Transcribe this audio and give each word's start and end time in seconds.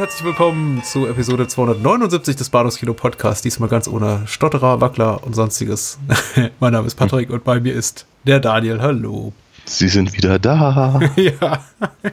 herzlich 0.00 0.24
willkommen 0.24 0.82
zu 0.82 1.06
Episode 1.06 1.46
279 1.46 2.34
des 2.34 2.48
Bahnhofskino 2.48 2.94
Podcast. 2.94 3.44
Diesmal 3.44 3.68
ganz 3.68 3.86
ohne 3.86 4.22
Stotterer, 4.24 4.80
Wackler 4.80 5.22
und 5.24 5.34
sonstiges. 5.34 5.98
mein 6.58 6.72
Name 6.72 6.86
ist 6.86 6.94
Patrick 6.94 7.28
und 7.28 7.44
bei 7.44 7.60
mir 7.60 7.74
ist 7.74 8.06
der 8.24 8.40
Daniel. 8.40 8.80
Hallo. 8.80 9.34
Sie 9.66 9.88
sind 9.90 10.14
wieder 10.14 10.38
da. 10.38 11.00
ja, 11.16 11.32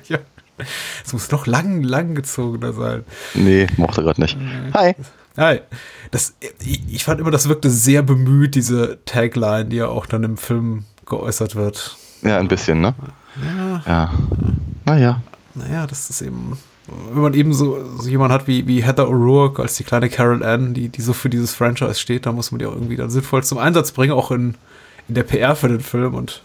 ja. 0.09 0.17
Es 1.05 1.13
muss 1.13 1.31
noch 1.31 1.47
lang, 1.47 1.81
lang 1.81 2.13
gezogener 2.13 2.73
sein. 2.73 3.05
Nee, 3.35 3.67
mochte 3.77 4.03
gerade 4.03 4.19
nicht. 4.19 4.38
Hi. 4.73 4.93
Hi. 5.38 5.61
Das, 6.11 6.33
ich, 6.59 6.81
ich 6.93 7.05
fand 7.05 7.21
immer, 7.21 7.31
das 7.31 7.47
wirkte 7.47 7.69
sehr 7.69 8.03
bemüht, 8.03 8.55
diese 8.55 8.99
Tagline, 9.05 9.63
die 9.63 9.77
ja 9.77 9.88
auch 9.88 10.08
dann 10.08 10.23
im 10.23 10.35
Film 10.35 10.83
geäußert 11.05 11.55
wird. 11.55 11.95
Ja, 12.21 12.38
ein 12.38 12.49
bisschen, 12.49 12.81
ne? 12.81 12.95
Ja. 13.41 13.81
Ja. 13.88 14.13
Naja. 14.83 15.21
Naja, 15.55 15.88
das 15.88 16.09
ist 16.09 16.21
eben, 16.21 16.58
wenn 17.11 17.21
man 17.21 17.33
eben 17.33 17.53
so, 17.53 17.77
so 17.99 18.07
jemand 18.09 18.31
hat 18.31 18.47
wie, 18.47 18.66
wie 18.67 18.83
Heather 18.83 19.07
O'Rourke 19.09 19.61
als 19.61 19.75
die 19.75 19.83
kleine 19.83 20.09
Carol 20.09 20.43
Ann, 20.43 20.73
die, 20.73 20.89
die 20.89 21.02
so 21.02 21.13
für 21.13 21.30
dieses 21.30 21.53
Franchise 21.53 21.95
steht, 21.99 22.25
da 22.25 22.31
muss 22.31 22.52
man 22.52 22.59
die 22.59 22.66
auch 22.66 22.73
irgendwie 22.73 22.95
dann 22.95 23.09
sinnvoll 23.09 23.43
zum 23.43 23.57
Einsatz 23.57 23.91
bringen, 23.91 24.13
auch 24.13 24.31
in, 24.31 24.55
in 25.08 25.15
der 25.15 25.23
PR 25.23 25.55
für 25.55 25.67
den 25.67 25.81
Film 25.81 26.13
und 26.15 26.43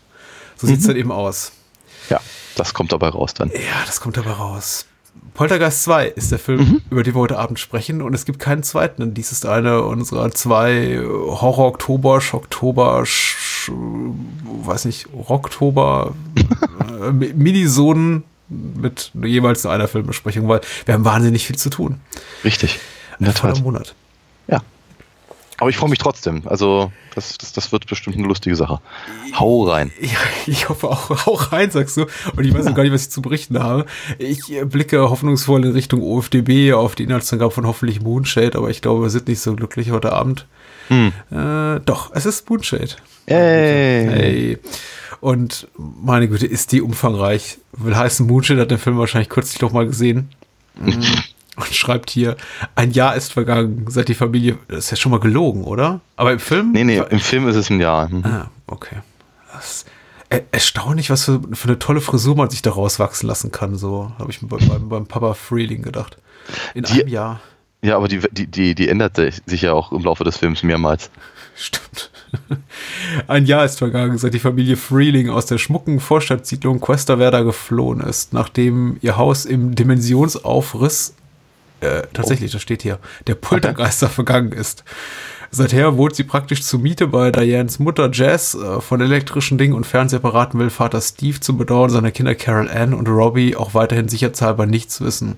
so 0.56 0.66
sieht 0.66 0.78
es 0.80 0.84
Mhm. 0.84 0.88
dann 0.88 0.96
eben 0.96 1.12
aus. 1.12 1.52
Ja, 2.10 2.20
das 2.56 2.74
kommt 2.74 2.92
dabei 2.92 3.08
raus 3.08 3.34
dann. 3.34 3.50
Ja, 3.50 3.58
das 3.86 4.00
kommt 4.00 4.16
dabei 4.16 4.32
raus. 4.32 4.86
Poltergeist 5.34 5.84
2 5.84 6.08
ist 6.08 6.30
der 6.32 6.38
Film, 6.38 6.60
Mhm. 6.60 6.80
über 6.90 7.02
den 7.02 7.14
wir 7.14 7.20
heute 7.20 7.38
Abend 7.38 7.58
sprechen 7.58 8.02
und 8.02 8.12
es 8.14 8.24
gibt 8.24 8.38
keinen 8.38 8.62
zweiten, 8.62 9.00
denn 9.02 9.14
dies 9.14 9.30
ist 9.32 9.46
eine 9.46 9.82
unserer 9.82 10.30
zwei 10.32 10.98
Horror-Oktober, 11.02 12.20
Schocktober, 12.20 13.04
Sch 13.06 13.70
weiß 14.64 14.86
nicht, 14.86 15.06
Rocktober 15.28 16.14
äh, 17.02 17.10
Mi- 17.12 17.32
Minisonen 17.34 18.24
mit 18.74 19.10
jeweils 19.22 19.64
nur 19.64 19.72
einer 19.72 19.88
Filmbesprechung, 19.88 20.48
weil 20.48 20.60
wir 20.84 20.94
haben 20.94 21.04
wahnsinnig 21.04 21.46
viel 21.46 21.56
zu 21.56 21.70
tun. 21.70 22.00
Richtig. 22.44 22.78
In 23.18 23.26
der 23.26 23.34
Tat. 23.34 23.62
Monat. 23.62 23.94
Ja. 24.48 24.62
Aber 25.58 25.70
ich 25.70 25.76
freue 25.76 25.90
mich 25.90 25.98
trotzdem. 25.98 26.42
Also, 26.46 26.90
das, 27.14 27.38
das, 27.38 27.52
das 27.52 27.70
wird 27.70 27.86
bestimmt 27.86 28.16
eine 28.16 28.26
lustige 28.26 28.56
Sache. 28.56 28.80
Hau 29.38 29.64
rein. 29.64 29.92
Ja, 30.00 30.18
ich 30.46 30.68
hoffe 30.68 30.88
auch, 30.88 31.10
auch 31.26 31.52
rein, 31.52 31.70
sagst 31.70 31.96
du. 31.96 32.06
Und 32.36 32.44
ich 32.44 32.52
weiß 32.52 32.66
auch 32.66 32.74
gar 32.74 32.82
nicht, 32.82 32.92
was 32.92 33.02
ich 33.02 33.10
zu 33.10 33.22
berichten 33.22 33.58
habe. 33.58 33.86
Ich 34.18 34.52
äh, 34.52 34.64
blicke 34.64 35.08
hoffnungsvoll 35.08 35.64
in 35.64 35.72
Richtung 35.72 36.02
OFDB 36.02 36.72
auf 36.72 36.94
die 36.94 37.04
Inhaltsangabe 37.04 37.52
von 37.52 37.66
hoffentlich 37.66 38.00
Moonshade, 38.00 38.58
aber 38.58 38.70
ich 38.70 38.82
glaube, 38.82 39.02
wir 39.02 39.10
sind 39.10 39.28
nicht 39.28 39.40
so 39.40 39.54
glücklich 39.54 39.92
heute 39.92 40.12
Abend. 40.12 40.46
Hm. 40.88 41.12
Äh, 41.30 41.80
doch, 41.84 42.10
es 42.12 42.26
ist 42.26 42.50
Moonshade. 42.50 42.96
Ey. 43.26 44.08
Hey. 44.08 44.58
Und 45.22 45.68
meine 45.76 46.26
Güte, 46.28 46.46
ist 46.46 46.72
die 46.72 46.82
umfangreich. 46.82 47.58
Will 47.72 47.96
heißen, 47.96 48.26
Moonshade 48.26 48.60
hat 48.62 48.72
den 48.72 48.78
Film 48.78 48.98
wahrscheinlich 48.98 49.28
kürzlich 49.28 49.62
noch 49.62 49.70
mal 49.72 49.86
gesehen. 49.86 50.30
Mm. 50.74 50.90
Und 51.54 51.66
schreibt 51.70 52.10
hier, 52.10 52.36
ein 52.74 52.90
Jahr 52.90 53.14
ist 53.14 53.32
vergangen, 53.32 53.84
seit 53.88 54.08
die 54.08 54.14
Familie, 54.14 54.58
das 54.66 54.86
ist 54.86 54.90
ja 54.90 54.96
schon 54.96 55.12
mal 55.12 55.20
gelogen, 55.20 55.62
oder? 55.62 56.00
Aber 56.16 56.32
im 56.32 56.40
Film? 56.40 56.72
Nee, 56.72 56.82
nee, 56.82 57.00
im 57.08 57.20
Film 57.20 57.46
ist 57.46 57.54
es 57.54 57.70
ein 57.70 57.80
Jahr. 57.80 58.08
Mhm. 58.08 58.24
Ah, 58.24 58.50
okay. 58.66 58.96
Das 59.52 59.70
ist 59.70 59.86
er 60.28 60.42
erstaunlich, 60.50 61.08
was 61.08 61.26
für, 61.26 61.40
für 61.52 61.68
eine 61.68 61.78
tolle 61.78 62.00
Frisur 62.00 62.34
man 62.34 62.50
sich 62.50 62.62
da 62.62 62.70
rauswachsen 62.72 63.28
lassen 63.28 63.52
kann. 63.52 63.76
So 63.76 64.10
habe 64.18 64.30
ich 64.32 64.42
mir 64.42 64.48
beim, 64.48 64.66
beim, 64.66 64.88
beim 64.88 65.06
Papa 65.06 65.34
Freeling 65.34 65.82
gedacht. 65.82 66.16
In 66.74 66.82
Die- 66.82 67.02
einem 67.02 67.08
Jahr. 67.08 67.40
Ja, 67.82 67.96
aber 67.96 68.08
die, 68.08 68.18
die, 68.32 68.46
die, 68.48 68.74
die 68.74 68.88
ändert 68.88 69.20
sich 69.46 69.62
ja 69.62 69.72
auch 69.72 69.92
im 69.92 70.02
Laufe 70.02 70.24
des 70.24 70.36
Films 70.38 70.62
mehrmals. 70.64 71.10
Stimmt. 71.54 72.01
Ein 73.28 73.46
Jahr 73.46 73.64
ist 73.64 73.78
vergangen, 73.78 74.18
seit 74.18 74.34
die 74.34 74.38
Familie 74.38 74.76
Freeling 74.76 75.30
aus 75.30 75.46
der 75.46 75.58
schmucken 75.58 76.00
Vorstadtsiedlung 76.00 76.80
Questaverda 76.80 77.42
geflohen 77.42 78.00
ist, 78.00 78.32
nachdem 78.32 78.96
ihr 79.00 79.16
Haus 79.16 79.44
im 79.44 79.74
Dimensionsaufriss, 79.74 81.14
äh, 81.80 82.02
tatsächlich, 82.12 82.52
das 82.52 82.62
steht 82.62 82.82
hier, 82.82 82.98
der 83.26 83.34
Poltergeister 83.34 84.08
vergangen 84.08 84.52
ist. 84.52 84.84
Seither 85.54 85.98
wohnt 85.98 86.16
sie 86.16 86.24
praktisch 86.24 86.62
zur 86.62 86.80
Miete 86.80 87.06
bei 87.06 87.30
Dianes 87.30 87.78
Mutter 87.78 88.08
Jess. 88.10 88.54
Äh, 88.54 88.80
von 88.80 89.02
elektrischen 89.02 89.58
Dingen 89.58 89.74
und 89.74 89.86
Fernsehapparaten 89.86 90.58
will 90.58 90.70
Vater 90.70 91.02
Steve 91.02 91.40
zum 91.40 91.58
Bedauern 91.58 91.90
seiner 91.90 92.10
Kinder 92.10 92.34
Carol 92.34 92.70
Ann 92.70 92.94
und 92.94 93.06
Robbie 93.06 93.54
auch 93.54 93.74
weiterhin 93.74 94.08
sicherheitshalber 94.08 94.64
nichts 94.64 95.02
wissen. 95.02 95.36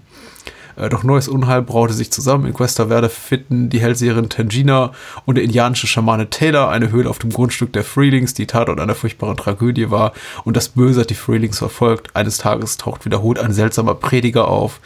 Äh, 0.77 0.89
Doch 0.89 1.03
neues 1.03 1.29
Unheil 1.29 1.63
braute 1.63 1.95
sich 1.95 2.11
zusammen. 2.11 2.47
In 2.47 2.55
Questa 2.55 2.87
Verde 2.87 3.09
finden 3.09 3.71
die 3.71 3.81
Hellseherin 3.81 4.29
Tangina 4.29 4.93
und 5.25 5.37
der 5.37 5.45
indianische 5.45 5.87
Schamane 5.87 6.31
Taylor 6.31 6.69
eine 6.71 6.91
Höhle 6.91 7.11
auf 7.11 7.19
dem 7.19 7.31
Grundstück 7.31 7.73
der 7.73 7.85
Freelings, 7.85 8.35
die 8.35 8.47
Tatort 8.47 8.81
einer 8.81 8.95
furchtbaren 8.95 9.37
Tragödie 9.37 9.91
war. 9.91 10.13
Und 10.45 10.57
das 10.57 10.71
Böse 10.71 11.03
hat 11.03 11.11
die 11.11 11.15
Freelings 11.15 11.59
verfolgt. 11.59 12.15
Eines 12.15 12.39
Tages 12.39 12.77
taucht 12.77 13.05
wiederholt 13.05 13.39
ein 13.39 13.53
seltsamer 13.53 13.95
Prediger 13.95 14.49
auf, 14.49 14.81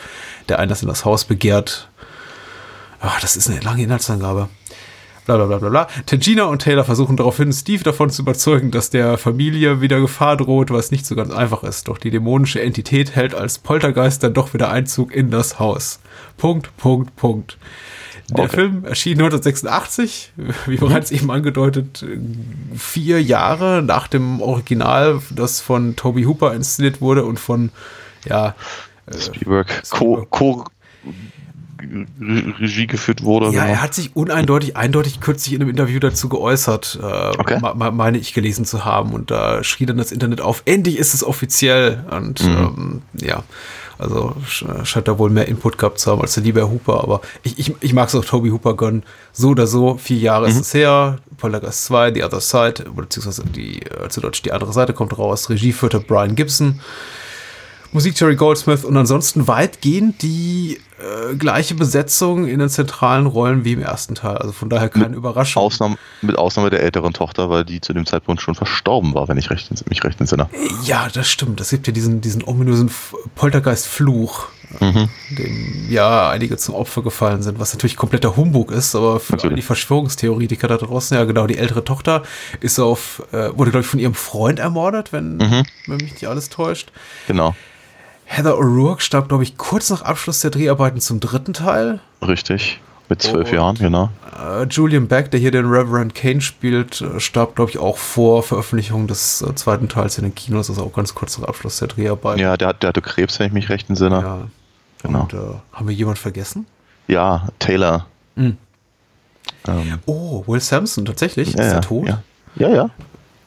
der 0.49 0.59
Einlass 0.59 0.83
in 0.83 0.89
das 0.89 1.05
Haus 1.05 1.25
begehrt. 1.25 1.89
Ach, 3.01 3.21
das 3.21 3.37
ist 3.37 3.49
eine 3.49 3.61
lange 3.61 3.83
Inhaltsangabe. 3.83 4.49
Bla 5.29 5.37
bla 5.37 5.45
bla 5.45 5.59
bla 5.59 5.69
bla. 5.69 5.89
Tangina 6.07 6.45
und 6.45 6.63
Taylor 6.63 6.85
versuchen 6.85 7.19
daraufhin, 7.19 7.53
Steve 7.53 7.85
davon 7.85 8.09
zu 8.09 8.23
überzeugen, 8.23 8.71
dass 8.71 8.89
der 8.89 9.19
Familie 9.19 9.83
wieder 9.83 10.01
Gefahr 10.01 10.39
droht, 10.39 10.71
was 10.71 10.91
nicht 10.91 11.05
so 11.05 11.15
ganz 11.17 11.31
einfach 11.31 11.65
ist. 11.65 11.89
Doch 11.89 11.99
die 11.99 12.11
dämonische 12.11 12.63
Entität 12.63 13.15
hält 13.15 13.35
als 13.35 13.59
Poltergeist 13.59 14.23
dann 14.23 14.33
doch 14.33 14.55
wieder 14.55 14.71
Einzug 14.71 15.15
in 15.15 15.31
das 15.31 15.59
Haus. 15.59 16.01
Punkt, 16.39 16.75
Punkt, 16.79 17.15
Punkt. 17.17 17.59
Der 18.31 18.45
Okay. 18.47 18.57
Film 18.57 18.87
erschien 18.87 19.19
1986, 19.19 20.33
wie 20.65 20.77
bereits 20.77 21.11
eben 21.11 21.31
angedeutet, 21.31 22.07
vier 22.75 23.23
Jahre 23.23 23.83
nach 23.83 24.09
dem 24.09 24.41
Original, 24.41 25.21
das 25.29 25.61
von 25.61 25.95
Toby 25.95 26.23
Hooper 26.23 26.55
inszeniert 26.55 27.03
wurde 27.03 27.27
und 27.27 27.39
von, 27.39 27.69
ja, 28.25 28.55
Spielberg 29.15 29.83
Co, 29.91 30.27
Co 30.31 30.65
Regie 31.81 32.87
geführt 32.87 33.23
wurde. 33.23 33.47
Ja, 33.47 33.63
genau. 33.63 33.67
er 33.75 33.83
hat 33.83 33.95
sich 33.95 34.15
uneindeutig, 34.17 34.77
eindeutig 34.77 35.21
kürzlich 35.21 35.55
in 35.55 35.61
einem 35.63 35.71
Interview 35.71 35.99
dazu 36.01 36.29
geäußert, 36.29 36.99
äh, 37.03 37.05
Okay. 37.39 37.59
me- 37.61 37.91
meine 37.93 38.19
ich 38.19 38.35
gelesen 38.35 38.65
zu 38.65 38.85
haben. 38.85 39.13
Und 39.13 39.31
da 39.31 39.63
schrie 39.65 39.87
dann 39.87 39.97
das 39.99 40.13
Internet 40.13 40.41
auf, 40.41 40.63
endlich 40.65 40.99
ist 40.99 41.15
es 41.15 41.25
offiziell. 41.25 42.05
Und 42.11 42.43
Mhm. 42.45 42.57
ähm, 42.57 43.03
ja, 43.21 43.43
also 43.99 44.35
sch- 44.49 44.85
scheint 44.85 45.09
da 45.09 45.19
wohl 45.19 45.31
mehr 45.31 45.49
Input 45.49 45.79
gehabt 45.79 45.99
zu 45.99 46.11
haben 46.11 46.21
als 46.21 46.35
der 46.35 46.43
liebe 46.45 46.61
Herr 46.61 46.71
Hooper. 46.71 47.03
Aber 47.03 47.21
ich, 47.43 47.59
ich, 47.59 47.75
ich 47.81 47.93
mag 47.93 48.09
es 48.09 48.15
auch 48.15 48.25
Toby 48.25 48.51
Hooper 48.51 48.75
gönnen. 48.77 49.03
So 49.33 49.51
oder 49.51 49.67
so, 49.67 49.97
vier 49.99 50.19
Jahre 50.19 50.47
Mhm. 50.47 50.53
ist 50.53 50.61
es 50.61 50.75
her. 50.75 51.19
Poltergeist 51.37 51.85
2, 51.85 52.13
The 52.15 52.25
Other 52.25 52.41
Side, 52.41 52.85
beziehungsweise 52.95 53.45
die, 53.45 53.83
äh, 53.83 54.09
zu 54.09 54.21
Deutsch 54.21 54.43
die 54.43 54.53
andere 54.53 54.73
Seite 54.73 54.93
kommt 54.93 55.17
raus. 55.17 55.49
Regie 55.51 55.73
führte 55.73 56.01
Brian 56.01 56.35
Gibson. 56.35 56.81
Musik 57.93 58.19
Jerry 58.21 58.37
Goldsmith 58.37 58.85
und 58.85 58.97
ansonsten 58.97 59.49
weitgehend 59.49 60.21
die 60.23 60.79
äh, 60.99 61.35
gleiche 61.37 61.75
Besetzung 61.75 62.47
in 62.47 62.59
den 62.59 62.69
zentralen 62.69 63.27
Rollen 63.27 63.65
wie 63.65 63.73
im 63.73 63.81
ersten 63.83 64.15
Teil. 64.15 64.37
Also 64.37 64.53
von 64.53 64.69
daher 64.69 64.89
keine 64.91 65.17
Überraschung. 65.17 65.63
Ausnahme, 65.63 65.97
mit 66.21 66.37
Ausnahme 66.37 66.71
der 66.71 66.83
älteren 66.83 67.13
Tochter, 67.15 67.49
weil 67.49 67.65
die 67.65 67.81
zu 67.81 67.93
dem 67.95 68.05
Zeitpunkt 68.05 68.43
schon 68.43 68.55
verstorben 68.55 69.15
war, 69.15 69.29
wenn 69.29 69.39
ich 69.39 69.51
recht, 69.51 69.71
mich 69.89 70.05
recht 70.05 70.21
entsinne. 70.21 70.51
Ja, 70.85 71.09
das 71.13 71.29
stimmt. 71.31 71.61
Das 71.61 71.71
gibt 71.71 71.87
ja 71.87 71.93
diesen, 71.93 72.21
diesen 72.21 72.45
ominösen 72.45 72.91
Poltergeist-Fluch. 73.37 74.49
Mhm. 74.81 75.09
dem 75.31 75.87
ja 75.89 76.29
einige 76.29 76.59
zum 76.59 76.75
Opfer 76.75 77.03
gefallen 77.03 77.41
sind, 77.41 77.59
was 77.59 77.73
natürlich 77.73 77.97
kompletter 77.97 78.37
Humbug 78.37 78.71
ist, 78.71 78.95
aber 78.95 79.19
für 79.19 79.39
die 79.39 79.63
Verschwörungstheoretiker 79.63 80.69
da 80.69 80.77
draußen, 80.77 81.17
ja 81.17 81.25
genau, 81.25 81.47
die 81.47 81.57
ältere 81.57 81.85
Tochter 81.87 82.23
ist 82.61 82.79
auf, 82.79 83.23
äh, 83.33 83.49
wurde 83.57 83.71
glaube 83.71 83.81
ich 83.81 83.87
von 83.87 83.99
ihrem 83.99 84.13
Freund 84.13 84.59
ermordet, 84.59 85.11
wenn, 85.11 85.39
Mhm. 85.39 85.63
wenn 85.87 85.97
mich 85.97 86.13
nicht 86.13 86.27
alles 86.27 86.51
täuscht. 86.51 86.93
Genau. 87.27 87.57
Heather 88.31 88.59
O'Rourke 88.59 89.01
starb, 89.01 89.29
glaube 89.29 89.43
ich, 89.43 89.57
kurz 89.57 89.89
nach 89.91 90.03
Abschluss 90.03 90.41
der 90.41 90.51
Dreharbeiten 90.51 91.01
zum 91.01 91.19
dritten 91.19 91.55
Teil. 91.55 92.01
Richtig. 92.21 92.79
Mit 93.09 93.23
zwölf 93.23 93.51
Jahren, 93.53 93.77
genau. 93.77 94.11
Äh, 94.39 94.65
Julian 94.65 95.09
Beck, 95.09 95.31
der 95.31 95.41
hier 95.41 95.51
den 95.51 95.65
Reverend 95.65 96.15
Kane 96.15 96.43
spielt, 96.43 97.01
äh, 97.01 97.19
starb, 97.21 97.57
glaube 97.57 97.71
ich, 97.71 97.79
auch 97.79 97.97
vor 97.97 98.43
Veröffentlichung 98.43 99.07
des 99.07 99.41
äh, 99.41 99.55
zweiten 99.55 99.89
Teils 99.89 100.19
in 100.19 100.25
den 100.25 100.35
Kinos, 100.35 100.69
also 100.69 100.83
auch 100.83 100.93
ganz 100.93 101.15
kurz 101.15 101.39
nach 101.39 101.49
Abschluss 101.49 101.79
der 101.79 101.89
Dreharbeiten. 101.89 102.39
Ja, 102.39 102.59
der, 102.59 102.75
der 102.75 102.89
hatte 102.89 103.01
Krebs, 103.01 103.39
wenn 103.39 103.47
ich 103.47 103.53
mich 103.55 103.71
recht 103.71 103.89
entsinne. 103.89 104.21
Ja. 104.21 104.39
Genau. 105.03 105.23
Und 105.23 105.33
äh, 105.33 105.39
haben 105.73 105.89
wir 105.89 105.95
jemand 105.95 106.19
vergessen? 106.19 106.67
Ja, 107.07 107.49
Taylor. 107.59 108.05
Mhm. 108.35 108.59
Ähm, 109.67 109.99
Oh, 110.05 110.45
Will 110.47 110.61
Sampson, 110.61 111.07
tatsächlich. 111.07 111.55
ja, 111.55 111.63
ist 111.63 111.71
ja, 111.71 111.75
er 111.77 111.81
tot? 111.81 112.09
Ja, 112.09 112.23
ja. 112.57 112.69
ja. 112.69 112.91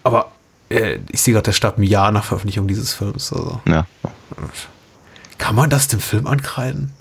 Aber 0.03 0.31
ich 0.71 1.21
sehe 1.21 1.33
gerade, 1.33 1.45
der 1.45 1.51
starb 1.51 1.77
ein 1.77 1.83
Jahr 1.83 2.11
nach 2.11 2.23
Veröffentlichung 2.23 2.67
dieses 2.67 2.93
Films. 2.93 3.31
Also. 3.33 3.61
ja. 3.67 3.85
Kann 5.37 5.55
man 5.55 5.69
das 5.69 5.87
dem 5.87 5.99
Film 5.99 6.27
ankreiden? 6.27 6.91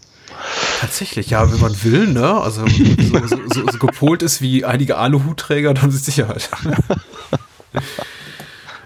Tatsächlich, 0.80 1.30
ja, 1.30 1.52
wenn 1.52 1.60
man 1.60 1.82
will, 1.84 2.06
ne? 2.06 2.40
Also 2.40 2.66
so, 2.66 3.26
so, 3.26 3.36
so, 3.52 3.70
so 3.70 3.78
gepolt 3.78 4.22
ist 4.22 4.40
wie 4.40 4.64
einige 4.64 4.96
Aluhutträger, 4.96 5.74
dann 5.74 5.90
ist 5.90 6.06
Sicherheit. 6.06 6.48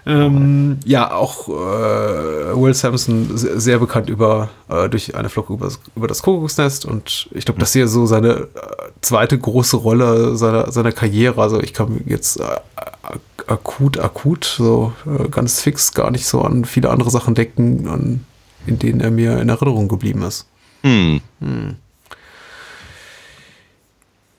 ähm, 0.07 0.77
ja, 0.85 1.11
auch 1.11 1.47
äh, 1.49 1.51
Will 2.55 2.73
Sampson 2.73 3.37
se- 3.37 3.59
sehr 3.59 3.79
bekannt 3.79 4.09
über 4.09 4.49
äh, 4.69 4.87
durch 4.89 5.15
eine 5.15 5.29
Flug 5.29 5.49
über, 5.49 5.69
über 5.95 6.07
das 6.07 6.21
Kuckucksnest 6.21 6.85
und 6.85 7.27
ich 7.31 7.45
glaube, 7.45 7.59
das 7.59 7.73
hier 7.73 7.87
so 7.87 8.05
seine 8.05 8.29
äh, 8.33 8.47
zweite 9.01 9.37
große 9.37 9.77
Rolle 9.77 10.35
seiner, 10.37 10.71
seiner 10.71 10.91
Karriere. 10.91 11.41
Also 11.41 11.59
ich 11.59 11.73
kann 11.73 12.01
jetzt 12.05 12.39
äh, 12.39 12.43
ak- 12.75 13.19
akut, 13.47 13.97
akut, 13.99 14.45
so 14.45 14.93
äh, 15.05 15.27
ganz 15.29 15.59
fix 15.61 15.93
gar 15.93 16.11
nicht 16.11 16.25
so 16.27 16.41
an 16.41 16.65
viele 16.65 16.89
andere 16.91 17.09
Sachen 17.09 17.33
denken, 17.35 17.87
an, 17.87 18.25
in 18.67 18.77
denen 18.79 19.01
er 19.01 19.11
mir 19.11 19.39
in 19.39 19.49
Erinnerung 19.49 19.87
geblieben 19.87 20.21
ist. 20.23 20.47
Hm. 20.83 21.21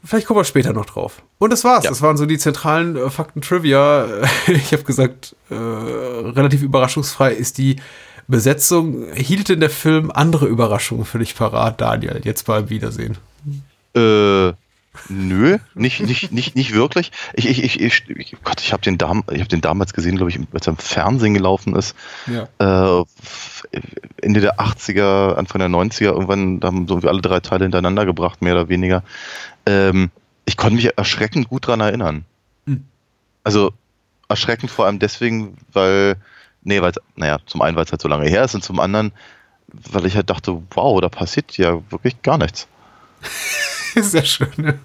Vielleicht 0.06 0.26
kommen 0.26 0.40
wir 0.40 0.44
später 0.44 0.72
noch 0.72 0.86
drauf. 0.86 1.22
Und 1.38 1.52
das 1.52 1.64
war's. 1.64 1.84
Ja. 1.84 1.90
Das 1.90 2.00
waren 2.00 2.16
so 2.16 2.26
die 2.26 2.38
zentralen 2.38 2.96
äh, 2.96 3.10
Fakten 3.10 3.42
Trivia. 3.42 4.06
Ich 4.46 4.72
habe 4.72 4.84
gesagt, 4.84 5.34
äh, 5.50 5.54
relativ 5.54 6.62
überraschungsfrei 6.62 7.32
ist 7.32 7.58
die 7.58 7.76
Besetzung. 8.28 9.12
Hielt 9.14 9.48
denn 9.48 9.60
der 9.60 9.70
Film 9.70 10.10
andere 10.12 10.46
Überraschungen 10.46 11.04
für 11.04 11.18
dich 11.18 11.34
parat, 11.34 11.80
Daniel? 11.80 12.20
Jetzt 12.24 12.46
beim 12.46 12.70
Wiedersehen. 12.70 13.18
Äh, 13.94 14.52
nö, 15.08 15.58
nicht, 15.74 16.00
nicht, 16.00 16.32
nicht, 16.32 16.56
nicht 16.56 16.74
wirklich. 16.74 17.12
Ich, 17.34 17.46
ich, 17.46 17.80
ich, 17.80 18.08
ich, 18.08 18.36
Gott, 18.44 18.60
ich 18.60 18.72
habe 18.72 18.82
den, 18.82 18.98
Dam 18.98 19.24
ich 19.30 19.40
hab 19.40 19.48
den 19.48 19.60
damals 19.60 19.92
gesehen, 19.92 20.16
glaube 20.16 20.30
ich, 20.30 20.38
als 20.52 20.66
er 20.66 20.72
im 20.72 20.78
Fernsehen 20.78 21.34
gelaufen 21.34 21.74
ist. 21.74 21.94
Ja. 22.26 23.00
Äh, 23.00 23.04
Ende 24.22 24.40
der 24.40 24.58
80er, 24.58 25.34
Anfang 25.34 25.58
der 25.58 25.68
90er, 25.68 26.12
irgendwann 26.12 26.60
da 26.60 26.68
haben 26.68 26.86
so 26.88 27.02
wir 27.02 27.10
alle 27.10 27.22
drei 27.22 27.40
Teile 27.40 27.64
hintereinander 27.64 28.06
gebracht, 28.06 28.42
mehr 28.42 28.54
oder 28.54 28.68
weniger. 28.68 29.02
Ähm, 29.66 30.10
ich 30.44 30.56
konnte 30.56 30.76
mich 30.76 30.96
erschreckend 30.96 31.48
gut 31.48 31.66
dran 31.66 31.80
erinnern. 31.80 32.24
Hm. 32.66 32.84
Also 33.44 33.72
erschreckend 34.28 34.70
vor 34.70 34.86
allem 34.86 34.98
deswegen, 34.98 35.56
weil, 35.72 36.16
nee, 36.62 36.80
weil, 36.80 36.92
naja, 37.16 37.38
zum 37.46 37.62
einen, 37.62 37.76
weil 37.76 37.84
es 37.84 37.92
halt 37.92 38.02
so 38.02 38.08
lange 38.08 38.28
her 38.28 38.44
ist 38.44 38.54
und 38.54 38.62
zum 38.62 38.80
anderen, 38.80 39.12
weil 39.68 40.06
ich 40.06 40.16
halt 40.16 40.30
dachte, 40.30 40.62
wow, 40.70 41.00
da 41.00 41.08
passiert 41.08 41.56
ja 41.56 41.80
wirklich 41.90 42.22
gar 42.22 42.38
nichts. 42.38 42.66
Sehr 43.94 44.24
schön. 44.24 44.52
Ne? 44.56 44.78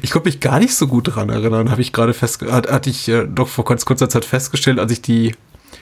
Ich 0.00 0.10
konnte 0.10 0.28
mich 0.28 0.40
gar 0.40 0.58
nicht 0.58 0.74
so 0.74 0.86
gut 0.86 1.14
dran 1.14 1.28
erinnern, 1.28 1.70
habe 1.70 1.82
ich 1.82 1.92
gerade 1.92 2.14
fest, 2.14 2.42
hat, 2.42 2.70
hatte 2.70 2.90
ich 2.90 3.08
äh, 3.08 3.26
doch 3.26 3.48
vor 3.48 3.64
ganz 3.64 3.84
kurzer 3.84 4.08
Zeit 4.08 4.24
festgestellt, 4.24 4.78
als 4.78 4.92
ich 4.92 5.02
die, 5.02 5.34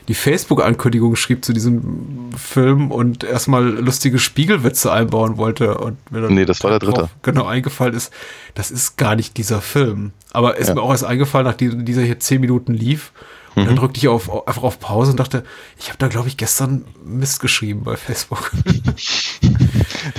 die 0.08 0.14
Facebook-Ankündigung 0.14 1.16
schrieb 1.16 1.44
zu 1.44 1.52
diesem 1.52 2.30
Film 2.36 2.90
und 2.90 3.24
erstmal 3.24 3.64
lustige 3.68 4.18
Spiegelwitze 4.18 4.92
einbauen 4.92 5.36
wollte 5.36 5.78
und 5.78 5.98
mir 6.10 6.20
dann 6.22 6.34
Nee, 6.34 6.44
das 6.44 6.62
war 6.64 6.70
der 6.70 6.78
dritte. 6.78 7.08
genau 7.22 7.44
eingefallen 7.46 7.94
ist, 7.94 8.12
das 8.54 8.70
ist 8.70 8.96
gar 8.96 9.16
nicht 9.16 9.36
dieser 9.36 9.60
Film. 9.60 10.12
Aber 10.32 10.56
ist 10.58 10.68
Ja. 10.68 10.74
mir 10.74 10.82
auch 10.82 10.90
erst 10.90 11.04
eingefallen, 11.04 11.46
nachdem 11.46 11.84
dieser 11.84 12.02
hier 12.02 12.18
zehn 12.20 12.40
Minuten 12.40 12.72
lief. 12.74 13.12
Und 13.56 13.64
Mhm. 13.64 13.66
dann 13.66 13.76
drückte 13.76 13.98
ich 13.98 14.06
auf, 14.06 14.46
einfach 14.46 14.62
auf 14.62 14.78
Pause 14.78 15.10
und 15.10 15.18
dachte, 15.18 15.42
ich 15.76 15.88
habe 15.88 15.98
da, 15.98 16.06
glaube 16.06 16.28
ich, 16.28 16.36
gestern 16.36 16.84
Mist 17.04 17.40
geschrieben 17.40 17.82
bei 17.82 17.96
Facebook. 17.96 18.52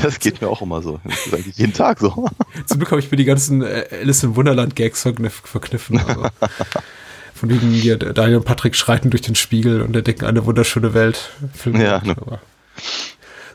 Das 0.01 0.19
geht 0.19 0.41
mir 0.41 0.47
auch 0.49 0.61
immer 0.61 0.81
so. 0.81 0.99
Das 1.03 1.25
ist 1.27 1.33
eigentlich 1.33 1.57
jeden 1.57 1.73
Tag 1.73 1.99
so. 1.99 2.27
Zum 2.65 2.77
Glück 2.79 2.91
habe 2.91 2.99
ich 3.01 3.09
mir 3.09 3.17
die 3.17 3.25
ganzen 3.25 3.61
äh, 3.63 3.85
Alice 4.01 4.23
im 4.23 4.35
Wunderland-Gags 4.35 5.01
verkniff, 5.01 5.41
verkniffen. 5.45 5.99
Also. 5.99 6.23
Von 7.41 7.49
wegen 7.49 7.71
hier, 7.71 7.97
Daniel 7.97 8.37
und 8.37 8.45
Patrick 8.45 8.75
schreiten 8.75 9.09
durch 9.09 9.23
den 9.23 9.33
Spiegel 9.33 9.81
und 9.81 9.95
entdecken 9.95 10.25
eine 10.25 10.45
wunderschöne 10.45 10.93
Welt. 10.93 11.31
Film 11.55 11.81
Ja, 11.81 11.99
ne. 12.03 12.15
Aber 12.15 12.39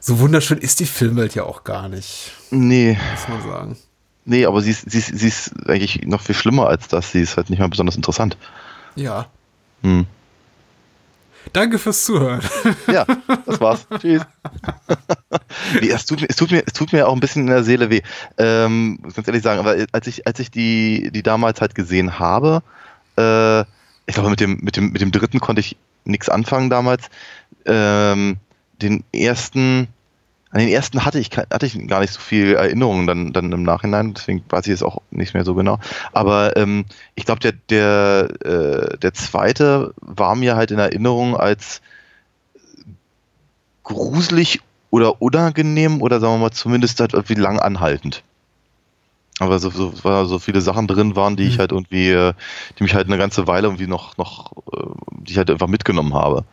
so 0.00 0.19
wunderschön 0.19 0.59
ist 0.59 0.81
die 0.81 0.87
Filmwelt 0.87 1.37
ja 1.37 1.44
auch 1.44 1.62
gar 1.62 1.88
nicht, 1.88 2.33
Nee, 2.50 2.99
muss 3.12 3.29
man 3.29 3.43
sagen. 3.49 3.77
nee, 4.25 4.44
aber 4.44 4.61
sie 4.61 4.73
ist, 4.73 4.91
sie, 4.91 4.99
ist, 4.99 5.17
sie 5.17 5.29
ist 5.29 5.69
eigentlich 5.69 6.03
noch 6.05 6.21
viel 6.21 6.35
schlimmer 6.35 6.67
als 6.67 6.88
das. 6.88 7.12
Sie 7.12 7.21
ist 7.21 7.37
halt 7.37 7.49
nicht 7.49 7.61
mal 7.61 7.69
besonders 7.69 7.94
interessant. 7.94 8.37
Ja. 8.97 9.29
Hm. 9.85 10.06
Danke 11.53 11.79
fürs 11.79 12.05
Zuhören. 12.05 12.41
Ja, 12.88 13.06
das 13.47 13.61
war's. 13.61 13.87
Tschüss. 14.00 14.23
nee, 15.81 15.91
es 15.91 16.06
tut, 16.06 16.23
mir, 16.23 16.27
es, 16.29 16.35
tut 16.35 16.50
mir, 16.50 16.65
es 16.67 16.73
tut 16.73 16.93
mir 16.93 17.06
auch 17.06 17.12
ein 17.15 17.21
bisschen 17.21 17.43
in 17.43 17.50
der 17.50 17.62
Seele 17.62 17.88
weh. 17.88 18.03
Ähm, 18.37 18.99
muss 19.00 19.15
ganz 19.15 19.29
ehrlich 19.29 19.44
sagen, 19.44 19.61
aber 19.61 19.77
als 19.93 20.09
ich, 20.09 20.27
als 20.27 20.41
ich 20.41 20.50
die, 20.50 21.12
die 21.12 21.23
damals 21.23 21.61
halt 21.61 21.77
gesehen 21.77 22.19
habe, 22.19 22.65
äh, 23.16 23.60
ich 24.06 24.14
glaube, 24.14 24.30
mit 24.30 24.40
dem, 24.40 24.58
mit, 24.62 24.76
dem, 24.76 24.92
mit 24.92 25.00
dem 25.00 25.10
dritten 25.10 25.40
konnte 25.40 25.60
ich 25.60 25.76
nichts 26.04 26.28
anfangen 26.28 26.70
damals. 26.70 27.08
Ähm, 27.64 28.36
den 28.80 29.04
ersten, 29.12 29.88
an 30.50 30.60
den 30.60 30.68
ersten 30.68 31.04
hatte 31.04 31.18
ich, 31.18 31.30
hatte 31.36 31.66
ich 31.66 31.86
gar 31.88 32.00
nicht 32.00 32.12
so 32.12 32.20
viel 32.20 32.54
Erinnerungen 32.54 33.06
dann, 33.06 33.32
dann 33.32 33.52
im 33.52 33.62
Nachhinein, 33.62 34.14
deswegen 34.14 34.44
weiß 34.48 34.66
ich 34.66 34.72
es 34.72 34.82
auch 34.82 35.02
nicht 35.10 35.34
mehr 35.34 35.44
so 35.44 35.54
genau. 35.54 35.78
Aber 36.12 36.56
ähm, 36.56 36.84
ich 37.14 37.24
glaube, 37.24 37.40
der, 37.40 37.52
der, 37.70 38.28
äh, 38.44 38.98
der 38.98 39.14
zweite 39.14 39.92
war 40.00 40.36
mir 40.36 40.56
halt 40.56 40.70
in 40.70 40.78
Erinnerung 40.78 41.36
als 41.36 41.80
gruselig 43.82 44.60
oder 44.90 45.20
unangenehm 45.20 46.00
oder 46.02 46.20
sagen 46.20 46.34
wir 46.34 46.38
mal 46.38 46.50
zumindest 46.52 47.00
halt 47.00 47.14
irgendwie 47.14 47.34
lang 47.34 47.58
anhaltend. 47.58 48.22
Aber 49.38 49.59
so, 49.59 49.71
so, 49.71 49.93
weil 50.03 50.27
so 50.27 50.38
viele 50.38 50.61
Sachen 50.61 50.87
drin 50.87 51.15
waren, 51.15 51.37
die 51.37 51.44
ich 51.44 51.56
Mhm. 51.56 51.61
halt 51.61 51.73
irgendwie, 51.73 52.11
äh, 52.11 52.33
die 52.79 52.83
mich 52.83 52.94
halt 52.94 53.06
eine 53.06 53.19
ganze 53.19 53.47
Weile 53.47 53.67
irgendwie 53.67 53.87
noch, 53.87 54.17
noch, 54.17 54.53
äh, 54.73 54.87
die 55.21 55.33
ich 55.33 55.38
halt 55.38 55.50
einfach 55.50 55.67
mitgenommen 55.67 56.15
habe. 56.15 56.45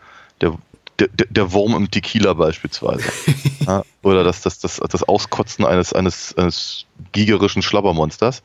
Der, 0.42 0.54
der, 1.00 1.08
der 1.30 1.52
Wurm 1.54 1.76
im 1.76 1.90
Tequila 1.90 2.34
beispielsweise. 2.34 3.06
ja, 3.66 3.84
oder 4.02 4.24
das, 4.24 4.42
das, 4.42 4.60
das, 4.60 4.78
das 4.78 5.04
Auskotzen 5.04 5.66
eines, 5.66 5.94
eines, 5.94 6.38
eines 6.38 6.86
gigerischen 7.14 7.62
Schlabbermonsters. 7.62 8.44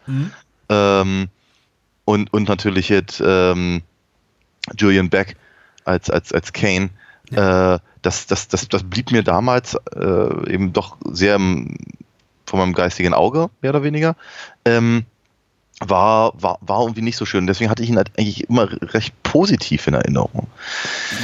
Ähm, 0.68 1.28
und, 2.04 2.33
und 2.33 2.49
natürlich 2.49 2.88
jetzt 2.88 3.21
ähm, 3.25 3.83
Julian 4.78 5.11
Beck 5.11 5.37
als, 5.85 6.11
als, 6.11 6.33
als 6.33 6.52
Kane. 6.52 6.90
Äh, 7.33 7.78
das, 8.02 8.26
das, 8.26 8.49
das, 8.49 8.68
das 8.68 8.83
blieb 8.85 9.11
mir 9.11 9.23
damals 9.23 9.76
äh, 9.95 10.52
eben 10.52 10.73
doch 10.73 10.97
sehr 11.11 11.35
im, 11.35 11.76
von 12.49 12.59
meinem 12.59 12.73
geistigen 12.73 13.14
Auge, 13.14 13.50
mehr 13.61 13.71
oder 13.71 13.83
weniger. 13.83 14.17
Ähm, 14.64 15.05
war, 15.81 16.33
war, 16.40 16.59
war 16.61 16.81
irgendwie 16.81 17.02
nicht 17.02 17.17
so 17.17 17.25
schön. 17.25 17.47
Deswegen 17.47 17.71
hatte 17.71 17.83
ich 17.83 17.90
ihn 17.90 17.97
halt 17.97 18.11
eigentlich 18.19 18.49
immer 18.49 18.69
recht 18.95 19.14
positiv 19.23 19.87
in 19.87 19.95
Erinnerung. 19.95 20.49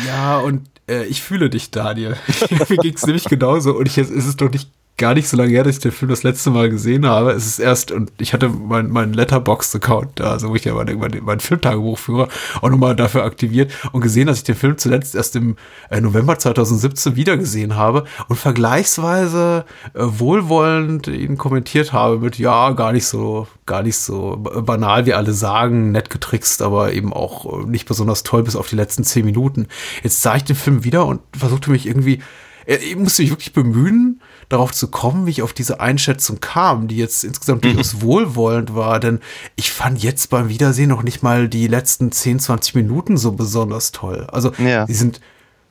Ja, 0.06 0.38
und 0.38 0.68
äh, 0.88 1.04
ich 1.04 1.22
fühle 1.22 1.50
dich, 1.50 1.70
Daniel. 1.70 2.16
Mir 2.68 2.76
ging 2.76 2.94
es 2.94 3.04
nämlich 3.04 3.24
genauso. 3.24 3.72
Und 3.72 3.86
ich, 3.86 3.98
es 3.98 4.10
ist 4.10 4.40
doch 4.40 4.50
nicht 4.50 4.68
gar 4.96 5.14
nicht 5.14 5.28
so 5.28 5.36
lange 5.36 5.50
her, 5.50 5.64
dass 5.64 5.76
ich 5.76 5.82
den 5.82 5.90
Film 5.90 6.10
das 6.10 6.22
letzte 6.22 6.50
Mal 6.50 6.70
gesehen 6.70 7.04
habe. 7.04 7.32
Es 7.32 7.46
ist 7.46 7.58
erst, 7.58 7.90
und 7.90 8.12
ich 8.18 8.32
hatte 8.32 8.48
meinen 8.48 8.90
mein 8.92 9.12
Letterboxd-Account 9.12 10.20
da, 10.20 10.30
also 10.30 10.50
wo 10.50 10.54
ich 10.54 10.64
ja 10.64 10.74
mein, 10.74 10.96
mein, 10.98 11.20
mein 11.22 11.40
Filmtagebuch 11.40 11.98
führe, 11.98 12.28
auch 12.62 12.70
nochmal 12.70 12.94
dafür 12.94 13.24
aktiviert 13.24 13.72
und 13.90 14.02
gesehen, 14.02 14.28
dass 14.28 14.38
ich 14.38 14.44
den 14.44 14.54
Film 14.54 14.78
zuletzt 14.78 15.16
erst 15.16 15.34
im 15.34 15.56
äh, 15.90 16.00
November 16.00 16.38
2017 16.38 17.16
wiedergesehen 17.16 17.74
habe 17.74 18.04
und 18.28 18.36
vergleichsweise 18.36 19.64
äh, 19.94 19.98
wohlwollend 19.98 21.08
ihn 21.08 21.38
kommentiert 21.38 21.92
habe 21.92 22.18
mit, 22.18 22.38
ja, 22.38 22.70
gar 22.70 22.92
nicht 22.92 23.06
so, 23.06 23.48
gar 23.66 23.82
nicht 23.82 23.96
so 23.96 24.36
banal, 24.36 25.06
wie 25.06 25.14
alle 25.14 25.32
sagen, 25.32 25.90
nett 25.90 26.08
getrickst, 26.08 26.62
aber 26.62 26.92
eben 26.92 27.12
auch 27.12 27.64
äh, 27.64 27.66
nicht 27.66 27.86
besonders 27.86 28.22
toll 28.22 28.44
bis 28.44 28.54
auf 28.54 28.68
die 28.68 28.76
letzten 28.76 29.02
zehn 29.02 29.24
Minuten. 29.24 29.66
Jetzt 30.04 30.22
sah 30.22 30.36
ich 30.36 30.44
den 30.44 30.56
Film 30.56 30.84
wieder 30.84 31.04
und 31.06 31.20
versuchte 31.36 31.72
mich 31.72 31.86
irgendwie 31.86 32.20
äh, 32.66 32.76
ich 32.76 32.96
musste 32.96 33.22
mich 33.22 33.30
wirklich 33.30 33.52
bemühen, 33.52 34.20
darauf 34.54 34.72
zu 34.72 34.88
kommen, 34.88 35.26
wie 35.26 35.30
ich 35.30 35.42
auf 35.42 35.52
diese 35.52 35.80
Einschätzung 35.80 36.40
kam, 36.40 36.88
die 36.88 36.96
jetzt 36.96 37.24
insgesamt 37.24 37.64
durchaus 37.64 38.00
wohlwollend 38.00 38.74
war, 38.74 39.00
denn 39.00 39.20
ich 39.56 39.70
fand 39.72 40.02
jetzt 40.02 40.30
beim 40.30 40.48
Wiedersehen 40.48 40.88
noch 40.88 41.02
nicht 41.02 41.22
mal 41.22 41.48
die 41.48 41.66
letzten 41.66 42.10
10, 42.12 42.40
20 42.40 42.74
Minuten 42.74 43.16
so 43.16 43.32
besonders 43.32 43.92
toll. 43.92 44.26
Also, 44.32 44.52
Ja. 44.58 44.86
die 44.86 44.94
sind 44.94 45.20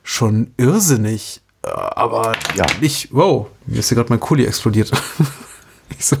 schon 0.02 0.52
irrsinnig 0.56 1.40
äh, 1.62 1.68
aber 1.68 2.32
ja, 2.54 2.66
nicht, 2.80 3.08
wow, 3.10 3.46
mir 3.66 3.78
ist 3.78 3.88
hier 3.88 3.96
gerade 3.96 4.10
mein 4.10 4.20
Kuli 4.20 4.44
explodiert. 4.44 4.92
ich, 5.98 6.04
so, 6.04 6.16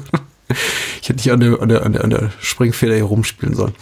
ich 1.02 1.08
hätte 1.08 1.16
nicht 1.18 1.30
an 1.30 1.40
der, 1.40 1.60
an 1.60 1.68
der, 1.68 1.82
an 1.84 1.92
der, 1.92 2.04
an 2.04 2.10
der 2.10 2.30
Springfeder 2.40 2.94
hier 2.94 3.04
rumspielen 3.04 3.54
sollen. 3.54 3.74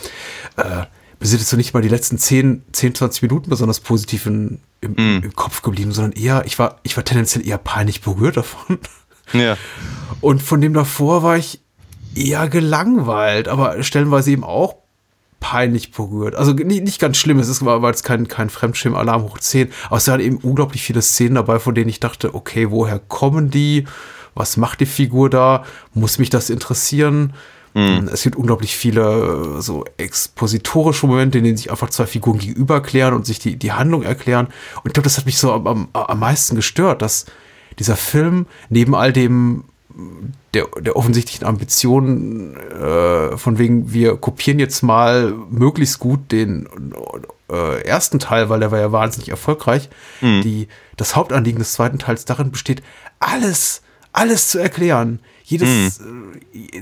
Äh, 0.57 0.85
sind 1.29 1.41
jetzt 1.41 1.51
so 1.51 1.57
nicht 1.57 1.75
mal 1.75 1.83
die 1.83 1.89
letzten 1.89 2.19
10, 2.19 2.65
10 2.73 2.95
20 2.95 3.23
Minuten 3.23 3.51
besonders 3.51 3.81
positiv 3.81 4.27
in, 4.27 4.61
im, 4.81 4.93
mm. 4.93 5.23
im 5.25 5.37
Kopf 5.37 5.63
geblieben, 5.63 5.93
sondern 5.93 6.13
eher, 6.13 6.45
ich 6.47 6.59
war, 6.59 6.81
ich 6.83 6.97
war 6.97 7.05
tendenziell 7.05 7.47
eher 7.47 7.59
peinlich 7.59 8.01
berührt 8.01 8.37
davon. 8.37 8.79
Ja. 9.33 9.57
Und 10.21 10.43
von 10.43 10.61
dem 10.61 10.75
davor 10.75 11.23
war 11.23 11.39
ich 11.39 11.61
eher 12.15 12.49
gelangweilt, 12.49 13.49
aber 13.49 13.83
stellenweise 13.83 14.33
eben 14.33 14.45
auch 14.45 14.75
peinlich 15.41 15.91
berührt. 15.91 16.35
Also 16.35 16.53
nicht, 16.53 16.85
nicht 16.85 17.01
ganz 17.01 17.17
schlimm, 17.17 17.39
es 17.39 17.49
ist, 17.49 17.65
war 17.65 17.83
jetzt 17.87 18.05
kein, 18.05 18.29
kein 18.29 18.51
Fremdschirm-Alarm 18.51 19.25
hoch 19.25 19.39
10, 19.39 19.71
aber 19.87 19.97
es 19.97 20.09
waren 20.09 20.21
eben 20.21 20.37
unglaublich 20.39 20.83
viele 20.83 21.03
Szenen 21.03 21.35
dabei, 21.35 21.59
von 21.59 21.75
denen 21.75 21.89
ich 21.89 22.01
dachte, 22.01 22.35
okay, 22.35 22.71
woher 22.71 22.99
kommen 22.99 23.51
die? 23.51 23.87
Was 24.35 24.57
macht 24.57 24.81
die 24.81 24.87
Figur 24.87 25.29
da? 25.29 25.65
Muss 25.95 26.19
mich 26.19 26.31
das 26.31 26.49
interessieren? 26.49 27.35
Mhm. 27.75 28.09
Es 28.13 28.23
gibt 28.23 28.37
unglaublich 28.37 28.77
viele 28.77 29.59
äh, 29.59 29.63
so 29.63 29.85
expositorische 29.97 31.07
Momente, 31.07 31.39
in 31.39 31.45
denen 31.45 31.57
sich 31.57 31.71
einfach 31.71 31.91
zwei 31.91 32.07
Figuren 32.07 32.39
gegenüber 32.39 32.75
erklären 32.75 33.15
und 33.15 33.27
sich 33.27 33.39
die, 33.39 33.57
die 33.57 33.73
Handlung 33.73 34.03
erklären. 34.03 34.47
Und 34.83 34.87
ich 34.87 34.93
glaube, 34.93 35.05
das 35.05 35.19
hat 35.19 35.27
mich 35.27 35.39
so 35.39 35.53
am, 35.53 35.67
am, 35.67 35.89
am 35.93 36.19
meisten 36.19 36.57
gestört, 36.57 37.03
dass 37.03 37.27
dieser 37.79 37.97
Film 37.97 38.47
neben 38.69 38.95
all 38.95 39.13
dem 39.13 39.65
der, 40.55 40.67
der 40.81 40.97
offensichtlichen 40.97 41.47
Ambition 41.47 42.57
äh, 42.57 43.37
von 43.37 43.59
wegen, 43.59 43.93
wir 43.93 44.17
kopieren 44.17 44.59
jetzt 44.59 44.83
mal 44.83 45.35
möglichst 45.51 45.99
gut 45.99 46.33
den 46.33 46.69
äh, 47.51 47.83
ersten 47.83 48.19
Teil, 48.19 48.49
weil 48.49 48.61
der 48.61 48.71
war 48.71 48.81
ja 48.81 48.93
wahnsinnig 48.93 49.31
erfolgreich. 49.31 49.89
Mhm. 50.21 50.43
Die, 50.43 50.69
das 50.97 51.17
Hauptanliegen 51.17 51.59
des 51.59 51.73
zweiten 51.73 51.99
Teils 51.99 52.25
darin 52.25 52.51
besteht, 52.51 52.83
alles, 53.19 53.83
alles 54.13 54.49
zu 54.49 54.59
erklären. 54.59 55.21
Jedes, 55.53 56.01
mhm. 56.01 56.33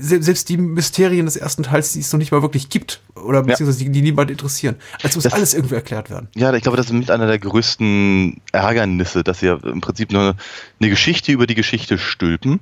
selbst 0.01 0.49
die 0.49 0.57
Mysterien 0.57 1.25
des 1.25 1.35
ersten 1.35 1.63
Teils, 1.63 1.93
die 1.93 1.99
es 1.99 2.11
noch 2.11 2.19
nicht 2.19 2.31
mal 2.31 2.41
wirklich 2.41 2.69
gibt, 2.69 3.01
oder 3.15 3.43
beziehungsweise 3.43 3.83
die, 3.83 3.91
die 3.91 4.01
niemand 4.01 4.31
interessieren. 4.31 4.75
Also 5.03 5.17
muss 5.17 5.23
das, 5.23 5.33
alles 5.33 5.53
irgendwie 5.53 5.75
erklärt 5.75 6.09
werden. 6.09 6.29
Ja, 6.35 6.53
ich 6.53 6.63
glaube, 6.63 6.77
das 6.77 6.87
ist 6.87 6.93
mit 6.93 7.11
einer 7.11 7.27
der 7.27 7.39
größten 7.39 8.41
Ärgernisse, 8.51 9.23
dass 9.23 9.39
sie 9.39 9.47
ja 9.47 9.55
im 9.55 9.81
Prinzip 9.81 10.11
nur 10.11 10.35
eine 10.79 10.89
Geschichte 10.89 11.31
über 11.31 11.47
die 11.47 11.55
Geschichte 11.55 11.97
stülpen 11.97 12.59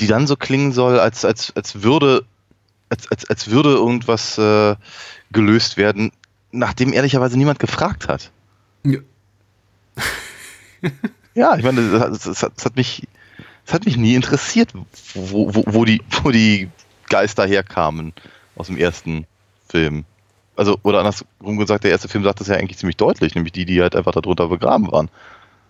die 0.00 0.06
dann 0.06 0.26
so 0.26 0.34
klingen 0.34 0.72
soll, 0.72 0.98
als, 0.98 1.26
als, 1.26 1.54
als 1.54 1.82
würde 1.82 2.24
als, 2.88 3.10
als, 3.10 3.30
als 3.30 3.50
würde 3.50 3.70
irgendwas 3.70 4.36
äh, 4.38 4.76
gelöst 5.30 5.76
werden, 5.76 6.10
nachdem 6.50 6.92
ehrlicherweise 6.92 7.38
niemand 7.38 7.58
gefragt 7.58 8.08
hat. 8.08 8.30
Ja, 8.84 8.98
ja 11.34 11.56
ich 11.56 11.62
meine, 11.62 11.90
das, 11.90 12.22
das, 12.22 12.40
das, 12.40 12.64
hat 12.64 12.76
mich, 12.76 13.06
das 13.70 13.74
hat 13.74 13.86
mich 13.86 13.96
nie 13.96 14.16
interessiert, 14.16 14.72
wo, 15.14 15.54
wo, 15.54 15.62
wo, 15.64 15.84
die, 15.84 16.02
wo 16.22 16.32
die 16.32 16.68
Geister 17.08 17.46
herkamen 17.46 18.12
aus 18.56 18.66
dem 18.66 18.76
ersten 18.76 19.26
Film. 19.68 20.04
Also, 20.56 20.76
oder 20.82 20.98
andersrum 20.98 21.56
gesagt, 21.56 21.84
der 21.84 21.92
erste 21.92 22.08
Film 22.08 22.24
sagt 22.24 22.40
das 22.40 22.48
ja 22.48 22.56
eigentlich 22.56 22.78
ziemlich 22.78 22.96
deutlich, 22.96 23.36
nämlich 23.36 23.52
die, 23.52 23.64
die 23.64 23.80
halt 23.80 23.94
einfach 23.94 24.10
darunter 24.10 24.48
begraben 24.48 24.90
waren. 24.90 25.08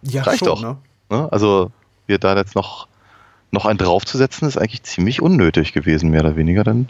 Ja, 0.00 0.22
Reicht 0.22 0.38
schon, 0.38 0.48
doch. 0.48 0.62
Ne? 0.62 0.78
ne? 1.10 1.28
Also, 1.30 1.70
wir 2.06 2.16
da 2.18 2.34
jetzt 2.36 2.54
noch 2.54 2.88
noch 3.50 3.66
einen 3.66 3.78
draufzusetzen, 3.78 4.48
ist 4.48 4.56
eigentlich 4.56 4.84
ziemlich 4.84 5.20
unnötig 5.20 5.74
gewesen, 5.74 6.10
mehr 6.10 6.20
oder 6.20 6.36
weniger. 6.36 6.64
Dann. 6.64 6.88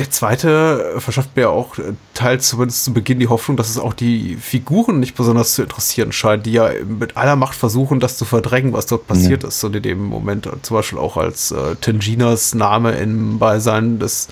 Der 0.00 0.10
zweite 0.10 0.94
verschafft 0.96 1.36
mir 1.36 1.50
auch 1.50 1.76
äh, 1.76 1.92
teils 2.14 2.48
zumindest 2.48 2.84
zu 2.84 2.94
Beginn 2.94 3.20
die 3.20 3.28
Hoffnung, 3.28 3.58
dass 3.58 3.68
es 3.68 3.78
auch 3.78 3.92
die 3.92 4.36
Figuren 4.36 4.98
nicht 4.98 5.14
besonders 5.14 5.54
zu 5.54 5.62
interessieren 5.62 6.10
scheint, 6.10 6.46
die 6.46 6.52
ja 6.52 6.70
mit 6.86 7.18
aller 7.18 7.36
Macht 7.36 7.54
versuchen, 7.54 8.00
das 8.00 8.16
zu 8.16 8.24
verdrängen, 8.24 8.72
was 8.72 8.86
dort 8.86 9.06
passiert 9.06 9.42
ja. 9.42 9.50
ist. 9.50 9.62
Und 9.62 9.76
in 9.76 9.82
dem 9.82 10.02
Moment 10.02 10.48
zum 10.62 10.74
Beispiel 10.74 10.98
auch 10.98 11.18
als 11.18 11.52
äh, 11.52 11.76
Tanginas 11.82 12.54
Name 12.54 12.92
im 12.92 13.38
Beisein 13.38 13.98
des 13.98 14.28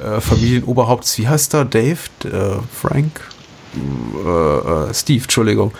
äh, 0.00 0.20
Familienoberhaupts, 0.20 1.16
wie 1.18 1.28
heißt 1.28 1.54
er? 1.54 1.64
Dave? 1.64 2.00
Äh, 2.24 2.58
Frank? 2.72 3.20
Äh, 3.76 4.28
äh, 4.28 4.92
Steve, 4.92 5.22
Entschuldigung 5.22 5.72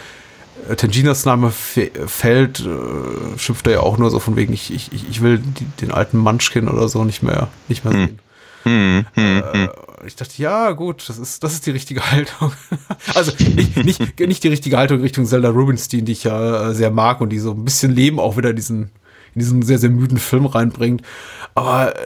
Tanginas 0.77 1.25
Name 1.25 1.51
fällt, 1.51 2.61
äh, 2.61 3.39
schimpft 3.39 3.67
er 3.67 3.73
ja 3.75 3.81
auch 3.81 3.99
nur 3.99 4.11
so 4.11 4.19
von 4.19 4.37
wegen, 4.37 4.53
ich, 4.53 4.73
ich, 4.73 4.91
ich 4.93 5.23
will 5.23 5.39
die, 5.39 5.65
den 5.81 5.93
alten 5.93 6.19
Munchkin 6.19 6.69
oder 6.69 6.89
so 6.89 7.05
nicht 7.05 7.23
mehr, 7.23 7.49
nicht 7.69 7.85
mehr 7.85 7.95
hm. 7.95 8.07
sehen. 8.07 8.19
Hm, 8.67 9.07
hm, 9.15 9.25
äh, 9.25 9.43
hm. 9.53 9.69
ich 10.07 10.17
dachte, 10.17 10.43
ja, 10.43 10.73
gut, 10.73 11.09
das 11.09 11.19
ist, 11.19 11.45
das 11.45 11.53
ist 11.55 11.67
die 11.67 11.71
richtige 11.71 12.11
Haltung. 12.11 12.51
also 13.15 13.31
nicht, 13.55 13.77
nicht, 13.77 14.19
nicht 14.19 14.43
die 14.43 14.49
richtige 14.49 14.77
Haltung 14.77 15.01
Richtung 15.03 15.25
Zelda 15.25 15.51
Rubinstein, 15.51 16.05
die 16.05 16.13
ich 16.13 16.25
ja 16.25 16.71
äh, 16.71 16.75
sehr 16.75 16.91
mag 16.91 17.21
und 17.21 17.31
die 17.31 17.39
so 17.39 17.53
ein 17.53 17.65
bisschen 17.65 17.93
Leben 17.93 18.19
auch 18.19 18.37
wieder 18.37 18.51
in 18.51 18.57
diesen, 18.57 18.83
in 19.35 19.41
diesen 19.41 19.63
sehr, 19.63 19.79
sehr 19.79 19.91
müden 19.91 20.19
Film 20.19 20.47
reinbringt. 20.47 21.03
Aber 21.55 21.95
äh, 21.95 22.01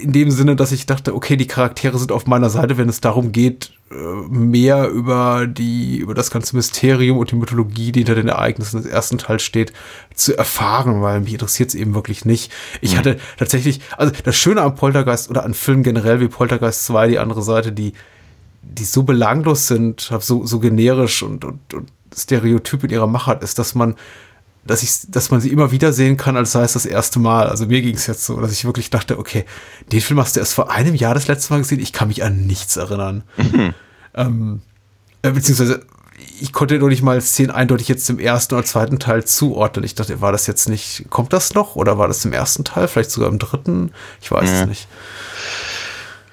in 0.00 0.12
dem 0.12 0.30
Sinne, 0.30 0.56
dass 0.56 0.72
ich 0.72 0.86
dachte, 0.86 1.14
okay, 1.14 1.36
die 1.36 1.46
Charaktere 1.46 1.98
sind 1.98 2.12
auf 2.12 2.26
meiner 2.26 2.50
Seite, 2.50 2.78
wenn 2.78 2.88
es 2.88 3.00
darum 3.00 3.32
geht, 3.32 3.72
äh, 3.90 3.94
mehr 4.28 4.88
über 4.88 5.46
die, 5.46 5.98
über 5.98 6.14
das 6.14 6.30
ganze 6.30 6.56
Mysterium 6.56 7.18
und 7.18 7.30
die 7.30 7.36
Mythologie, 7.36 7.92
die 7.92 8.00
hinter 8.00 8.14
den 8.14 8.28
Ereignissen 8.28 8.82
des 8.82 8.90
ersten 8.90 9.18
Teils 9.18 9.42
steht, 9.42 9.72
zu 10.14 10.36
erfahren, 10.36 11.02
weil 11.02 11.20
mich 11.20 11.32
interessiert 11.32 11.70
es 11.70 11.74
eben 11.74 11.94
wirklich 11.94 12.24
nicht. 12.24 12.52
Ich 12.80 12.94
mhm. 12.94 12.98
hatte 12.98 13.16
tatsächlich, 13.38 13.80
also 13.96 14.12
das 14.24 14.36
Schöne 14.36 14.62
am 14.62 14.74
Poltergeist 14.74 15.30
oder 15.30 15.44
an 15.44 15.54
Filmen 15.54 15.82
generell 15.82 16.20
wie 16.20 16.28
Poltergeist 16.28 16.86
2, 16.86 17.08
die 17.08 17.18
andere 17.18 17.42
Seite, 17.42 17.72
die, 17.72 17.92
die 18.62 18.84
so 18.84 19.02
belanglos 19.02 19.66
sind, 19.66 20.12
so, 20.20 20.46
so 20.46 20.60
generisch 20.60 21.22
und, 21.22 21.44
und, 21.44 21.74
und 21.74 21.92
stereotyp 22.16 22.84
in 22.84 22.90
ihrer 22.90 23.06
Machart 23.06 23.42
ist, 23.42 23.58
dass 23.58 23.74
man 23.74 23.94
dass 24.64 24.82
ich, 24.82 25.10
dass 25.10 25.30
man 25.30 25.40
sie 25.40 25.50
immer 25.50 25.70
wieder 25.70 25.92
sehen 25.92 26.16
kann, 26.16 26.36
als 26.36 26.52
sei 26.52 26.62
es 26.62 26.74
das 26.74 26.86
erste 26.86 27.18
Mal. 27.18 27.48
Also 27.48 27.66
mir 27.66 27.80
ging 27.80 27.94
es 27.94 28.06
jetzt 28.06 28.24
so, 28.24 28.40
dass 28.40 28.52
ich 28.52 28.64
wirklich 28.64 28.90
dachte, 28.90 29.18
okay, 29.18 29.44
den 29.90 30.00
Film 30.00 30.20
hast 30.20 30.36
du 30.36 30.40
erst 30.40 30.54
vor 30.54 30.70
einem 30.70 30.94
Jahr 30.94 31.14
das 31.14 31.28
letzte 31.28 31.52
Mal 31.52 31.60
gesehen. 31.60 31.80
Ich 31.80 31.92
kann 31.92 32.08
mich 32.08 32.22
an 32.22 32.46
nichts 32.46 32.76
erinnern. 32.76 33.24
Mhm. 33.36 33.74
Ähm, 34.14 34.62
äh, 35.22 35.30
beziehungsweise 35.30 35.86
ich 36.40 36.52
konnte 36.52 36.78
nur 36.78 36.88
nicht 36.88 37.02
mal 37.02 37.20
Szenen 37.20 37.50
eindeutig 37.50 37.88
jetzt 37.88 38.08
im 38.10 38.18
ersten 38.18 38.54
oder 38.54 38.64
zweiten 38.64 38.98
Teil 38.98 39.24
zuordnen. 39.24 39.84
Ich 39.84 39.94
dachte, 39.94 40.20
war 40.20 40.32
das 40.32 40.46
jetzt 40.46 40.68
nicht, 40.68 41.06
kommt 41.10 41.32
das 41.32 41.54
noch 41.54 41.76
oder 41.76 41.98
war 41.98 42.08
das 42.08 42.24
im 42.24 42.32
ersten 42.32 42.64
Teil, 42.64 42.88
vielleicht 42.88 43.10
sogar 43.10 43.30
im 43.30 43.38
dritten? 43.38 43.92
Ich 44.20 44.30
weiß 44.30 44.48
ja. 44.50 44.60
es 44.62 44.66
nicht. 44.66 44.88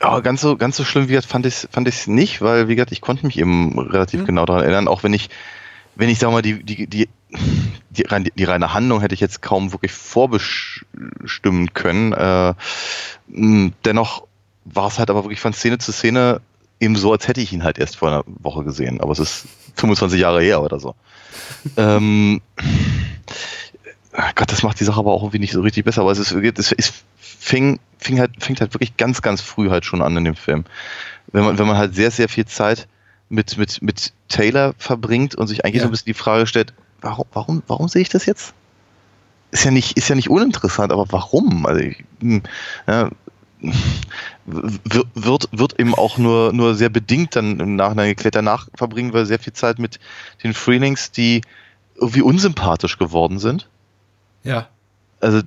Ja, 0.01 0.19
ganz 0.19 0.41
so, 0.41 0.57
ganz 0.57 0.77
so 0.77 0.83
schlimm 0.83 1.09
wie 1.09 1.15
das 1.15 1.25
fand 1.25 1.45
ich 1.45 1.67
fand 1.71 1.87
ich 1.87 2.07
nicht, 2.07 2.41
weil 2.41 2.67
wie 2.67 2.75
gesagt, 2.75 2.91
ich 2.91 3.01
konnte 3.01 3.25
mich 3.25 3.39
eben 3.39 3.77
relativ 3.79 4.21
mhm. 4.21 4.25
genau 4.25 4.45
daran 4.45 4.63
erinnern, 4.63 4.87
auch 4.87 5.03
wenn 5.03 5.13
ich 5.13 5.29
wenn 5.95 6.09
ich 6.09 6.19
sag 6.19 6.31
mal 6.31 6.41
die 6.41 6.63
die 6.63 6.87
die 6.87 7.09
die, 7.89 8.03
die 8.35 8.43
reine 8.43 8.73
Handlung 8.73 9.01
hätte 9.01 9.13
ich 9.13 9.21
jetzt 9.21 9.41
kaum 9.41 9.71
wirklich 9.73 9.91
vorbestimmen 9.91 11.73
können. 11.73 12.13
Äh, 12.13 12.53
dennoch 13.85 14.27
war 14.65 14.87
es 14.87 14.99
halt 14.99 15.09
aber 15.09 15.23
wirklich 15.23 15.39
von 15.39 15.53
Szene 15.53 15.77
zu 15.77 15.91
Szene 15.91 16.41
eben 16.79 16.95
so, 16.95 17.11
als 17.11 17.27
hätte 17.27 17.41
ich 17.41 17.53
ihn 17.53 17.63
halt 17.63 17.77
erst 17.77 17.97
vor 17.97 18.09
einer 18.09 18.23
Woche 18.25 18.63
gesehen. 18.63 19.01
Aber 19.01 19.11
es 19.11 19.19
ist 19.19 19.47
25 19.75 20.19
Jahre 20.19 20.41
her 20.41 20.61
oder 20.61 20.79
so. 20.79 20.95
ähm, 21.77 22.41
Gott, 24.35 24.51
das 24.51 24.63
macht 24.63 24.79
die 24.79 24.83
Sache 24.83 24.99
aber 24.99 25.11
auch 25.11 25.21
irgendwie 25.21 25.39
nicht 25.39 25.53
so 25.53 25.61
richtig 25.61 25.85
besser. 25.85 26.01
Aber 26.01 26.11
es, 26.11 26.19
ist, 26.19 26.31
es, 26.31 26.71
es 26.71 26.93
fing, 27.21 27.79
fing 27.97 28.19
halt, 28.19 28.31
fängt 28.43 28.61
halt 28.61 28.73
wirklich 28.73 28.97
ganz, 28.97 29.21
ganz 29.21 29.41
früh 29.41 29.69
halt 29.69 29.85
schon 29.85 30.01
an 30.01 30.17
in 30.17 30.25
dem 30.25 30.35
Film. 30.35 30.65
Wenn 31.31 31.43
man, 31.43 31.57
wenn 31.57 31.67
man 31.67 31.77
halt 31.77 31.95
sehr, 31.95 32.11
sehr 32.11 32.29
viel 32.29 32.45
Zeit 32.45 32.87
mit, 33.29 33.57
mit, 33.57 33.81
mit 33.81 34.13
Taylor 34.29 34.73
verbringt 34.77 35.35
und 35.35 35.47
sich 35.47 35.65
eigentlich 35.65 35.77
ja. 35.77 35.81
so 35.81 35.87
ein 35.87 35.91
bisschen 35.91 36.05
die 36.05 36.13
Frage 36.13 36.47
stellt, 36.47 36.73
warum, 37.01 37.25
warum, 37.33 37.63
warum 37.67 37.87
sehe 37.87 38.01
ich 38.01 38.09
das 38.09 38.25
jetzt? 38.25 38.53
Ist 39.51 39.63
ja 39.63 39.71
nicht, 39.71 39.97
ist 39.97 40.09
ja 40.09 40.15
nicht 40.15 40.29
uninteressant, 40.29 40.91
aber 40.91 41.05
warum? 41.09 41.65
Also 41.65 41.81
ich, 41.81 42.03
hm, 42.19 42.43
ja, 42.87 43.09
wird, 44.45 45.49
wird 45.51 45.79
eben 45.79 45.95
auch 45.95 46.17
nur, 46.17 46.53
nur 46.53 46.75
sehr 46.75 46.89
bedingt 46.89 47.35
dann 47.35 47.59
im 47.59 47.75
Nachhinein 47.75 48.09
geklärt. 48.09 48.35
Danach 48.35 48.67
verbringen 48.75 49.13
wir 49.13 49.25
sehr 49.25 49.39
viel 49.39 49.53
Zeit 49.53 49.79
mit 49.79 49.99
den 50.43 50.53
Freelings, 50.53 51.11
die 51.11 51.41
irgendwie 51.95 52.21
unsympathisch 52.21 52.97
geworden 52.97 53.39
sind. 53.39 53.67
Ja. 54.43 54.67
Also 55.19 55.41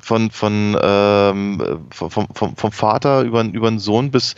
von, 0.00 0.30
von, 0.30 0.76
ähm, 0.80 1.86
vom, 1.90 2.10
vom, 2.10 2.56
vom 2.56 2.72
Vater 2.72 3.22
über, 3.22 3.42
über 3.44 3.70
den 3.70 3.78
Sohn 3.78 4.10
bis, 4.10 4.34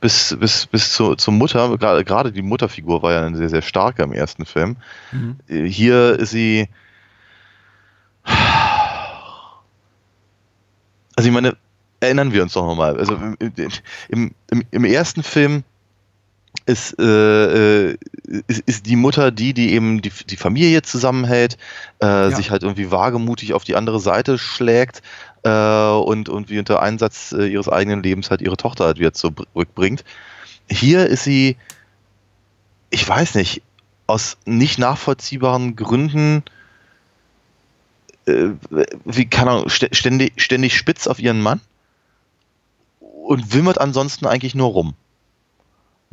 bis, 0.00 0.36
bis, 0.38 0.66
bis 0.66 0.92
zur, 0.92 1.18
zur 1.18 1.34
Mutter, 1.34 1.76
gerade, 1.78 2.04
gerade 2.04 2.32
die 2.32 2.42
Mutterfigur 2.42 3.02
war 3.02 3.12
ja 3.12 3.26
eine 3.26 3.36
sehr, 3.36 3.48
sehr 3.48 3.62
starke 3.62 4.02
im 4.02 4.12
ersten 4.12 4.44
Film. 4.44 4.76
Mhm. 5.10 5.36
Hier 5.48 6.18
ist 6.18 6.30
sie. 6.30 6.68
Also 11.16 11.28
ich 11.28 11.34
meine, 11.34 11.56
erinnern 12.00 12.32
wir 12.32 12.42
uns 12.42 12.52
doch 12.52 12.66
nochmal. 12.66 12.98
Also 12.98 13.14
im, 14.08 14.34
im, 14.50 14.64
im 14.70 14.84
ersten 14.84 15.22
Film 15.22 15.64
ist, 16.66 16.98
äh, 16.98 17.90
äh, 17.90 17.96
ist, 18.46 18.60
ist, 18.66 18.86
die 18.86 18.96
Mutter 18.96 19.30
die, 19.30 19.52
die 19.54 19.72
eben 19.72 20.00
die, 20.02 20.12
die 20.28 20.36
Familie 20.36 20.82
zusammenhält, 20.82 21.58
äh, 22.00 22.06
ja. 22.06 22.30
sich 22.30 22.50
halt 22.50 22.62
irgendwie 22.62 22.90
wagemutig 22.90 23.54
auf 23.54 23.64
die 23.64 23.76
andere 23.76 24.00
Seite 24.00 24.38
schlägt 24.38 25.02
äh, 25.42 25.50
und, 25.50 26.28
und 26.28 26.50
wie 26.50 26.58
unter 26.58 26.80
Einsatz 26.82 27.32
äh, 27.32 27.46
ihres 27.46 27.68
eigenen 27.68 28.02
Lebens 28.02 28.30
halt 28.30 28.42
ihre 28.42 28.56
Tochter 28.56 28.84
halt 28.84 28.98
wieder 28.98 29.12
zurückbringt. 29.12 30.04
Hier 30.68 31.06
ist 31.06 31.24
sie 31.24 31.56
ich 32.92 33.08
weiß 33.08 33.34
nicht, 33.34 33.62
aus 34.06 34.36
nicht 34.44 34.78
nachvollziehbaren 34.78 35.74
Gründen, 35.74 36.44
äh, 38.26 38.50
wie 39.04 39.24
kann 39.24 39.48
er, 39.48 39.68
ständig, 39.68 40.34
ständig 40.36 40.76
spitz 40.76 41.06
auf 41.06 41.18
ihren 41.18 41.40
Mann 41.40 41.60
und 43.00 43.52
wimmert 43.52 43.80
ansonsten 43.80 44.26
eigentlich 44.26 44.54
nur 44.54 44.68
rum. 44.68 44.94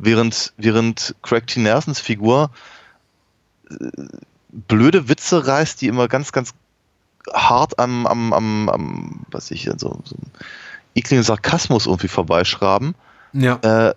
Während, 0.02 0.52
während 0.56 1.14
Craig 1.22 1.46
T. 1.46 1.60
Nelsons 1.60 2.00
Figur 2.00 2.50
äh, 3.70 3.74
blöde 4.48 5.08
Witze 5.08 5.46
reißt, 5.46 5.80
die 5.80 5.86
immer 5.86 6.08
ganz, 6.08 6.32
ganz 6.32 6.54
hart 7.32 7.78
am, 7.78 8.06
am, 8.06 8.32
am, 8.32 8.68
am 8.68 9.20
was 9.30 9.50
ich, 9.50 9.68
so, 9.76 10.00
so 10.04 10.16
ekligen 10.94 11.22
Sarkasmus 11.22 11.86
irgendwie 11.86 12.08
vorbeischraben. 12.08 12.94
Ja. 13.32 13.56
Äh, 13.62 13.94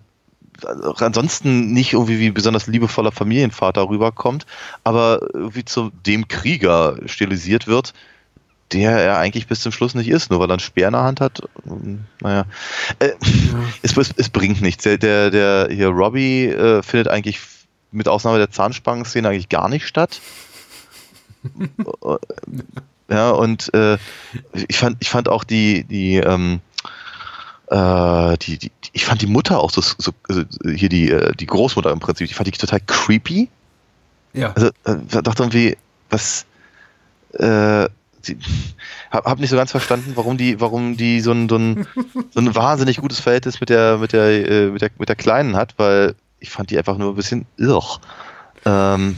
ansonsten 1.00 1.74
nicht 1.74 1.94
irgendwie 1.94 2.20
wie 2.20 2.32
besonders 2.32 2.68
liebevoller 2.68 3.12
Familienvater 3.12 3.90
rüberkommt, 3.90 4.46
aber 4.84 5.28
wie 5.34 5.66
zu 5.66 5.92
dem 6.06 6.28
Krieger 6.28 6.98
stilisiert 7.06 7.68
wird, 7.68 7.94
der 8.72 8.92
er 8.92 9.18
eigentlich 9.18 9.48
bis 9.48 9.60
zum 9.60 9.72
Schluss 9.72 9.94
nicht 9.94 10.10
ist, 10.10 10.32
nur 10.32 10.40
weil 10.40 10.50
er 10.50 10.54
einen 10.54 10.60
Speer 10.60 10.88
in 10.88 10.94
der 10.94 11.04
Hand 11.04 11.22
hat. 11.22 11.42
Naja, 12.22 12.46
äh, 13.00 13.08
ja. 13.08 13.16
es, 13.82 13.96
es, 13.96 14.14
es, 14.16 14.30
bringt 14.30 14.62
nichts. 14.62 14.84
Der, 14.84 14.98
der, 14.98 15.30
der 15.30 15.68
hier 15.70 15.90
Robbie 15.90 16.48
äh, 16.48 16.82
findet 16.82 17.08
eigentlich 17.08 17.40
mit 17.92 18.08
Ausnahme 18.08 18.40
der 18.40 18.50
Zahnspangen-Szene 18.50 19.30
eigentlich 19.30 19.50
gar 19.50 19.70
nicht 19.70 19.88
statt. 19.88 20.22
ja, 23.10 23.32
und 23.32 23.74
äh, 23.74 23.98
ich, 24.68 24.78
fand, 24.78 24.98
ich 25.00 25.10
fand 25.10 25.30
auch 25.30 25.44
die, 25.44 25.84
die, 25.84 26.16
ähm, 26.16 26.62
äh, 27.68 28.38
die, 28.38 28.58
die, 28.58 28.72
ich 28.94 29.06
fand 29.06 29.22
die 29.22 29.28
Mutter 29.28 29.60
auch 29.60 29.72
so, 29.72 29.82
so 29.82 30.12
also 30.28 30.44
hier 30.74 30.90
die, 30.90 31.12
äh, 31.12 31.36
die 31.36 31.46
Großmutter 31.46 31.92
im 31.92 32.00
Prinzip, 32.00 32.28
die 32.28 32.34
fand 32.34 32.48
ich 32.48 32.58
total 32.58 32.80
creepy. 32.82 33.50
Ja. 34.34 34.54
Also, 34.54 34.68
äh, 34.86 35.22
dachte 35.22 35.44
irgendwie, 35.44 35.78
was, 36.10 36.46
äh, 37.34 37.88
hab, 39.12 39.26
hab 39.26 39.40
nicht 39.40 39.50
so 39.50 39.56
ganz 39.56 39.72
verstanden, 39.72 40.14
warum 40.16 40.38
die, 40.38 40.60
warum 40.60 40.98
die 40.98 41.20
so 41.22 41.32
ein, 41.32 41.50
so 41.50 41.58
ein, 41.58 41.88
so 42.32 42.40
ein 42.40 42.56
wahnsinnig 42.56 42.98
gutes 42.98 43.20
Verhältnis 43.20 43.60
mit 43.60 43.70
der, 43.70 43.98
mit 43.98 44.14
der, 44.14 44.50
äh, 44.50 44.68
mit 44.68 44.82
der, 44.82 44.92
mit 44.98 45.10
der 45.10 45.16
Kleinen 45.16 45.56
hat, 45.56 45.74
weil 45.78 46.16
ich 46.40 46.50
fand 46.50 46.70
die 46.70 46.78
einfach 46.78 46.98
nur 46.98 47.14
ein 47.14 47.16
bisschen 47.16 47.46
irr. 47.58 47.84
Ähm, 48.66 49.18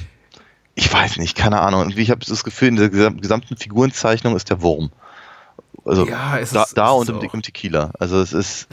ich 0.76 0.92
weiß 0.92 1.18
nicht, 1.18 1.38
keine 1.38 1.62
Ahnung. 1.62 1.82
Und 1.82 1.98
ich 1.98 2.12
habe 2.12 2.26
das 2.26 2.44
Gefühl, 2.44 2.68
in 2.70 2.76
der 2.76 2.90
gesamten 2.90 3.56
Figurenzeichnung 3.58 4.36
ist 4.36 4.50
der 4.50 4.62
Wurm. 4.62 4.92
Also 5.86 6.08
ja, 6.08 6.34
da, 6.34 6.38
ist, 6.38 6.78
da 6.78 6.90
und 6.90 7.10
im, 7.10 7.22
im, 7.22 7.42
Tequila. 7.42 7.92
Also 8.00 8.20
es 8.20 8.34
ist. 8.34 8.68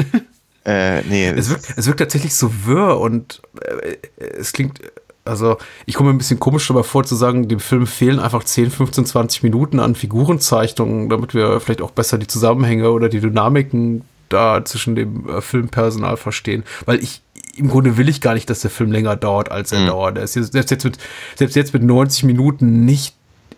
äh, 0.64 1.02
nee. 1.02 1.28
Es 1.28 1.50
wirkt, 1.50 1.74
es 1.76 1.86
wirkt 1.86 2.00
tatsächlich 2.00 2.34
so 2.34 2.50
wirr 2.64 2.98
und 2.98 3.42
äh, 3.60 3.96
es 4.18 4.52
klingt. 4.52 4.80
Also, 5.26 5.58
ich 5.86 5.94
komme 5.94 6.10
mir 6.10 6.14
ein 6.14 6.18
bisschen 6.18 6.40
komisch 6.40 6.68
dabei 6.68 6.82
vor, 6.82 7.04
zu 7.04 7.14
sagen, 7.14 7.48
dem 7.48 7.60
Film 7.60 7.86
fehlen 7.86 8.18
einfach 8.18 8.44
10, 8.44 8.70
15, 8.70 9.06
20 9.06 9.42
Minuten 9.42 9.80
an 9.80 9.94
Figurenzeichnungen, 9.94 11.08
damit 11.08 11.34
wir 11.34 11.60
vielleicht 11.60 11.82
auch 11.82 11.90
besser 11.90 12.18
die 12.18 12.26
Zusammenhänge 12.26 12.90
oder 12.90 13.08
die 13.08 13.20
Dynamiken 13.20 14.02
da 14.28 14.64
zwischen 14.64 14.94
dem 14.96 15.28
äh, 15.28 15.40
Filmpersonal 15.40 16.16
verstehen. 16.16 16.64
Weil 16.84 17.02
ich, 17.02 17.22
im 17.56 17.68
Grunde 17.68 17.96
will 17.96 18.08
ich 18.08 18.20
gar 18.20 18.34
nicht, 18.34 18.50
dass 18.50 18.60
der 18.60 18.70
Film 18.70 18.92
länger 18.92 19.16
dauert, 19.16 19.50
als 19.50 19.72
er 19.72 19.80
mhm. 19.80 19.86
dauert. 19.86 20.18
Er 20.18 20.24
ist 20.24 20.36
jetzt, 20.36 20.52
selbst, 20.52 20.70
jetzt 20.70 20.84
mit, 20.84 20.98
selbst 21.36 21.56
jetzt 21.56 21.72
mit 21.72 21.82
90 21.82 22.24
Minuten 22.24 22.84
nicht 22.84 23.14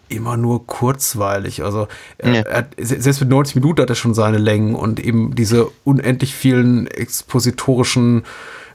immer 0.09 0.37
nur 0.37 0.67
kurzweilig. 0.67 1.63
Also 1.63 1.89
ja. 2.23 2.33
er, 2.33 2.69
selbst 2.79 3.21
mit 3.21 3.29
90 3.29 3.57
Minuten 3.57 3.83
hat 3.83 3.91
er 3.91 3.97
schon 3.97 4.15
seine 4.15 4.39
Längen 4.39 4.75
und 4.75 5.01
eben 5.01 5.35
diese 5.35 5.71
unendlich 5.85 6.35
vielen 6.35 6.87
expositorischen 6.87 8.25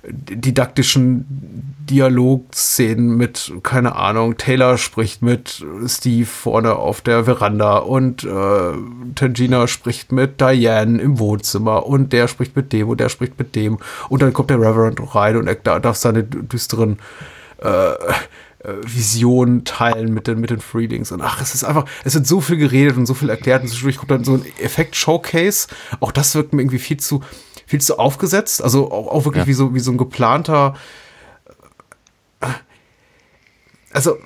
didaktischen 0.05 1.75
Dialogszenen 1.89 3.15
mit, 3.17 3.53
keine 3.63 3.95
Ahnung, 3.95 4.37
Taylor 4.37 4.77
spricht 4.77 5.21
mit 5.21 5.65
Steve 5.87 6.25
vorne 6.25 6.75
auf 6.75 7.01
der 7.01 7.25
Veranda 7.25 7.77
und 7.77 8.23
äh, 8.23 8.73
Tangina 9.15 9.67
spricht 9.67 10.11
mit 10.11 10.39
Diane 10.39 11.01
im 11.01 11.19
Wohnzimmer 11.19 11.85
und 11.85 12.13
der 12.13 12.27
spricht 12.27 12.55
mit 12.55 12.73
dem 12.73 12.89
und 12.89 12.99
der 12.99 13.09
spricht 13.09 13.37
mit 13.37 13.55
dem 13.55 13.79
und 14.09 14.21
dann 14.21 14.33
kommt 14.33 14.49
der 14.49 14.59
Reverend 14.59 14.99
rein 15.15 15.37
und 15.37 15.47
er 15.47 15.55
darf 15.55 15.97
seine 15.97 16.23
düsteren 16.23 16.99
äh, 17.59 17.93
Visionen 18.85 19.65
teilen 19.65 20.13
mit 20.13 20.27
den, 20.27 20.39
mit 20.39 20.49
den 20.49 20.61
Freelings. 20.61 21.11
Und 21.11 21.21
ach, 21.21 21.41
es 21.41 21.53
ist 21.53 21.65
einfach, 21.65 21.85
es 22.05 22.13
wird 22.13 22.25
so 22.25 22.39
viel 22.39 22.57
geredet 22.57 22.95
und 22.95 23.05
so 23.05 23.13
viel 23.13 23.29
erklärt 23.29 23.63
und 23.63 23.67
zwischendurch 23.67 23.97
kommt 23.97 24.11
dann 24.11 24.23
so 24.23 24.35
ein 24.35 24.45
Effekt-Showcase. 24.59 25.67
Auch 25.99 26.13
das 26.13 26.33
wirkt 26.35 26.53
mir 26.53 26.61
irgendwie 26.61 26.79
viel 26.79 26.97
zu, 26.97 27.21
viel 27.73 27.81
zu 27.81 27.97
aufgesetzt. 27.97 28.63
Also 28.63 28.91
auch, 28.91 29.07
auch 29.07 29.25
wirklich 29.25 29.45
ja. 29.45 29.47
wie, 29.47 29.53
so, 29.53 29.73
wie 29.73 29.79
so 29.79 29.89
ein 29.89 29.97
geplanter. 29.97 30.75
Also, 33.91 34.19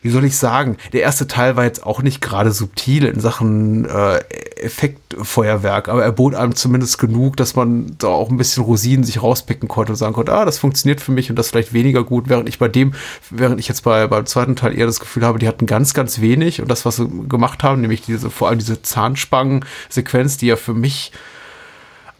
wie 0.00 0.10
soll 0.10 0.24
ich 0.24 0.36
sagen? 0.36 0.76
Der 0.92 1.02
erste 1.02 1.26
Teil 1.26 1.56
war 1.56 1.64
jetzt 1.64 1.84
auch 1.84 2.02
nicht 2.02 2.20
gerade 2.20 2.52
subtil 2.52 3.04
in 3.04 3.18
Sachen 3.18 3.84
äh, 3.84 4.18
Effektfeuerwerk, 4.60 5.88
aber 5.88 6.04
er 6.04 6.12
bot 6.12 6.36
einem 6.36 6.54
zumindest 6.54 6.98
genug, 6.98 7.36
dass 7.36 7.56
man 7.56 7.96
da 7.98 8.06
auch 8.06 8.30
ein 8.30 8.36
bisschen 8.36 8.62
Rosinen 8.62 9.02
sich 9.02 9.20
rauspicken 9.20 9.68
konnte 9.68 9.90
und 9.90 9.96
sagen 9.96 10.12
konnte, 10.12 10.32
ah, 10.32 10.44
das 10.44 10.58
funktioniert 10.58 11.00
für 11.00 11.10
mich 11.10 11.30
und 11.30 11.36
das 11.36 11.48
vielleicht 11.48 11.72
weniger 11.72 12.04
gut, 12.04 12.28
während 12.28 12.48
ich 12.48 12.60
bei 12.60 12.68
dem, 12.68 12.94
während 13.30 13.58
ich 13.58 13.66
jetzt 13.66 13.82
bei, 13.82 14.06
beim 14.06 14.26
zweiten 14.26 14.54
Teil 14.54 14.78
eher 14.78 14.86
das 14.86 15.00
Gefühl 15.00 15.26
habe, 15.26 15.40
die 15.40 15.48
hatten 15.48 15.66
ganz, 15.66 15.94
ganz 15.94 16.20
wenig 16.20 16.62
und 16.62 16.70
das, 16.70 16.84
was 16.84 16.94
sie 16.94 17.08
gemacht 17.28 17.64
haben, 17.64 17.80
nämlich 17.80 18.02
diese, 18.02 18.30
vor 18.30 18.48
allem 18.48 18.60
diese 18.60 18.82
Zahnspangen-Sequenz, 18.82 20.36
die 20.36 20.46
ja 20.46 20.54
für 20.54 20.74
mich 20.74 21.10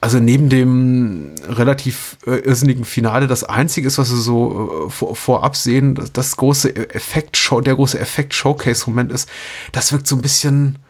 also 0.02 0.18
neben 0.18 0.48
dem 0.48 1.30
relativ 1.46 2.18
äh, 2.26 2.38
irrsinnigen 2.40 2.84
Finale 2.84 3.28
das 3.28 3.44
einzige 3.44 3.86
ist, 3.86 3.98
was 3.98 4.10
wir 4.10 4.18
so 4.18 4.86
äh, 4.86 4.90
vor, 4.90 5.14
vorab 5.14 5.54
sehen, 5.54 5.94
das, 5.94 6.12
das 6.12 6.36
große 6.36 6.74
Effekt-Show, 6.92 7.60
der 7.60 7.76
große 7.76 8.00
Effekt-Showcase-Moment 8.00 9.12
ist, 9.12 9.28
das 9.70 9.92
wirkt 9.92 10.08
so 10.08 10.16
ein 10.16 10.22
bisschen 10.22 10.80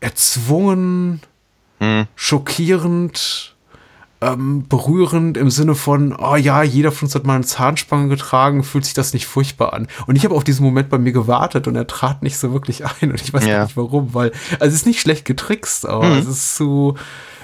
erzwungen, 0.00 1.20
hm. 1.80 2.06
schockierend, 2.16 3.54
ähm, 4.22 4.66
berührend 4.66 5.36
im 5.36 5.50
Sinne 5.50 5.74
von, 5.74 6.16
oh 6.16 6.36
ja, 6.36 6.62
jeder 6.62 6.92
von 6.92 7.06
uns 7.06 7.14
hat 7.14 7.26
mal 7.26 7.34
eine 7.34 7.44
Zahnspange 7.44 8.08
getragen, 8.08 8.64
fühlt 8.64 8.86
sich 8.86 8.94
das 8.94 9.12
nicht 9.12 9.26
furchtbar 9.26 9.74
an. 9.74 9.86
Und 10.06 10.16
ich 10.16 10.24
habe 10.24 10.34
auf 10.34 10.44
diesen 10.44 10.64
Moment 10.64 10.88
bei 10.88 10.96
mir 10.96 11.12
gewartet 11.12 11.68
und 11.68 11.76
er 11.76 11.86
trat 11.86 12.22
nicht 12.22 12.38
so 12.38 12.54
wirklich 12.54 12.86
ein 12.86 13.10
und 13.10 13.20
ich 13.20 13.34
weiß 13.34 13.44
ja. 13.44 13.64
nicht 13.64 13.76
warum, 13.76 14.14
weil, 14.14 14.32
also 14.52 14.68
es 14.68 14.76
ist 14.76 14.86
nicht 14.86 15.00
schlecht 15.00 15.26
getrickst, 15.26 15.86
aber 15.86 16.06
hm. 16.06 16.18
es 16.18 16.26
ist 16.26 16.56
zu, 16.56 16.64
so, 16.64 16.96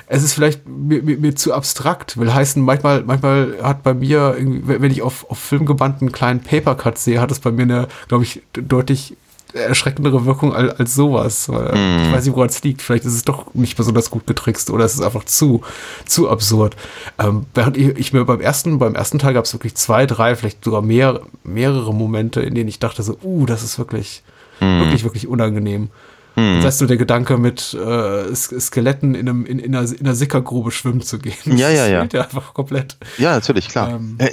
es 0.07 0.23
ist 0.23 0.35
vielleicht 0.35 0.67
mir, 0.69 1.03
mir, 1.03 1.19
mir, 1.19 1.35
zu 1.35 1.55
abstrakt. 1.55 2.19
Will 2.19 2.33
heißen, 2.33 2.63
manchmal, 2.63 3.03
manchmal 3.05 3.55
hat 3.63 3.83
bei 3.83 3.95
mir, 3.95 4.37
wenn 4.39 4.91
ich 4.91 5.03
auf, 5.03 5.31
auf 5.31 5.39
filmgebannten 5.39 6.13
kleinen 6.13 6.41
Papercut 6.41 6.99
sehe, 6.99 7.21
hat 7.21 7.31
es 7.31 7.41
bei 7.41 7.51
mir 7.51 7.63
eine, 7.63 7.89
glaube 8.09 8.25
ich, 8.25 8.43
deutlich 8.53 9.17
erschreckendere 9.55 10.27
Wirkung 10.27 10.53
als, 10.53 10.79
als 10.79 10.95
sowas. 10.95 11.49
Mm. 11.49 11.53
Ich 11.53 12.13
weiß 12.13 12.25
nicht, 12.27 12.35
woran 12.35 12.49
es 12.49 12.63
liegt. 12.63 12.83
Vielleicht 12.83 13.05
ist 13.05 13.15
es 13.15 13.25
doch 13.25 13.55
nicht 13.55 13.77
besonders 13.77 14.11
gut 14.11 14.27
getrickst 14.27 14.71
oder 14.71 14.85
es 14.85 14.95
ist 14.95 15.01
einfach 15.01 15.25
zu, 15.25 15.63
zu 16.07 16.29
absurd. 16.29 16.77
Ähm, 17.19 17.47
während 17.55 17.77
ich, 17.77 17.89
ich, 17.97 18.13
mir 18.13 18.25
beim 18.25 18.41
ersten, 18.41 18.79
beim 18.79 18.95
ersten 18.95 19.19
Teil 19.19 19.35
gab 19.35 19.45
es 19.45 19.55
wirklich 19.55 19.77
zwei, 19.77 20.07
drei, 20.07 20.35
vielleicht 20.35 20.65
sogar 20.65 20.83
mehr, 20.83 21.21
mehrere 21.45 21.95
Momente, 21.95 22.41
in 22.41 22.55
denen 22.55 22.69
ich 22.69 22.81
dachte 22.81 23.03
so, 23.03 23.17
uh, 23.23 23.47
das 23.47 23.63
ist 23.63 23.79
wirklich, 23.79 24.23
mm. 24.61 24.81
wirklich, 24.81 25.05
wirklich 25.05 25.29
unangenehm. 25.29 25.91
Hm. 26.35 26.57
Das 26.57 26.67
heißt 26.67 26.81
nur 26.81 26.89
der 26.89 26.97
Gedanke, 26.97 27.39
mit 27.39 27.75
äh, 27.75 28.35
Skeletten 28.35 29.15
in, 29.15 29.29
einem, 29.29 29.47
in, 29.47 29.59
in, 29.59 29.75
einer, 29.75 29.89
in 29.91 30.01
einer 30.01 30.15
Sickergrube 30.15 30.71
schwimmen 30.71 31.01
zu 31.01 31.19
gehen. 31.19 31.57
Ja, 31.57 31.71
ja, 31.71 31.87
ja. 31.87 32.07
ja 32.13 32.23
einfach 32.23 32.55
komplett. 32.55 32.97
Ja, 33.19 33.33
natürlich, 33.33 33.69
klar. 33.69 33.91
Ähm, 33.91 34.17
äh, 34.19 34.31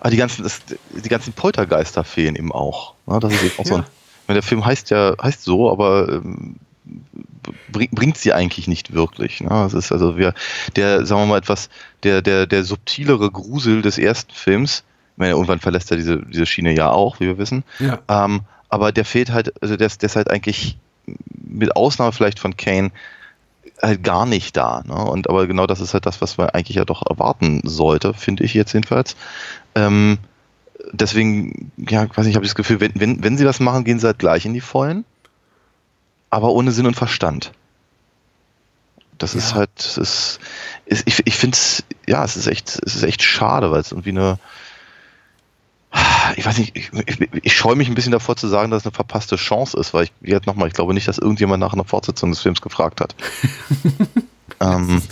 aber 0.00 0.10
die 0.10 0.16
ganzen, 0.16 0.42
das, 0.42 0.60
die 0.90 1.08
ganzen 1.08 1.32
Poltergeister 1.32 2.04
fehlen 2.04 2.36
eben 2.36 2.52
auch. 2.52 2.94
Ne? 3.06 3.18
Das 3.20 3.32
ist 3.32 3.42
eben 3.42 3.54
auch 3.58 3.64
ja. 3.64 3.70
so 3.70 3.76
ein, 4.28 4.34
der 4.34 4.42
Film 4.42 4.64
heißt 4.64 4.90
ja, 4.90 5.14
heißt 5.20 5.42
so, 5.42 5.70
aber 5.70 6.08
ähm, 6.08 6.56
bringt 7.70 8.18
sie 8.18 8.32
eigentlich 8.32 8.68
nicht 8.68 8.92
wirklich. 8.92 9.40
Ne? 9.40 9.48
Das 9.48 9.74
ist 9.74 9.92
also 9.92 10.16
wir, 10.16 10.34
der, 10.76 11.06
sagen 11.06 11.22
wir 11.22 11.26
mal 11.26 11.38
etwas, 11.38 11.70
der, 12.02 12.22
der, 12.22 12.46
der 12.46 12.64
subtilere 12.64 13.30
Grusel 13.30 13.82
des 13.82 13.98
ersten 13.98 14.32
Films, 14.32 14.84
meine, 15.16 15.32
irgendwann 15.32 15.60
verlässt 15.60 15.90
er 15.90 15.96
diese, 15.96 16.18
diese 16.26 16.46
Schiene 16.46 16.74
ja 16.74 16.90
auch, 16.90 17.20
wie 17.20 17.26
wir 17.26 17.38
wissen. 17.38 17.64
Ja. 17.78 17.98
Ähm, 18.08 18.42
aber 18.68 18.92
der 18.92 19.04
fehlt 19.04 19.30
halt, 19.30 19.52
also 19.62 19.76
der, 19.76 19.88
der 19.88 20.06
ist 20.06 20.16
halt 20.16 20.30
eigentlich 20.30 20.78
mit 21.06 21.76
Ausnahme 21.76 22.12
vielleicht 22.12 22.38
von 22.38 22.56
Kane 22.56 22.90
halt 23.80 24.02
gar 24.04 24.26
nicht 24.26 24.56
da. 24.56 24.82
Ne? 24.86 24.94
Und 24.94 25.28
aber 25.28 25.46
genau 25.46 25.66
das 25.66 25.80
ist 25.80 25.94
halt 25.94 26.06
das, 26.06 26.20
was 26.20 26.38
man 26.38 26.50
eigentlich 26.50 26.76
ja 26.76 26.84
doch 26.84 27.02
erwarten 27.08 27.60
sollte, 27.64 28.14
finde 28.14 28.44
ich 28.44 28.54
jetzt 28.54 28.72
jedenfalls. 28.72 29.16
Ähm, 29.74 30.18
deswegen, 30.92 31.72
ja, 31.76 32.08
weiß 32.08 32.18
nicht, 32.18 32.30
ich 32.30 32.36
habe 32.36 32.46
das 32.46 32.54
Gefühl, 32.54 32.80
wenn, 32.80 32.92
wenn, 32.94 33.22
wenn 33.22 33.36
sie 33.36 33.44
das 33.44 33.60
machen, 33.60 33.84
gehen 33.84 33.98
sie 33.98 34.06
halt 34.06 34.18
gleich 34.18 34.46
in 34.46 34.54
die 34.54 34.60
Vollen, 34.60 35.04
aber 36.30 36.50
ohne 36.50 36.72
Sinn 36.72 36.86
und 36.86 36.94
Verstand. 36.94 37.52
Das 39.18 39.34
ja. 39.34 39.38
ist 39.38 39.54
halt, 39.54 39.70
das 39.76 39.98
ist, 39.98 40.40
ist 40.86 41.06
ich, 41.06 41.26
ich 41.26 41.36
finde 41.36 41.54
es, 41.54 41.84
ja, 42.06 42.24
es 42.24 42.36
ist 42.36 42.46
echt, 42.46 42.80
es 42.84 42.96
ist 42.96 43.02
echt 43.02 43.22
schade, 43.22 43.70
weil 43.70 43.80
es 43.80 43.92
irgendwie 43.92 44.10
eine, 44.10 44.38
ich 46.36 46.46
weiß 46.46 46.58
nicht, 46.58 46.76
ich, 46.76 46.90
ich, 47.06 47.28
ich 47.42 47.52
scheue 47.56 47.76
mich 47.76 47.88
ein 47.88 47.94
bisschen 47.94 48.12
davor 48.12 48.36
zu 48.36 48.48
sagen, 48.48 48.70
dass 48.70 48.82
es 48.82 48.86
eine 48.86 48.94
verpasste 48.94 49.36
Chance 49.36 49.78
ist, 49.78 49.92
weil 49.92 50.04
ich, 50.04 50.12
jetzt 50.22 50.46
nochmal, 50.46 50.68
ich 50.68 50.74
glaube 50.74 50.94
nicht, 50.94 51.08
dass 51.08 51.18
irgendjemand 51.18 51.60
nach 51.60 51.72
einer 51.72 51.84
Fortsetzung 51.84 52.30
des 52.30 52.40
Films 52.40 52.60
gefragt 52.62 53.00
hat. 53.00 53.14
ähm, 54.60 55.02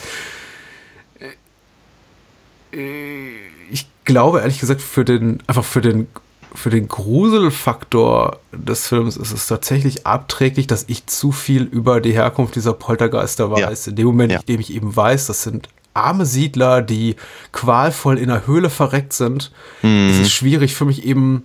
ich 3.71 3.87
glaube 4.05 4.41
ehrlich 4.41 4.61
gesagt 4.61 4.81
für 4.81 5.05
den, 5.05 5.43
einfach 5.47 5.65
für 5.65 5.81
den, 5.81 6.07
für 6.55 6.71
den 6.71 6.89
Gruselfaktor 6.89 8.39
des 8.53 8.87
Films 8.89 9.17
ist 9.17 9.33
es 9.33 9.47
tatsächlich 9.47 10.07
abträglich, 10.07 10.67
dass 10.67 10.85
ich 10.89 11.07
zu 11.07 11.33
viel 11.33 11.63
über 11.65 12.01
die 12.01 12.13
Herkunft 12.13 12.57
dieser 12.57 12.73
Poltergeister 12.73 13.51
weiß. 13.51 13.87
Ja. 13.87 13.91
In 13.91 13.97
dem 13.97 14.07
Moment, 14.07 14.33
Ja. 14.33 14.41
in 14.41 14.47
dem 14.47 14.61
ich 14.61 14.73
eben 14.73 14.95
weiß, 14.95 15.27
das 15.27 15.43
sind 15.43 15.69
arme 16.03 16.27
Siedler, 16.27 16.83
die 16.83 17.17
qualvoll 17.53 18.19
in 18.19 18.29
der 18.29 18.47
Höhle 18.47 18.71
verreckt 18.71 19.13
sind, 19.13 19.51
Mhm. 19.83 20.11
ist 20.11 20.21
es 20.21 20.33
schwierig 20.33 20.75
für 20.75 20.85
mich 20.85 21.05
eben 21.05 21.45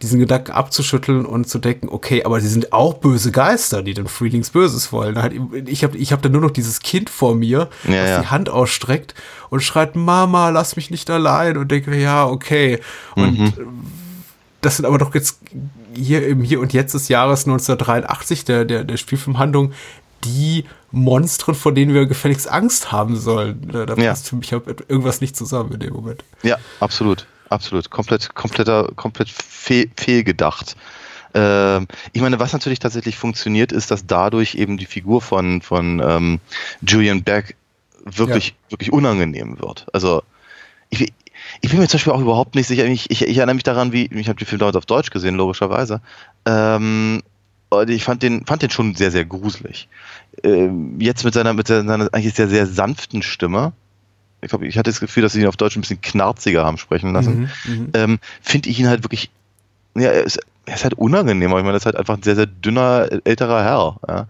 diesen 0.00 0.20
Gedanken 0.20 0.52
abzuschütteln 0.52 1.26
und 1.26 1.48
zu 1.48 1.58
denken, 1.58 1.88
okay, 1.88 2.22
aber 2.22 2.40
sie 2.40 2.46
sind 2.48 2.72
auch 2.72 2.94
böse 2.94 3.32
Geister, 3.32 3.82
die 3.82 3.94
den 3.94 4.06
Freelings 4.06 4.50
Böses 4.50 4.92
wollen. 4.92 5.20
Halt, 5.20 5.32
ich 5.66 5.82
habe 5.82 5.96
ich 5.96 6.12
hab 6.12 6.22
da 6.22 6.28
nur 6.28 6.40
noch 6.40 6.52
dieses 6.52 6.78
Kind 6.80 7.10
vor 7.10 7.34
mir, 7.34 7.68
Ja, 7.82 8.02
das 8.02 8.10
ja. 8.10 8.20
die 8.20 8.26
Hand 8.28 8.48
ausstreckt 8.48 9.14
und 9.50 9.60
schreit, 9.60 9.96
Mama, 9.96 10.50
lass 10.50 10.76
mich 10.76 10.90
nicht 10.90 11.10
allein 11.10 11.56
und 11.56 11.70
denke, 11.72 11.96
ja, 12.00 12.24
okay. 12.26 12.78
Und 13.16 13.38
Mhm. 13.40 13.52
das 14.60 14.76
sind 14.76 14.86
aber 14.86 14.98
doch 14.98 15.12
jetzt 15.16 15.40
hier 15.94 16.24
im 16.28 16.42
Hier 16.42 16.60
und 16.60 16.72
Jetzt 16.72 16.94
des 16.94 17.08
Jahres 17.08 17.46
1983, 17.46 18.44
der, 18.44 18.64
der, 18.64 18.84
der 18.84 18.96
Spielfilmhandlung, 18.98 19.72
die 20.24 20.64
Monstren, 20.90 21.54
vor 21.54 21.72
denen 21.72 21.94
wir 21.94 22.06
gefälligst 22.06 22.50
Angst 22.50 22.92
haben 22.92 23.16
sollen. 23.16 23.68
Da, 23.70 23.86
da 23.86 23.94
Ja. 23.96 24.10
passt 24.10 24.28
für 24.28 24.36
mich 24.36 24.52
irgendwas 24.52 25.20
nicht 25.20 25.36
zusammen 25.36 25.72
in 25.72 25.80
dem 25.80 25.92
Moment. 25.94 26.24
Ja, 26.42 26.56
absolut. 26.80 27.26
Absolut. 27.50 27.90
Komplett, 27.90 28.34
kompletter, 28.34 28.90
komplett 28.96 29.30
fehl, 29.30 29.90
fehlgedacht. 29.96 30.76
Ähm, 31.34 31.86
ich 32.12 32.20
meine, 32.20 32.38
was 32.38 32.52
natürlich 32.52 32.78
tatsächlich 32.78 33.16
funktioniert, 33.16 33.72
ist, 33.72 33.90
dass 33.90 34.06
dadurch 34.06 34.54
eben 34.54 34.76
die 34.76 34.86
Figur 34.86 35.22
von, 35.22 35.62
von 35.62 36.02
ähm, 36.04 36.40
Julian 36.86 37.22
Beck 37.22 37.56
wirklich, 38.04 38.54
wirklich 38.70 38.92
unangenehm 38.92 39.58
wird. 39.60 39.86
Also, 39.92 40.22
ich, 40.90 41.12
ich 41.60 41.70
bin 41.70 41.78
mir 41.78 41.88
zum 41.88 41.98
Beispiel 41.98 42.12
auch 42.12 42.20
überhaupt 42.20 42.54
nicht 42.54 42.66
sicher, 42.66 42.84
ich, 42.86 43.10
ich, 43.10 43.22
ich 43.22 43.36
erinnere 43.36 43.54
mich 43.54 43.64
daran, 43.64 43.92
wie, 43.92 44.06
ich 44.06 44.28
habe 44.28 44.38
den 44.38 44.46
Film 44.46 44.58
damals 44.58 44.76
auf 44.76 44.86
Deutsch 44.86 45.10
gesehen, 45.10 45.34
logischerweise. 45.36 46.00
Ähm, 46.46 47.22
und 47.70 47.90
ich 47.90 48.04
fand 48.04 48.22
den, 48.22 48.46
fand 48.46 48.62
den 48.62 48.70
schon 48.70 48.94
sehr, 48.94 49.10
sehr 49.10 49.24
gruselig. 49.24 49.88
Ähm, 50.42 51.00
jetzt 51.00 51.24
mit 51.24 51.34
seiner, 51.34 51.52
mit 51.52 51.66
seiner 51.66 52.08
eigentlich 52.12 52.34
sehr, 52.34 52.48
sehr 52.48 52.66
sanften 52.66 53.22
Stimme, 53.22 53.72
ich 54.40 54.50
glaube, 54.50 54.66
ich 54.66 54.78
hatte 54.78 54.90
das 54.90 55.00
Gefühl, 55.00 55.22
dass 55.22 55.32
sie 55.32 55.40
ihn 55.40 55.48
auf 55.48 55.56
Deutsch 55.56 55.76
ein 55.76 55.80
bisschen 55.80 56.00
knarziger 56.00 56.64
haben 56.64 56.78
sprechen 56.78 57.12
lassen, 57.12 57.50
Mhm, 57.64 57.72
mhm. 57.72 57.88
ähm, 57.94 58.18
finde 58.40 58.68
ich 58.68 58.78
ihn 58.78 58.88
halt 58.88 59.02
wirklich, 59.02 59.30
ja, 59.96 60.10
er 60.10 60.24
ist, 60.24 60.38
er 60.66 60.74
ist 60.76 60.84
halt 60.84 60.94
unangenehm, 60.94 61.50
aber 61.50 61.60
ich 61.60 61.64
meine, 61.64 61.74
das 61.74 61.82
ist 61.82 61.86
halt 61.86 61.96
einfach 61.96 62.16
ein 62.16 62.22
sehr, 62.22 62.36
sehr 62.36 62.46
dünner, 62.46 63.08
älterer 63.24 63.64
Herr, 63.64 63.96
ja. 64.08 64.26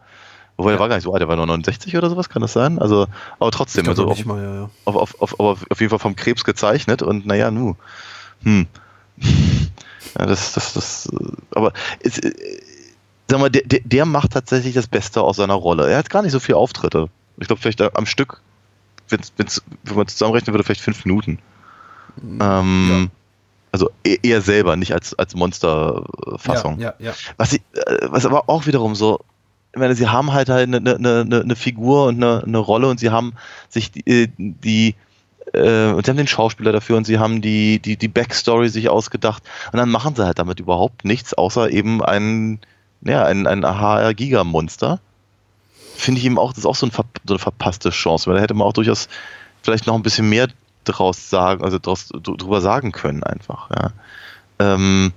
Wobei, 0.57 0.73
der 0.73 0.81
war 0.81 0.89
gar 0.89 0.97
nicht 0.97 1.05
so 1.05 1.13
alt, 1.13 1.21
der 1.21 1.29
war 1.29 1.37
nur 1.37 1.47
69 1.47 1.97
oder 1.97 2.11
sowas, 2.11 2.29
kann 2.29 2.43
das 2.43 2.53
sein? 2.53 2.81
Also, 2.81 3.07
aber 3.39 3.53
trotzdem, 3.53 3.89
also 3.89 4.07
auf, 4.07 4.25
mal, 4.25 4.43
ja, 4.43 4.55
ja. 4.55 4.71
auf, 4.87 4.97
auf, 4.97 5.23
auf, 5.23 5.39
auf, 5.39 5.67
auf 5.71 5.81
jeden 5.81 5.91
Fall 5.91 6.01
vom 6.01 6.17
Krebs 6.17 6.43
gezeichnet 6.43 7.01
und 7.03 7.27
naja, 7.27 7.51
nu. 7.51 7.77
Hm. 8.43 8.67
Ja, 10.19 10.27
das, 10.27 10.53
das, 10.55 10.73
das, 10.73 11.07
äh, 11.13 11.17
aber 11.55 11.73
es, 12.01 12.19
äh, 12.19 12.33
sag 13.31 13.41
mal, 13.41 13.51
der, 13.51 13.63
der, 13.65 14.07
macht 14.07 14.33
tatsächlich 14.33 14.75
das 14.75 14.87
Beste 14.87 15.23
aus 15.23 15.37
seiner 15.37 15.55
Rolle. 15.55 15.91
Er 15.91 15.99
hat 15.99 16.11
gar 16.11 16.23
nicht 16.23 16.33
so 16.33 16.41
viele 16.41 16.59
Auftritte. 16.59 17.09
Ich 17.39 17.47
glaube, 17.47 17.61
vielleicht 17.61 17.81
am 17.81 18.07
Stück, 18.07 18.41
wenn's, 19.09 19.33
wenn's, 19.37 19.63
wenn 19.85 19.97
man 19.97 20.09
zusammenrechnen 20.09 20.55
würde, 20.55 20.65
vielleicht 20.65 20.81
fünf 20.81 21.05
Minuten. 21.05 21.39
Ähm, 22.41 23.11
Also 23.71 23.91
er, 24.03 24.17
er 24.23 24.41
selber, 24.41 24.77
nicht 24.77 24.93
als, 24.93 25.15
als 25.19 25.35
Monsterfassung. 25.35 26.79
Ja, 26.81 26.95
ja, 26.99 27.07
ja. 27.11 27.15
Was, 27.37 27.53
ich, 27.53 27.61
äh, 27.75 27.99
was 28.09 28.25
aber 28.25 28.49
auch 28.49 28.67
wiederum 28.67 28.95
so, 28.95 29.21
ich 29.73 29.79
meine, 29.79 29.95
sie 29.95 30.09
haben 30.09 30.33
halt 30.33 30.49
halt 30.49 30.75
eine, 30.75 30.79
eine, 30.79 31.21
eine, 31.21 31.41
eine 31.43 31.57
Figur 31.57 32.07
und 32.07 32.17
eine, 32.17 32.43
eine 32.45 32.59
Rolle 32.59 32.89
und 32.89 32.99
sie 32.99 33.11
haben 33.11 33.35
sich 33.69 33.93
die, 33.93 34.07
äh, 34.07 34.29
die 34.37 34.95
äh, 35.53 35.93
und 35.93 36.05
sie 36.05 36.11
haben 36.11 36.17
den 36.17 36.27
Schauspieler 36.27 36.73
dafür 36.73 36.97
und 36.97 37.05
sie 37.05 37.19
haben 37.19 37.43
die, 37.43 37.79
die, 37.79 37.97
die 37.97 38.09
Backstory 38.09 38.69
sich 38.71 38.89
ausgedacht 38.89 39.43
und 39.73 39.79
dann 39.79 39.91
machen 39.91 40.15
sie 40.17 40.25
halt 40.25 40.39
damit 40.39 40.61
überhaupt 40.61 41.05
nichts, 41.05 41.35
außer 41.35 41.71
eben 41.71 42.03
ein, 42.03 42.61
ja, 43.03 43.25
ein, 43.25 43.47
ein 43.47 43.65
HR-Giga-Monster. 43.65 45.01
Finde 45.97 46.21
ich 46.21 46.27
eben 46.27 46.39
auch, 46.39 46.51
das 46.53 46.59
ist 46.59 46.67
auch 46.67 46.77
so, 46.77 46.87
ein, 46.87 46.93
so 46.93 47.35
eine 47.35 47.39
verpasste 47.39 47.91
Chance, 47.91 48.27
weil 48.27 48.37
da 48.37 48.43
hätte 48.43 48.55
man 48.55 48.67
auch 48.67 48.73
durchaus 48.73 49.09
vielleicht 49.63 49.87
noch 49.87 49.95
ein 49.95 50.03
bisschen 50.03 50.29
mehr 50.29 50.49
draus 50.85 51.29
sagen, 51.29 51.65
also 51.65 51.79
draus, 51.79 52.09
dr- 52.09 52.37
drüber 52.37 52.61
sagen 52.61 52.93
können 52.93 53.23
einfach, 53.23 53.71
ja. 53.71 53.91
Ähm, 54.61 55.13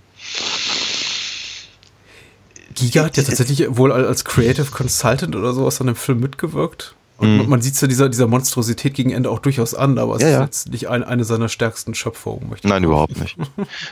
Giga 2.76 3.06
hat 3.06 3.17
ja 3.17 3.24
tatsächlich 3.24 3.65
wohl 3.70 3.91
als 3.91 4.26
Creative 4.26 4.72
Consultant 4.72 5.36
oder 5.36 5.54
sowas 5.54 5.82
an 5.82 5.88
dem 5.88 5.96
Film 5.96 6.20
mitgewirkt. 6.20 6.96
Und 7.21 7.38
Mhm. 7.38 7.49
man 7.49 7.62
sieht 7.62 7.75
es 7.75 7.81
ja 7.81 7.88
dieser, 7.88 8.10
dieser 8.10 8.25
Monstrosität 8.27 8.95
gegen 8.95 9.12
Ende 9.12 9.29
auch 9.29 9.38
durchaus 9.39 9.75
an, 9.75 9.99
aber 9.99 10.15
es 10.15 10.23
Ja, 10.23 10.27
ist 10.27 10.34
ja. 10.34 10.43
jetzt 10.43 10.69
nicht 10.71 10.89
ein, 10.89 11.03
eine 11.03 11.23
seiner 11.23 11.49
stärksten 11.49 11.93
Schöpfungen. 11.93 12.49
Möchte 12.49 12.67
ich 12.67 12.73
Nein, 12.73 12.84
überhaupt 12.84 13.19
nicht. 13.19 13.38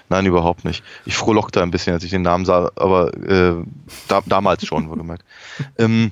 Nein, 0.09 0.25
überhaupt 0.25 0.65
nicht. 0.65 0.83
Ich 1.05 1.15
frohlockte 1.15 1.61
ein 1.61 1.69
bisschen, 1.69 1.93
als 1.93 2.03
ich 2.03 2.09
den 2.09 2.23
Namen 2.23 2.45
sah, 2.45 2.71
aber 2.75 3.13
äh, 3.15 3.53
da, 4.07 4.21
damals 4.25 4.65
schon, 4.65 4.89
wohlgemerkt. 4.89 5.23
Ähm, 5.77 6.11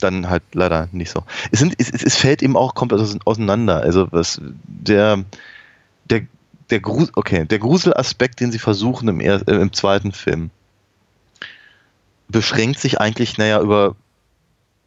dann 0.00 0.30
halt 0.30 0.42
leider 0.54 0.88
nicht 0.92 1.10
so. 1.10 1.24
Es, 1.52 1.58
sind, 1.58 1.74
es, 1.78 1.90
es, 1.90 2.16
fällt 2.16 2.42
eben 2.42 2.56
auch 2.56 2.74
komplett 2.74 3.00
aus- 3.02 3.18
auseinander. 3.26 3.82
Also 3.82 4.08
was 4.12 4.40
der, 4.64 5.22
der, 6.08 6.22
der 6.70 6.80
Grusel, 6.80 7.10
okay, 7.16 7.44
der 7.44 7.58
Gruselaspekt, 7.58 8.40
den 8.40 8.50
sie 8.50 8.58
versuchen 8.58 9.08
im, 9.08 9.20
er, 9.20 9.46
äh, 9.46 9.56
im 9.56 9.74
zweiten 9.74 10.12
Film, 10.12 10.48
beschränkt 12.28 12.80
sich 12.80 13.00
eigentlich, 13.00 13.36
naja, 13.36 13.60
über 13.60 13.94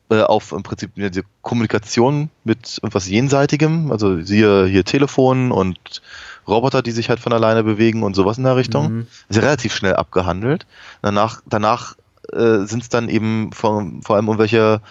äh, 0.10 0.22
auf 0.22 0.52
im 0.52 0.64
Prinzip 0.64 0.92
die 0.96 1.24
Kommunikation 1.42 2.30
mit 2.44 2.80
etwas 2.82 3.08
Jenseitigem, 3.10 3.92
also 3.92 4.22
siehe 4.22 4.66
hier 4.66 4.86
Telefon 4.86 5.52
und 5.52 6.02
Roboter, 6.48 6.82
die 6.82 6.92
sich 6.92 7.10
halt 7.10 7.20
von 7.20 7.34
alleine 7.34 7.64
bewegen 7.64 8.04
und 8.04 8.16
sowas 8.16 8.38
in 8.38 8.46
der 8.46 8.56
Richtung. 8.56 8.90
Mhm. 8.90 9.08
Ist 9.28 9.36
ja 9.36 9.42
relativ 9.42 9.76
schnell 9.76 9.96
abgehandelt. 9.96 10.66
Danach, 11.02 11.42
danach 11.46 11.96
äh, 12.32 12.60
sind 12.66 12.84
es 12.84 12.90
dann 12.90 13.10
eben 13.10 13.52
vor, 13.52 13.86
vor 14.02 14.16
allem 14.16 14.28
irgendwelche 14.28 14.82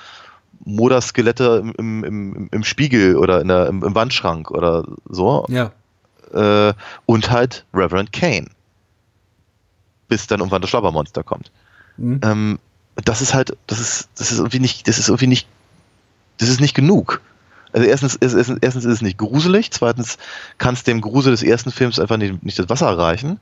Moderskelette 0.64 1.62
im, 1.62 1.74
im, 1.78 2.04
im, 2.04 2.48
im 2.50 2.64
Spiegel 2.64 3.16
oder 3.16 3.40
in 3.40 3.48
der, 3.48 3.68
im, 3.68 3.82
im 3.82 3.94
Wandschrank 3.94 4.50
oder 4.50 4.84
so. 5.08 5.46
Ja. 5.48 5.70
Äh, 6.32 6.74
und 7.06 7.30
halt 7.30 7.64
Reverend 7.72 8.12
Kane. 8.12 8.48
Bis 10.08 10.26
dann 10.26 10.40
irgendwann 10.40 10.60
das 10.60 10.70
Schlabbermonster 10.70 11.22
kommt. 11.22 11.50
Mhm. 11.96 12.20
Ähm, 12.22 12.58
das 13.04 13.22
ist 13.22 13.34
halt, 13.34 13.56
das 13.66 13.78
ist, 13.80 14.08
das 14.16 14.32
ist 14.32 14.38
irgendwie 14.38 14.60
nicht, 14.60 14.88
das 14.88 14.98
ist 14.98 15.08
irgendwie 15.08 15.26
nicht, 15.26 15.46
das 16.38 16.48
ist 16.48 16.60
nicht 16.60 16.74
genug. 16.74 17.20
Also 17.72 17.86
erstens, 17.86 18.14
ist- 18.14 18.34
erstens, 18.34 18.58
erstens 18.62 18.84
ist 18.84 18.92
es 18.94 19.02
nicht 19.02 19.18
gruselig, 19.18 19.70
zweitens 19.70 20.18
kann 20.58 20.74
es 20.74 20.82
dem 20.84 21.00
Grusel 21.00 21.32
des 21.32 21.42
ersten 21.42 21.70
Films 21.72 21.98
einfach 21.98 22.16
nicht, 22.16 22.42
nicht 22.42 22.58
das 22.58 22.68
Wasser 22.68 22.96
reichen. 22.96 23.38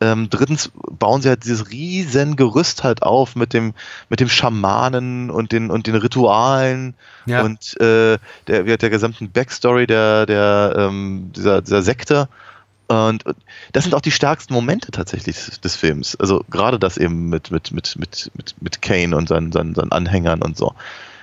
Ähm, 0.00 0.28
drittens 0.30 0.70
bauen 0.98 1.22
sie 1.22 1.28
halt 1.28 1.44
dieses 1.44 1.70
riesen 1.70 2.34
Gerüst 2.34 2.82
halt 2.82 3.02
auf 3.02 3.36
mit 3.36 3.52
dem, 3.52 3.72
mit 4.08 4.18
dem 4.18 4.28
Schamanen 4.28 5.30
und 5.30 5.52
den, 5.52 5.70
und 5.70 5.86
den 5.86 5.94
Ritualen 5.94 6.94
Ja. 7.26 7.42
und 7.42 7.80
äh, 7.80 8.18
der, 8.48 8.76
der 8.76 8.90
gesamten 8.90 9.30
Backstory 9.30 9.86
der, 9.86 10.26
der, 10.26 10.74
ähm, 10.76 11.30
dieser, 11.36 11.62
dieser 11.62 11.82
Sekte. 11.82 12.28
Und 12.92 13.24
das 13.72 13.84
sind 13.84 13.94
auch 13.94 14.02
die 14.02 14.10
stärksten 14.10 14.52
Momente 14.52 14.90
tatsächlich 14.90 15.36
des, 15.36 15.60
des 15.60 15.76
Films. 15.76 16.14
Also 16.16 16.44
gerade 16.50 16.78
das 16.78 16.98
eben 16.98 17.30
mit, 17.30 17.50
mit, 17.50 17.72
mit, 17.72 17.96
mit, 17.96 18.30
mit, 18.34 18.54
mit 18.60 18.82
Kane 18.82 19.16
und 19.16 19.30
seinen, 19.30 19.50
seinen, 19.50 19.74
seinen 19.74 19.92
Anhängern 19.92 20.42
und 20.42 20.58
so. 20.58 20.74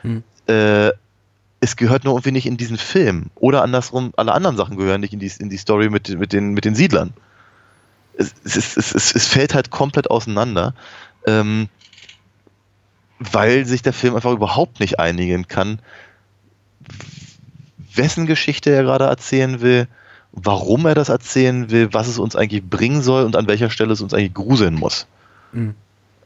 Hm. 0.01 0.23
Äh, 0.47 0.89
es 1.60 1.75
gehört 1.75 2.05
nur 2.05 2.13
irgendwie 2.13 2.32
nicht 2.32 2.47
in 2.47 2.58
diesen 2.58 2.77
Film. 2.77 3.27
Oder 3.36 3.62
andersrum, 3.62 4.13
alle 4.17 4.32
anderen 4.32 4.58
Sachen 4.58 4.77
gehören 4.77 5.01
nicht 5.01 5.13
in 5.13 5.19
die, 5.19 5.32
in 5.38 5.49
die 5.49 5.58
Story 5.58 5.89
mit, 5.89 6.10
mit, 6.17 6.34
den, 6.34 6.53
mit 6.53 6.65
den 6.65 6.73
Siedlern. 6.73 7.13
Es, 8.17 8.34
es, 8.43 8.75
es, 8.75 8.95
es, 8.95 9.13
es 9.13 9.27
fällt 9.27 9.53
halt 9.53 9.69
komplett 9.69 10.10
auseinander. 10.10 10.73
Ähm, 11.27 11.69
weil 13.19 13.65
sich 13.65 13.84
der 13.84 13.93
Film 13.93 14.15
einfach 14.15 14.32
überhaupt 14.32 14.79
nicht 14.79 14.99
einigen 14.99 15.47
kann, 15.47 15.79
wessen 17.93 18.25
Geschichte 18.25 18.71
er 18.71 18.82
gerade 18.82 19.05
erzählen 19.05 19.62
will, 19.62 19.88
warum 20.32 20.86
er 20.86 20.96
das 20.96 21.10
erzählen 21.10 21.70
will, 21.72 21.94
was 21.94 22.08
es 22.08 22.20
uns 22.20 22.36
eigentlich 22.36 22.63
bringen 22.63 23.02
soll 23.02 23.24
und 23.24 23.36
an 23.36 23.48
welcher 23.48 23.70
Stelle 23.70 23.94
es 23.94 24.02
uns 24.02 24.13
eigentlich 24.13 24.34
gruseln 24.34 24.76
muss. 24.76 25.08
Mhm. 25.52 25.76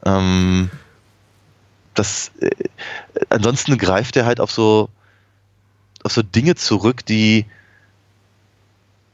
Ähm, 0.05 0.69
das, 1.93 2.31
äh, 2.39 2.49
ansonsten 3.29 3.77
greift 3.77 4.17
er 4.17 4.25
halt 4.25 4.39
auf 4.39 4.51
so, 4.51 4.89
auf 6.03 6.11
so 6.11 6.21
Dinge 6.21 6.55
zurück, 6.55 7.05
die 7.05 7.45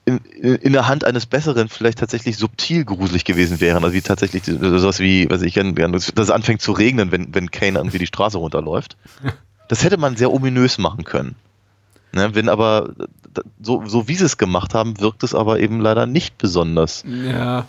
in, 0.05 0.17
in 0.55 0.73
der 0.73 0.87
Hand 0.87 1.03
eines 1.03 1.25
Besseren 1.25 1.69
vielleicht 1.69 1.99
tatsächlich 1.99 2.37
subtil 2.37 2.83
gruselig 2.83 3.25
gewesen 3.25 3.59
wären. 3.59 3.83
Also 3.83 3.93
wie 3.93 4.01
tatsächlich 4.01 4.43
sowas 4.45 4.99
wie, 4.99 5.29
weiß 5.29 5.43
ich, 5.43 5.53
dass 5.53 6.11
es 6.15 6.31
anfängt 6.31 6.61
zu 6.61 6.71
regnen, 6.71 7.11
wenn, 7.11 7.33
wenn 7.35 7.51
Kane 7.51 7.77
irgendwie 7.77 7.99
die 7.99 8.07
Straße 8.07 8.37
runterläuft. 8.37 8.97
Das 9.69 9.83
hätte 9.83 9.97
man 9.97 10.15
sehr 10.15 10.33
ominös 10.33 10.79
machen 10.79 11.03
können. 11.03 11.35
Ne, 12.11 12.33
wenn 12.33 12.49
aber, 12.49 12.93
so, 13.61 13.83
so 13.85 14.07
wie 14.07 14.15
sie 14.15 14.25
es 14.25 14.37
gemacht 14.37 14.73
haben, 14.73 14.99
wirkt 14.99 15.23
es 15.23 15.35
aber 15.35 15.59
eben 15.59 15.79
leider 15.79 16.05
nicht 16.07 16.37
besonders. 16.37 17.03
Ja. 17.05 17.67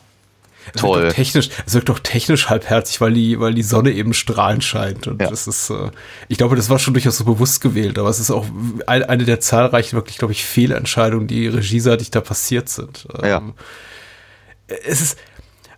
Es 0.74 0.80
Toll. 0.82 1.02
Wirkt 1.02 1.16
technisch, 1.16 1.48
es 1.66 1.74
wirkt 1.74 1.88
doch 1.88 1.98
technisch 1.98 2.48
halbherzig, 2.48 3.00
weil 3.00 3.14
die, 3.14 3.40
weil 3.40 3.54
die 3.54 3.62
Sonne 3.62 3.92
eben 3.92 4.12
strahlend 4.12 4.62
scheint. 4.62 5.06
Und 5.06 5.20
Ja. 5.20 5.28
das 5.28 5.46
ist, 5.46 5.70
äh, 5.70 5.90
ich 6.28 6.38
glaube, 6.38 6.54
das 6.56 6.68
war 6.68 6.78
schon 6.78 6.94
durchaus 6.94 7.16
so 7.16 7.24
bewusst 7.24 7.60
gewählt, 7.60 7.98
aber 7.98 8.08
es 8.08 8.18
ist 8.20 8.30
auch 8.30 8.46
ein, 8.86 9.02
eine 9.04 9.24
der 9.24 9.40
zahlreichen, 9.40 9.96
wirklich, 9.96 10.18
glaube 10.18 10.32
ich, 10.32 10.44
Fehlentscheidungen, 10.44 11.26
die 11.26 11.48
regieseitig 11.48 12.10
da 12.10 12.20
passiert 12.20 12.68
sind. 12.68 13.06
Ja. 13.22 13.38
Ähm, 13.38 13.54
es 14.86 15.00
ist, 15.00 15.18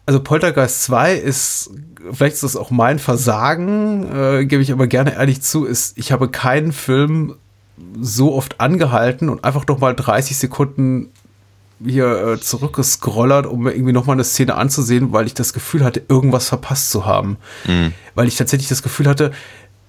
also 0.04 0.20
Poltergeist 0.20 0.82
2 0.82 1.14
ist, 1.14 1.70
vielleicht 2.12 2.34
ist 2.34 2.42
das 2.42 2.56
auch 2.56 2.70
mein 2.70 2.98
Versagen, 2.98 4.04
äh, 4.12 4.44
gebe 4.46 4.62
ich 4.62 4.72
aber 4.72 4.88
gerne 4.88 5.14
ehrlich 5.14 5.42
zu, 5.42 5.64
ist, 5.64 5.96
ich 5.96 6.10
habe 6.12 6.28
keinen 6.28 6.72
Film 6.72 7.36
so 8.00 8.34
oft 8.34 8.60
angehalten 8.60 9.28
und 9.28 9.44
einfach 9.44 9.66
noch 9.66 9.78
mal 9.78 9.94
30 9.94 10.36
Sekunden 10.36 11.10
hier 11.84 12.34
äh, 12.34 12.40
zurückgescrollert, 12.40 13.46
um 13.46 13.64
mir 13.64 13.72
irgendwie 13.72 13.92
noch 13.92 14.06
mal 14.06 14.12
eine 14.12 14.24
Szene 14.24 14.54
anzusehen, 14.54 15.12
weil 15.12 15.26
ich 15.26 15.34
das 15.34 15.52
Gefühl 15.52 15.84
hatte, 15.84 16.02
irgendwas 16.08 16.48
verpasst 16.48 16.90
zu 16.90 17.06
haben. 17.06 17.38
Weil 18.14 18.28
ich 18.28 18.36
tatsächlich 18.36 18.68
das 18.68 18.82
Gefühl 18.82 19.08
hatte, 19.08 19.32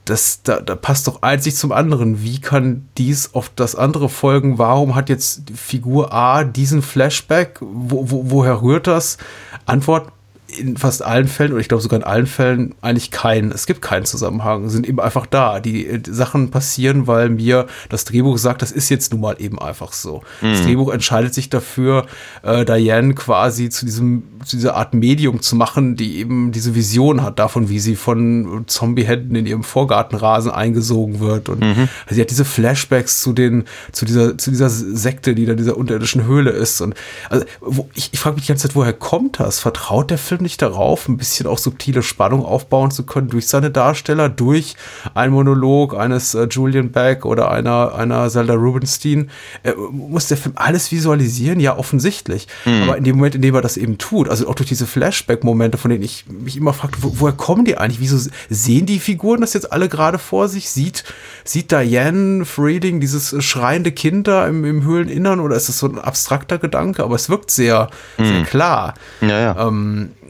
das, 0.05 0.41
da, 0.43 0.59
da 0.59 0.75
passt 0.75 1.07
doch 1.07 1.21
einzig 1.21 1.55
zum 1.55 1.71
anderen. 1.71 2.23
Wie 2.23 2.41
kann 2.41 2.87
dies 2.97 3.33
auf 3.33 3.49
das 3.55 3.75
andere 3.75 4.09
folgen? 4.09 4.57
Warum 4.57 4.95
hat 4.95 5.09
jetzt 5.09 5.43
Figur 5.55 6.13
A 6.13 6.43
diesen 6.43 6.81
Flashback? 6.81 7.59
Wo, 7.61 8.09
wo, 8.11 8.31
woher 8.31 8.61
rührt 8.61 8.87
das? 8.87 9.17
Antwort 9.65 10.11
in 10.57 10.77
fast 10.77 11.03
allen 11.03 11.27
Fällen, 11.27 11.51
oder 11.51 11.61
ich 11.61 11.67
glaube 11.67 11.81
sogar 11.81 11.99
in 11.99 12.05
allen 12.05 12.27
Fällen, 12.27 12.75
eigentlich 12.81 13.11
keinen. 13.11 13.51
Es 13.51 13.65
gibt 13.65 13.81
keinen 13.81 14.05
Zusammenhang, 14.05 14.69
sind 14.69 14.87
eben 14.87 14.99
einfach 14.99 15.25
da. 15.25 15.59
Die, 15.59 15.87
äh, 15.87 16.01
Sachen 16.07 16.51
passieren, 16.51 17.07
weil 17.07 17.29
mir 17.29 17.67
das 17.89 18.05
Drehbuch 18.05 18.37
sagt, 18.37 18.61
das 18.61 18.71
ist 18.71 18.89
jetzt 18.89 19.11
nun 19.11 19.21
mal 19.21 19.35
eben 19.39 19.59
einfach 19.59 19.93
so. 19.93 20.21
Das 20.41 20.61
Drehbuch 20.63 20.93
entscheidet 20.93 21.33
sich 21.33 21.49
dafür, 21.49 22.05
äh, 22.43 22.65
Diane 22.65 23.13
quasi 23.15 23.69
zu 23.69 23.85
diesem, 23.85 24.23
zu 24.45 24.57
dieser 24.57 24.75
Art 24.75 24.93
Medium 24.93 25.41
zu 25.41 25.55
machen, 25.55 25.95
die 25.95 26.17
eben 26.17 26.51
diese 26.51 26.75
Vision 26.75 27.23
hat 27.23 27.39
davon, 27.39 27.69
wie 27.69 27.79
sie 27.79 27.95
von 27.95 28.63
Zombie-Händen 28.67 29.35
in 29.35 29.45
ihrem 29.45 29.63
Vorgartenrasen 29.63 30.51
eingesogen 30.51 31.19
wird. 31.19 31.49
Und 31.49 31.63
sie 32.09 32.21
hat 32.21 32.29
diese 32.29 32.45
Flashbacks 32.45 33.21
zu 33.21 33.33
den, 33.33 33.65
zu 33.91 34.05
dieser, 34.05 34.37
zu 34.37 34.51
dieser 34.51 34.69
Sekte, 34.69 35.33
die 35.33 35.45
da 35.45 35.53
in 35.53 35.57
dieser 35.57 35.77
unterirdischen 35.77 36.25
Höhle 36.25 36.51
ist. 36.51 36.81
Und 36.81 36.93
also, 37.29 37.45
wo, 37.61 37.89
ich, 37.95 38.09
ich 38.11 38.19
frage 38.19 38.35
mich 38.35 38.45
die 38.45 38.49
ganze 38.49 38.67
Zeit, 38.67 38.75
woher 38.75 38.93
kommt 38.93 39.39
das? 39.39 39.59
Vertraut 39.59 40.11
der 40.11 40.17
Film 40.17 40.42
nicht 40.43 40.61
darauf, 40.61 41.07
ein 41.07 41.17
bisschen 41.17 41.47
auch 41.47 41.57
subtile 41.57 42.03
Spannung 42.03 42.45
aufbauen 42.45 42.91
zu 42.91 43.03
können 43.03 43.29
durch 43.29 43.47
seine 43.47 43.71
Darsteller, 43.71 44.29
durch 44.29 44.75
einen 45.13 45.33
Monolog 45.33 45.97
eines 45.97 46.35
äh, 46.35 46.47
Julian 46.49 46.91
Beck 46.91 47.25
oder 47.25 47.49
einer, 47.49 47.95
einer 47.95 48.29
Zelda 48.29 48.53
Rubinstein? 48.53 49.31
Äh, 49.63 49.73
muss 49.91 50.27
der 50.27 50.37
Film 50.37 50.53
alles 50.55 50.91
visualisieren? 50.91 51.59
Ja, 51.59 51.77
offensichtlich. 51.77 52.47
Aber 52.65 52.97
in 52.97 53.03
dem 53.03 53.15
Moment, 53.15 53.35
in 53.35 53.41
dem 53.41 53.55
er 53.55 53.61
das 53.61 53.77
eben 53.77 53.97
tut, 53.97 54.29
also 54.29 54.47
auch 54.47 54.55
durch 54.55 54.69
diese 54.69 54.85
Flashback-Momente, 54.85 55.77
von 55.77 55.89
denen 55.91 56.03
ich 56.03 56.25
mich 56.27 56.57
immer 56.57 56.73
fragte, 56.73 56.99
wo, 57.01 57.19
woher 57.19 57.33
kommen 57.33 57.65
die 57.65 57.77
eigentlich? 57.77 57.99
Wieso 57.99 58.17
sehen 58.49 58.85
die 58.85 58.99
Figuren 58.99 59.41
das 59.41 59.53
jetzt 59.53 59.71
alle 59.71 59.89
gerade 59.89 60.19
vor 60.19 60.47
sich? 60.47 60.69
Sieht, 60.69 61.03
sieht 61.43 61.71
Diane 61.71 62.45
Freeling 62.45 62.99
dieses 62.99 63.33
äh, 63.33 63.41
schreiende 63.41 63.91
Kind 63.91 64.27
da 64.27 64.47
im, 64.47 64.65
im 64.65 64.83
Höhleninnern 64.83 65.39
oder 65.39 65.55
ist 65.55 65.69
das 65.69 65.79
so 65.79 65.87
ein 65.87 65.99
abstrakter 65.99 66.57
Gedanke? 66.57 67.03
Aber 67.03 67.15
es 67.15 67.29
wirkt 67.29 67.51
sehr, 67.51 67.89
sehr 68.17 68.43
klar. 68.43 68.93
Ja, 69.21 69.39
ja. 69.39 69.67
Ähm, 69.67 70.11
äh, 70.21 70.27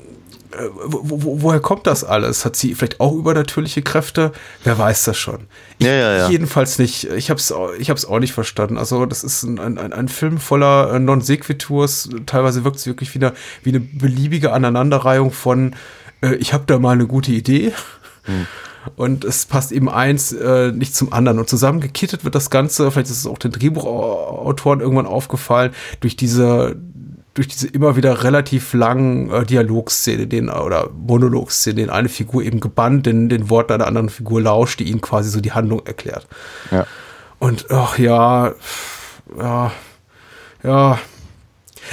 wo, 0.83 1.01
wo, 1.03 1.41
woher 1.41 1.59
kommt 1.59 1.87
das 1.87 2.03
alles? 2.03 2.45
Hat 2.45 2.55
sie 2.55 2.75
vielleicht 2.75 2.99
auch 2.99 3.13
übernatürliche 3.13 3.81
Kräfte? 3.81 4.31
Wer 4.63 4.77
weiß 4.77 5.05
das 5.05 5.17
schon? 5.17 5.47
Ich, 5.79 5.85
Ja, 5.85 5.93
ja, 5.93 6.17
ja. 6.17 6.29
Jedenfalls 6.29 6.79
nicht. 6.79 7.05
Ich 7.05 7.29
habe 7.29 7.39
es 7.39 7.53
ich 7.79 7.89
hab's 7.89 8.05
auch 8.05 8.19
nicht 8.19 8.33
verstanden. 8.33 8.77
Also 8.77 9.05
das 9.05 9.23
ist 9.23 9.43
ein, 9.43 9.59
ein, 9.59 9.93
ein 9.93 10.07
Film 10.07 10.37
voller 10.37 10.93
äh, 10.93 10.99
Non-Sequiturs. 10.99 12.09
Teilweise 12.25 12.63
wirkt 12.63 12.77
es 12.77 12.85
wirklich 12.85 13.13
wie 13.13 13.19
eine, 13.19 13.33
wie 13.63 13.69
eine 13.69 13.79
beliebige 13.79 14.53
Aneinanderreihung 14.53 15.31
von 15.31 15.75
äh, 16.23 16.35
ich 16.35 16.53
habe 16.53 16.63
da 16.65 16.79
mal 16.79 16.91
eine 16.91 17.05
gute 17.05 17.31
Idee. 17.31 17.73
Hm. 18.23 18.47
Und 18.95 19.23
es 19.23 19.45
passt 19.45 19.71
eben 19.71 19.89
eins 19.89 20.33
äh, 20.33 20.71
nicht 20.71 20.95
zum 20.95 21.13
anderen. 21.13 21.39
Und 21.39 21.49
zusammengekittet 21.49 22.25
wird 22.25 22.35
das 22.35 22.49
Ganze, 22.49 22.91
vielleicht 22.91 23.09
ist 23.09 23.19
es 23.19 23.27
auch 23.27 23.37
den 23.37 23.51
Drehbuchautoren 23.51 24.81
irgendwann 24.81 25.05
aufgefallen, 25.05 25.73
durch 26.01 26.15
diese, 26.17 26.75
durch 27.33 27.47
diese 27.47 27.67
immer 27.67 27.95
wieder 27.95 28.23
relativ 28.23 28.73
langen 28.73 29.31
äh, 29.31 29.45
Dialogszene, 29.45 30.27
den, 30.27 30.49
oder 30.49 30.89
Monologszene, 30.91 31.75
den 31.75 31.89
eine 31.89 32.09
Figur 32.09 32.43
eben 32.43 32.59
gebannt 32.59 33.05
den, 33.05 33.29
den 33.29 33.49
Worten 33.49 33.73
einer 33.73 33.87
anderen 33.87 34.09
Figur 34.09 34.41
lauscht, 34.41 34.79
die 34.79 34.85
ihnen 34.85 35.01
quasi 35.01 35.29
so 35.29 35.41
die 35.41 35.51
Handlung 35.51 35.85
erklärt. 35.85 36.27
ja. 36.71 36.85
Und 37.39 37.69
ach 37.71 37.97
ja, 37.97 38.53
ja, 39.37 39.71
ja. 40.63 40.99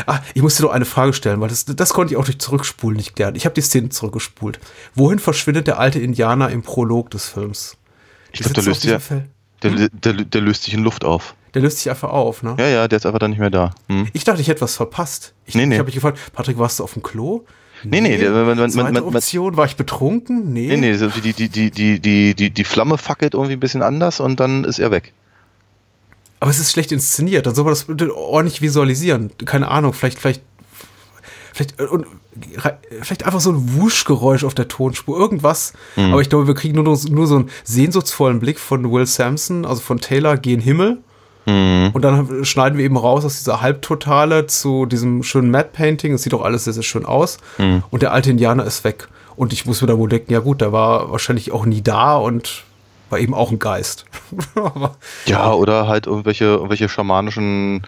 Ah, 0.07 0.21
ich 0.35 0.43
musste 0.43 0.63
noch 0.63 0.71
eine 0.71 0.85
Frage 0.85 1.13
stellen, 1.13 1.41
weil 1.41 1.49
das, 1.49 1.65
das 1.65 1.93
konnte 1.93 2.15
ich 2.15 2.19
auch 2.19 2.25
durch 2.25 2.39
Zurückspulen 2.39 2.97
nicht 2.97 3.17
klären. 3.17 3.35
Ich 3.35 3.47
habe 3.47 3.55
die 3.55 3.61
Szene 3.61 3.89
zurückgespult. 3.89 4.61
Wohin 4.95 5.19
verschwindet 5.19 5.67
der 5.67 5.81
alte 5.81 5.99
Indianer 5.99 6.51
im 6.51 6.63
Prolog 6.63 7.11
des 7.11 7.29
Films? 7.29 7.77
Ich 8.31 8.41
glaube, 8.41 8.55
der 8.55 8.63
er 8.63 8.69
löst 8.69 8.85
ja, 8.85 8.99
der, 9.63 9.89
der, 9.89 10.13
der 10.13 10.41
löst 10.41 10.63
sich 10.63 10.75
in 10.75 10.85
Luft 10.85 11.05
auf. 11.05 11.35
Der 11.55 11.63
löst 11.63 11.79
sich 11.79 11.91
einfach 11.91 12.11
auf, 12.11 12.43
ne? 12.43 12.55
Ja, 12.59 12.67
ja, 12.69 12.89
der 12.89 12.99
ist 12.99 13.07
einfach 13.07 13.19
dann 13.19 13.31
nicht 13.31 13.41
mehr 13.41 13.51
da. 13.51 13.73
Hm. 13.89 14.07
Ich 14.13 14.25
dachte, 14.25 14.41
ich 14.41 14.49
hätte 14.49 14.61
was 14.61 14.77
verpasst. 14.77 15.35
Ich, 15.47 15.55
Nee, 15.55 15.67
nee. 15.67 15.75
ich 15.75 15.79
habe 15.79 15.87
mich 15.87 15.95
gefragt, 15.97 16.19
Patrick, 16.33 16.59
warst 16.59 16.79
du 16.79 16.85
auf 16.85 16.93
dem 16.95 17.03
Klo? 17.03 17.45
Nee, 17.83 18.01
nee, 18.03 18.19
der- 18.19 18.31
man- 18.31 18.59
man- 18.59 18.75
man- 18.75 18.93
man- 18.93 19.03
Option, 19.03 19.57
war 19.57 19.65
ich 19.65 19.77
betrunken? 19.77 20.53
Nee. 20.53 20.69
Nee, 20.69 20.77
nee, 20.77 20.95
so 20.95 21.09
die, 21.09 21.33
die, 21.33 21.49
die, 21.49 21.71
die, 21.71 21.99
die, 21.99 22.35
die, 22.35 22.51
die 22.51 22.65
Flamme 22.65 22.99
fackelt 22.99 23.35
irgendwie 23.35 23.55
ein 23.55 23.61
bisschen 23.61 23.83
anders 23.83 24.21
und 24.21 24.39
dann 24.39 24.65
ist 24.65 24.79
er 24.79 24.91
weg. 24.91 25.13
Aber 26.41 26.51
es 26.51 26.59
ist 26.59 26.73
schlecht 26.73 26.93
inszeniert. 26.93 27.47
Dann 27.47 27.55
soll 27.55 27.65
man 27.65 27.73
das 27.75 27.87
ordentlich 28.15 28.63
visualisieren. 28.63 29.31
Keine 29.45 29.69
Ahnung, 29.69 29.93
vielleicht, 29.93 30.19
vielleicht, 30.19 30.43
vielleicht, 31.53 31.81
äh, 31.81 31.85
und, 31.85 32.07
vielleicht 33.03 33.25
einfach 33.27 33.41
so 33.41 33.51
ein 33.53 33.75
Wuschgeräusch 33.81 34.45
auf 34.45 34.55
der 34.55 34.69
Tonspur, 34.69 35.19
irgendwas. 35.19 35.73
Mhm. 35.97 36.13
Aber 36.13 36.21
ich 36.23 36.29
glaube, 36.29 36.47
wir 36.47 36.55
kriegen 36.55 36.75
nur, 36.77 36.85
nur 36.85 37.27
so 37.27 37.37
einen 37.37 37.51
sehnsuchtsvollen 37.65 38.41
Blick 38.41 38.59
von 38.59 38.91
Will 38.93 39.07
Sampson, 39.07 39.65
also 39.65 39.81
von 39.81 40.01
Taylor, 40.01 40.37
gen 40.37 40.61
Himmel. 40.61 40.99
Mhm. 41.47 41.91
Und 41.93 42.03
dann 42.03 42.45
schneiden 42.45 42.79
wir 42.79 42.85
eben 42.85 42.97
raus 42.97 43.25
aus 43.25 43.39
dieser 43.39 43.61
Halbtotale 43.61 44.47
zu 44.47 44.87
diesem 44.87 45.23
schönen 45.23 45.51
Matte 45.51 45.71
Painting. 45.73 46.15
Es 46.15 46.23
sieht 46.23 46.35
auch 46.35 46.43
alles 46.43 46.65
sehr, 46.65 46.73
sehr 46.73 46.83
schön 46.83 47.05
aus. 47.05 47.39
Mhm. 47.59 47.83
Und 47.91 48.03
der 48.03 48.13
alte 48.13 48.31
Indianer 48.31 48.65
ist 48.65 48.85
weg. 48.85 49.09
Und 49.37 49.53
ich 49.53 49.67
muss 49.67 49.81
mir 49.81 49.89
da 49.89 49.97
wohl 49.97 50.09
denken, 50.09 50.33
ja 50.33 50.41
gut, 50.41 50.61
der 50.61 50.73
war 50.73 51.11
wahrscheinlich 51.11 51.53
auch 51.53 51.65
nie 51.65 51.83
da 51.83 52.17
und 52.17 52.65
war 53.09 53.19
eben 53.19 53.35
auch 53.35 53.51
ein 53.51 53.59
Geist. 53.59 54.05
Aber 54.55 54.97
Ja, 55.27 55.53
oder 55.53 55.89
halt 55.89 56.07
irgendwelche, 56.07 56.45
irgendwelche 56.45 56.89
schamanischen 56.89 57.83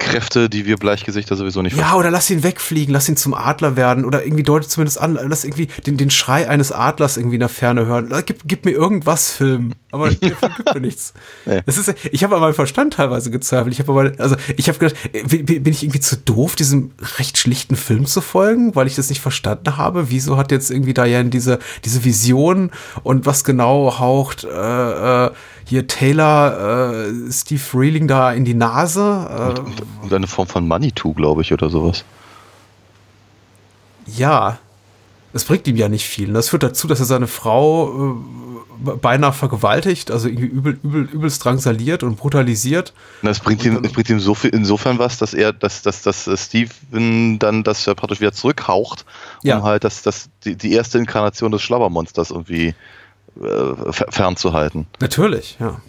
Kräfte, 0.00 0.48
die 0.48 0.66
wir 0.66 0.76
Bleichgesichter 0.76 1.36
sowieso 1.36 1.62
nicht 1.62 1.76
Ja, 1.76 1.94
oder 1.94 2.10
lass 2.10 2.30
ihn 2.30 2.42
wegfliegen, 2.42 2.92
lass 2.92 3.08
ihn 3.08 3.16
zum 3.16 3.34
Adler 3.34 3.76
werden 3.76 4.04
oder 4.04 4.24
irgendwie 4.24 4.42
deutet 4.42 4.70
zumindest 4.70 5.00
an, 5.00 5.18
lass 5.22 5.44
irgendwie 5.44 5.66
den, 5.86 5.96
den 5.96 6.10
Schrei 6.10 6.48
eines 6.48 6.72
Adlers 6.72 7.16
irgendwie 7.16 7.36
in 7.36 7.40
der 7.40 7.48
Ferne 7.48 7.86
hören. 7.86 8.12
Gib, 8.24 8.40
gib 8.44 8.64
mir 8.64 8.72
irgendwas, 8.72 9.30
Film. 9.30 9.74
Aber 9.92 10.10
Film 10.10 10.36
gibt 10.56 10.74
mir 10.74 10.80
nichts. 10.80 11.12
Nee. 11.46 11.62
Das 11.66 11.76
ist, 11.76 11.92
ich 12.12 12.22
habe 12.24 12.34
an 12.36 12.40
meinem 12.40 12.54
Verstand 12.54 12.94
teilweise 12.94 13.30
gezweifelt. 13.30 13.72
Ich 13.72 13.80
habe 13.80 13.92
aber, 13.92 14.12
also 14.22 14.36
ich 14.56 14.68
habe 14.68 14.78
gedacht, 14.78 14.96
äh, 15.12 15.22
bin 15.42 15.66
ich 15.72 15.82
irgendwie 15.82 16.00
zu 16.00 16.16
doof, 16.16 16.56
diesem 16.56 16.92
recht 17.18 17.38
schlichten 17.38 17.76
Film 17.76 18.06
zu 18.06 18.20
folgen, 18.20 18.74
weil 18.74 18.86
ich 18.86 18.94
das 18.94 19.08
nicht 19.08 19.20
verstanden 19.20 19.76
habe? 19.76 20.10
Wieso 20.10 20.36
hat 20.36 20.50
jetzt 20.52 20.70
irgendwie 20.70 20.94
Diane 20.94 21.30
diese, 21.30 21.58
diese 21.84 22.04
Vision 22.04 22.70
und 23.02 23.26
was 23.26 23.44
genau 23.44 23.98
haucht 23.98 24.44
äh, 24.44 25.26
äh, 25.26 25.30
hier 25.64 25.86
Taylor 25.86 27.02
äh, 27.06 27.32
Steve 27.32 27.60
Freeling 27.60 28.06
da 28.08 28.32
in 28.32 28.44
die 28.44 28.54
Nase? 28.54 29.54
Äh, 29.56 30.04
Und 30.04 30.12
eine 30.12 30.26
Form 30.26 30.48
von 30.48 30.66
Manitou, 30.68 31.12
glaube 31.14 31.42
ich, 31.42 31.52
oder 31.52 31.68
sowas. 31.70 32.04
Ja, 34.06 34.58
es 35.32 35.44
bringt 35.44 35.66
ihm 35.68 35.76
ja 35.76 35.88
nicht 35.88 36.06
viel. 36.06 36.32
Das 36.32 36.48
führt 36.48 36.62
dazu, 36.62 36.88
dass 36.88 36.98
er 37.00 37.06
seine 37.06 37.26
Frau 37.28 37.88
äh, 37.88 38.49
beinahe 38.82 39.32
vergewaltigt, 39.32 40.10
also 40.10 40.28
irgendwie 40.28 40.46
übel, 40.46 40.78
übel, 40.82 41.08
übelst 41.12 41.44
drangsaliert 41.44 42.02
und 42.02 42.16
brutalisiert. 42.16 42.92
Und 43.22 43.26
das 43.28 43.40
bringt 43.40 43.64
ihm, 43.64 43.82
es 43.84 43.92
bringt 43.92 44.08
ihm 44.10 44.20
so 44.20 44.34
viel, 44.34 44.50
insofern 44.50 44.98
was, 44.98 45.18
dass 45.18 45.34
er, 45.34 45.52
dass, 45.52 45.82
dass, 45.82 46.02
dass 46.02 46.26
äh, 46.26 46.36
Steven 46.36 47.38
dann 47.38 47.62
das 47.62 47.84
ja 47.86 47.94
praktisch 47.94 48.20
wieder 48.20 48.32
zurückhaucht, 48.32 49.04
um 49.42 49.48
Ja. 49.48 49.62
halt 49.62 49.84
das, 49.84 50.02
das, 50.02 50.28
die, 50.44 50.56
die 50.56 50.72
erste 50.72 50.98
Inkarnation 50.98 51.52
des 51.52 51.62
Schlabbermonsters 51.62 52.30
irgendwie 52.30 52.74
äh, 53.40 53.42
fer- 53.42 54.10
fernzuhalten. 54.10 54.86
Natürlich, 55.00 55.56
ja. 55.60 55.80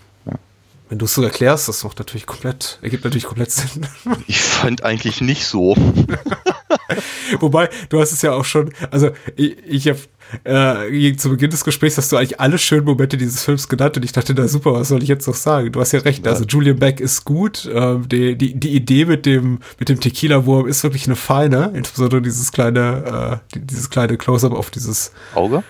Wenn 0.89 0.99
du 0.99 1.05
es 1.05 1.13
so 1.13 1.23
erklärst, 1.23 1.69
das 1.69 1.85
macht 1.85 1.99
natürlich 1.99 2.25
komplett, 2.25 2.77
ergibt 2.81 3.05
natürlich 3.05 3.23
komplett 3.23 3.49
Sinn. 3.51 3.87
Ich 4.27 4.41
fand 4.41 4.83
eigentlich 4.83 5.21
nicht 5.21 5.45
so. 5.45 5.73
Wobei, 7.39 7.69
du 7.89 7.99
hast 7.99 8.11
es 8.11 8.21
ja 8.21 8.33
auch 8.33 8.45
schon, 8.45 8.71
also 8.91 9.11
ich, 9.35 9.55
ich 9.67 9.87
habe 9.87 10.89
äh, 10.89 11.15
zu 11.17 11.29
Beginn 11.29 11.49
des 11.49 11.63
Gesprächs 11.63 11.97
hast 11.97 12.11
du 12.11 12.17
eigentlich 12.17 12.39
alle 12.39 12.57
schönen 12.57 12.85
Momente 12.85 13.17
dieses 13.17 13.43
Films 13.43 13.67
genannt 13.67 13.97
und 13.97 14.03
ich 14.05 14.11
dachte, 14.11 14.33
na 14.35 14.47
super, 14.47 14.73
was 14.73 14.87
soll 14.89 15.03
ich 15.03 15.09
jetzt 15.09 15.27
noch 15.27 15.35
sagen? 15.35 15.71
Du 15.71 15.79
hast 15.79 15.91
ja 15.91 15.99
recht, 15.99 16.25
also 16.27 16.45
Julian 16.45 16.77
Beck 16.79 16.99
ist 16.99 17.25
gut, 17.25 17.69
ähm, 17.73 18.07
die, 18.07 18.35
die, 18.37 18.53
die 18.57 18.75
Idee 18.75 19.05
mit 19.05 19.25
dem, 19.25 19.59
mit 19.79 19.89
dem 19.89 19.99
Tequila-Wurm 19.99 20.67
ist 20.67 20.83
wirklich 20.83 21.05
eine 21.07 21.15
feine, 21.15 21.71
insbesondere 21.75 22.21
dieses 22.21 22.51
kleine, 22.51 23.41
äh, 23.53 23.55
die- 23.55 23.65
dieses 23.65 23.89
kleine 23.89 24.17
Close-Up 24.17 24.53
auf 24.53 24.69
dieses, 24.69 25.11
Auge? 25.35 25.63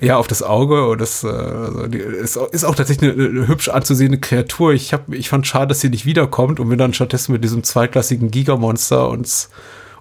ja, 0.00 0.16
auf 0.16 0.28
das 0.28 0.42
Auge 0.42 0.86
und 0.88 1.00
das 1.00 1.24
äh, 1.24 1.26
also 1.26 1.86
die, 1.88 1.98
ist, 1.98 2.38
auch- 2.38 2.50
ist 2.52 2.64
auch 2.64 2.76
tatsächlich 2.76 3.12
eine, 3.12 3.28
eine 3.28 3.48
hübsch 3.48 3.68
anzusehende 3.68 4.18
Kreatur. 4.18 4.72
Ich, 4.72 4.92
hab, 4.94 5.12
ich 5.12 5.28
fand 5.28 5.46
schade, 5.46 5.66
dass 5.66 5.80
sie 5.80 5.90
nicht 5.90 6.06
wiederkommt 6.06 6.60
und 6.60 6.70
wir 6.70 6.76
dann 6.76 6.94
stattdessen 6.94 7.32
mit 7.32 7.42
diesem 7.44 7.62
zweitklassigen 7.64 8.30
Gigamonster 8.30 9.08
uns, 9.10 9.50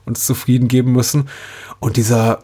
uns 0.07 0.25
zufrieden 0.25 0.67
geben 0.67 0.93
müssen. 0.93 1.29
Und 1.79 1.97
dieser 1.97 2.39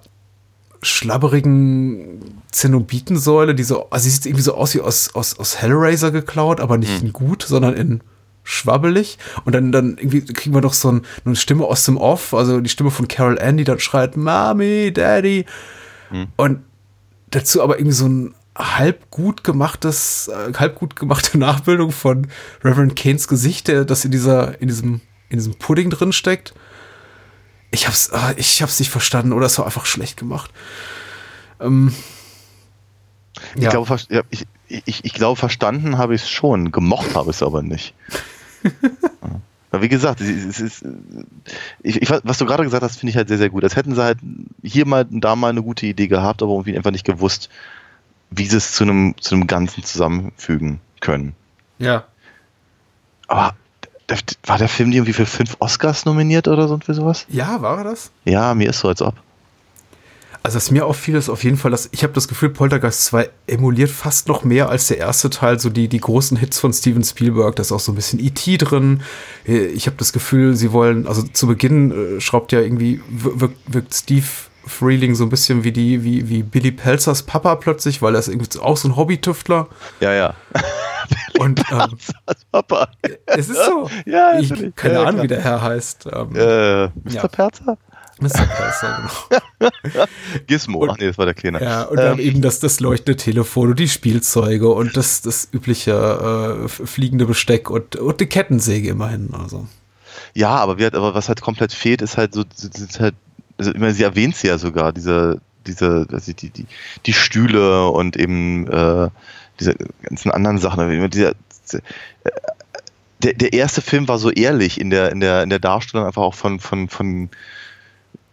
schlabberigen 0.81 2.41
Zenobitensäule, 2.51 3.55
die 3.55 3.63
so, 3.63 3.89
also 3.89 4.03
sie 4.03 4.09
sieht 4.09 4.25
irgendwie 4.25 4.43
so 4.43 4.55
aus 4.55 4.75
wie 4.75 4.81
aus, 4.81 5.15
aus, 5.15 5.39
aus 5.39 5.57
Hellraiser 5.61 6.11
geklaut, 6.11 6.59
aber 6.59 6.77
nicht 6.77 7.01
in 7.01 7.13
gut, 7.13 7.43
sondern 7.43 7.73
in 7.73 8.01
schwabbelig. 8.43 9.17
Und 9.45 9.55
dann, 9.55 9.71
dann 9.71 9.97
irgendwie 9.97 10.25
kriegen 10.25 10.53
wir 10.53 10.61
doch 10.61 10.73
so 10.73 10.91
ein, 10.91 11.01
eine 11.25 11.35
Stimme 11.35 11.65
aus 11.65 11.85
dem 11.85 11.97
Off, 11.97 12.33
also 12.33 12.59
die 12.59 12.69
Stimme 12.69 12.91
von 12.91 13.07
Carol 13.07 13.39
Ann, 13.39 13.57
die 13.57 13.63
dann 13.63 13.79
schreit, 13.79 14.17
Mami, 14.17 14.91
Daddy. 14.93 15.45
Und 16.35 16.59
dazu 17.31 17.63
aber 17.63 17.79
irgendwie 17.79 17.95
so 17.95 18.07
ein 18.07 18.35
halb 18.55 19.09
gut 19.09 19.43
gemachtes, 19.43 20.27
äh, 20.27 20.53
halb 20.53 20.75
gut 20.75 20.95
gemachte 20.95 21.37
Nachbildung 21.39 21.91
von 21.91 22.27
Reverend 22.63 22.95
Kanes 22.95 23.27
Gesicht, 23.27 23.67
der 23.67 23.85
das 23.85 24.05
in 24.05 24.11
dieser, 24.11 24.61
in 24.61 24.67
diesem, 24.67 25.01
in 25.29 25.37
diesem 25.37 25.55
Pudding 25.55 25.89
drin 25.89 26.13
steckt. 26.13 26.53
Ich 27.73 27.87
hab's, 27.87 28.11
ah, 28.13 28.33
ich 28.37 28.61
hab's 28.61 28.79
nicht 28.79 28.89
verstanden 28.91 29.33
oder 29.33 29.47
es 29.47 29.57
war 29.57 29.65
einfach 29.65 29.85
schlecht 29.85 30.17
gemacht. 30.17 30.51
Ähm, 31.59 31.93
Ich, 33.55 33.67
glaube, 33.69 33.87
ver- 33.87 33.99
ja, 34.09 34.21
ich, 34.29 34.45
ich, 34.67 35.03
ich 35.05 35.13
glaube, 35.13 35.39
verstanden 35.39 35.97
habe 35.97 36.13
ich 36.15 36.21
es 36.21 36.29
schon, 36.29 36.71
gemocht 36.71 37.15
habe 37.15 37.31
ich 37.31 37.37
es 37.37 37.43
aber 37.43 37.61
nicht. 37.61 37.93
Ja. 39.71 39.81
Wie 39.81 39.89
gesagt, 39.89 40.21
es 40.21 40.27
ist, 40.29 40.45
es 40.45 40.59
ist, 40.59 40.85
ich, 41.81 41.99
ich, 41.99 42.07
was 42.23 42.37
du 42.37 42.45
gerade 42.45 42.63
gesagt 42.63 42.83
hast, 42.83 42.99
finde 42.99 43.09
ich 43.09 43.15
halt 43.17 43.27
sehr, 43.27 43.39
sehr 43.39 43.49
gut. 43.49 43.63
Als 43.63 43.75
hätten 43.75 43.95
sie 43.95 44.03
halt 44.03 44.19
hier 44.61 44.85
mal 44.85 45.03
und 45.09 45.21
da 45.21 45.35
mal 45.35 45.49
eine 45.49 45.63
gute 45.63 45.87
Idee 45.87 46.07
gehabt, 46.07 46.43
aber 46.43 46.51
irgendwie 46.51 46.77
einfach 46.77 46.91
nicht 46.91 47.05
gewusst, 47.05 47.49
wie 48.29 48.45
sie 48.45 48.57
es 48.57 48.73
zu 48.73 48.83
einem, 48.83 49.15
zu 49.19 49.33
einem 49.33 49.47
Ganzen 49.47 49.83
zusammenfügen 49.83 50.79
können. 50.99 51.33
ja. 51.79 52.05
Aber 53.27 53.55
war 54.45 54.57
der 54.57 54.67
Film 54.69 54.91
irgendwie 54.91 55.13
für 55.13 55.25
fünf 55.25 55.55
Oscars 55.59 56.05
nominiert 56.05 56.47
oder 56.47 56.67
so 56.67 56.77
für 56.83 56.93
sowas? 56.93 57.25
Ja, 57.29 57.61
war 57.61 57.79
er 57.79 57.83
das? 57.85 58.11
Ja, 58.25 58.53
mir 58.53 58.69
ist 58.69 58.79
so, 58.79 58.87
als 58.89 59.01
ob. 59.01 59.15
Also 60.45 60.57
was 60.57 60.71
mir 60.71 60.85
auffiel, 60.85 61.15
ist 61.15 61.29
auf 61.29 61.45
jeden 61.45 61.55
Fall, 61.55 61.71
dass 61.71 61.87
ich 61.93 62.03
habe 62.03 62.11
das 62.11 62.27
Gefühl, 62.27 62.49
Poltergeist 62.49 63.05
2 63.05 63.29
emuliert 63.47 63.89
fast 63.89 64.27
noch 64.27 64.43
mehr 64.43 64.67
als 64.67 64.87
der 64.89 64.97
erste 64.97 65.29
Teil, 65.29 65.57
so 65.57 65.69
die, 65.69 65.87
die 65.87 66.01
großen 66.01 66.35
Hits 66.35 66.59
von 66.59 66.73
Steven 66.73 67.01
Spielberg. 67.01 67.55
Da 67.55 67.61
ist 67.61 67.71
auch 67.71 67.79
so 67.79 67.93
ein 67.93 67.95
bisschen 67.95 68.19
E.T. 68.19 68.57
drin. 68.57 69.03
Äh, 69.47 69.67
Ich 69.67 69.85
habe 69.87 69.95
das 69.95 70.11
Gefühl, 70.11 70.57
sie 70.57 70.73
wollen, 70.73 71.07
also 71.07 71.21
zu 71.23 71.47
Beginn 71.47 72.17
äh, 72.17 72.19
schraubt 72.21 72.51
ja 72.51 72.59
irgendwie, 72.59 72.99
wir- 73.09 73.39
wirkt, 73.39 73.57
wirkt 73.73 73.93
Steve 73.93 74.25
Freeling 74.65 75.15
so 75.15 75.23
ein 75.25 75.29
bisschen 75.29 75.63
wie 75.63 75.71
die, 75.71 76.03
wie, 76.03 76.29
wie 76.29 76.43
Billy 76.43 76.71
Pelzers 76.71 77.23
Papa 77.23 77.55
plötzlich, 77.55 78.01
weil 78.01 78.15
er 78.15 78.19
ist 78.19 78.27
irgendwie 78.29 78.59
auch 78.59 78.77
so 78.77 78.87
ein 78.87 78.95
Hobbytüftler. 78.95 79.67
Ja, 79.99 80.13
ja. 80.13 80.33
Und 81.39 81.61
ähm, 81.71 81.97
Papa. 82.51 82.87
es 83.25 83.49
ist 83.49 83.63
so. 83.65 83.89
Ja, 84.05 84.39
ich, 84.39 84.53
keine 84.75 84.93
Ja, 84.95 85.03
Ahnung, 85.03 85.23
wie 85.23 85.27
der 85.27 85.41
Herr 85.41 85.61
heißt. 85.61 86.07
Ähm, 86.11 86.35
Äh, 86.35 86.85
Mr. 86.87 86.91
Ja. 87.09 87.27
Perzer? 87.27 87.77
Mr. 88.21 88.29
Pelzer, 88.45 89.09
genau. 89.59 89.71
Gizmo. 90.47 90.79
Und- 90.79 90.91
Ach 90.91 90.97
nee, 90.97 91.07
das 91.07 91.17
war 91.17 91.25
der 91.25 91.33
Kleine. 91.33 91.61
Ja, 91.61 91.83
und 91.83 91.97
dann 91.97 92.13
Ähm, 92.19 92.25
eben 92.25 92.41
das, 92.41 92.59
das 92.59 92.79
leuchtende 92.79 93.17
Telefon 93.17 93.71
und 93.71 93.79
die 93.79 93.89
Spielzeuge 93.89 94.69
und 94.69 94.95
das, 94.95 95.21
das 95.21 95.49
übliche 95.51 95.91
äh, 96.63 96.67
fliegende 96.69 97.25
Besteck 97.25 97.69
und, 97.69 97.95
und 97.97 98.21
die 98.21 98.27
Kettensäge 98.27 98.89
immerhin. 98.89 99.33
Also. 99.33 99.67
Ja, 100.35 100.51
aber, 100.51 100.77
wie 100.77 100.83
halt, 100.83 100.95
aber 100.95 101.13
was 101.15 101.27
halt 101.27 101.41
komplett 101.41 101.73
fehlt, 101.73 102.01
ist 102.01 102.17
halt 102.17 102.33
so, 102.33 102.43
sind 102.55 102.99
halt, 102.99 103.15
also 103.57 103.71
ich 103.71 103.79
meine, 103.79 103.93
sie 103.93 104.03
erwähnt 104.03 104.35
sie 104.35 104.47
ja 104.47 104.57
sogar, 104.57 104.91
diese, 104.91 105.41
diese, 105.67 106.07
also 106.11 106.33
die, 106.33 106.49
die, 106.49 106.65
die 107.05 107.13
Stühle 107.13 107.87
und 107.87 108.17
eben 108.17 108.67
äh, 108.67 109.09
diese 109.59 109.75
ganzen 110.03 110.31
anderen 110.31 110.57
Sachen. 110.57 111.09
Dieser, 111.09 111.33
der, 113.23 113.33
der 113.33 113.53
erste 113.53 113.81
Film 113.81 114.07
war 114.07 114.17
so 114.17 114.29
ehrlich 114.31 114.79
in 114.79 114.89
der, 114.89 115.11
in 115.11 115.19
der, 115.19 115.43
in 115.43 115.49
der 115.49 115.59
Darstellung 115.59 116.05
einfach 116.05 116.21
auch 116.21 116.35
von, 116.35 116.59
von, 116.59 116.89
von, 116.89 117.29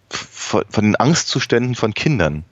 von, 0.08 0.64
von 0.68 0.84
den 0.84 0.96
Angstzuständen 0.96 1.74
von 1.74 1.94
Kindern. 1.94 2.44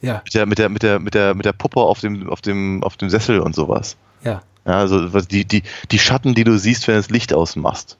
Ja, 0.00 0.22
Mit 0.24 0.34
der, 0.34 0.46
mit 0.46 0.58
der, 0.58 0.68
mit 0.68 0.82
der, 0.82 0.98
mit 0.98 1.14
der, 1.14 1.34
mit 1.34 1.44
der 1.46 1.52
Puppe 1.52 1.80
auf 1.80 2.00
dem, 2.00 2.28
auf 2.28 2.40
dem, 2.40 2.82
auf 2.82 2.96
dem 2.96 3.08
Sessel 3.08 3.40
und 3.40 3.54
sowas. 3.54 3.96
ja. 4.24 4.42
Ja, 4.64 4.74
also 4.74 5.08
die, 5.22 5.44
die, 5.44 5.62
die 5.90 5.98
Schatten, 5.98 6.34
die 6.34 6.44
du 6.44 6.56
siehst, 6.56 6.86
wenn 6.86 6.94
du 6.94 7.00
das 7.00 7.10
Licht 7.10 7.32
ausmachst. 7.34 7.98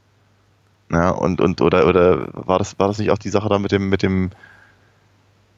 Ja, 0.93 1.11
und, 1.11 1.41
und 1.41 1.61
oder, 1.63 1.87
oder 1.87 2.29
war 2.33 2.59
das, 2.59 2.79
war 2.79 2.89
das 2.89 2.99
nicht 2.99 3.11
auch 3.11 3.19
die 3.19 3.31
Sache 3.31 3.49
da 3.49 3.59
mit 3.59 3.73
dem, 3.73 3.89
mit 3.89 4.03
dem, 4.03 4.31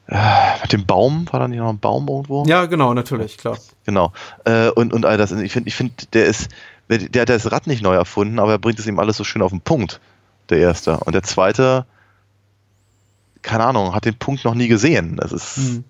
äh, 0.07 0.61
mit 0.61 0.71
dem 0.71 0.85
Baum? 0.85 1.27
War 1.31 1.41
da 1.41 1.47
nicht 1.47 1.59
noch 1.59 1.69
ein 1.69 1.79
Baum 1.79 2.07
irgendwo? 2.07 2.45
Ja, 2.45 2.65
genau, 2.65 2.93
natürlich, 2.93 3.37
klar. 3.37 3.57
Genau. 3.85 4.13
Äh, 4.45 4.69
und, 4.69 4.93
und 4.93 5.05
all 5.05 5.17
das. 5.17 5.31
Ich 5.31 5.51
finde, 5.51 5.67
ich 5.67 5.75
finde, 5.75 5.93
der 6.13 6.25
ist, 6.25 6.49
der, 6.89 6.99
der 6.99 7.23
hat 7.23 7.29
das 7.29 7.51
Rad 7.51 7.67
nicht 7.67 7.81
neu 7.83 7.95
erfunden, 7.95 8.39
aber 8.39 8.51
er 8.53 8.59
bringt 8.59 8.79
es 8.79 8.87
ihm 8.87 8.97
alles 8.99 9.17
so 9.17 9.23
schön 9.23 9.41
auf 9.41 9.51
den 9.51 9.61
Punkt, 9.61 9.99
der 10.49 10.59
erste. 10.59 10.97
Und 10.99 11.13
der 11.13 11.23
zweite, 11.23 11.85
keine 13.41 13.65
Ahnung, 13.65 13.93
hat 13.93 14.05
den 14.05 14.17
Punkt 14.17 14.45
noch 14.45 14.55
nie 14.55 14.67
gesehen. 14.69 15.17
Das 15.17 15.31
ist, 15.33 15.57
Hm. 15.57 15.83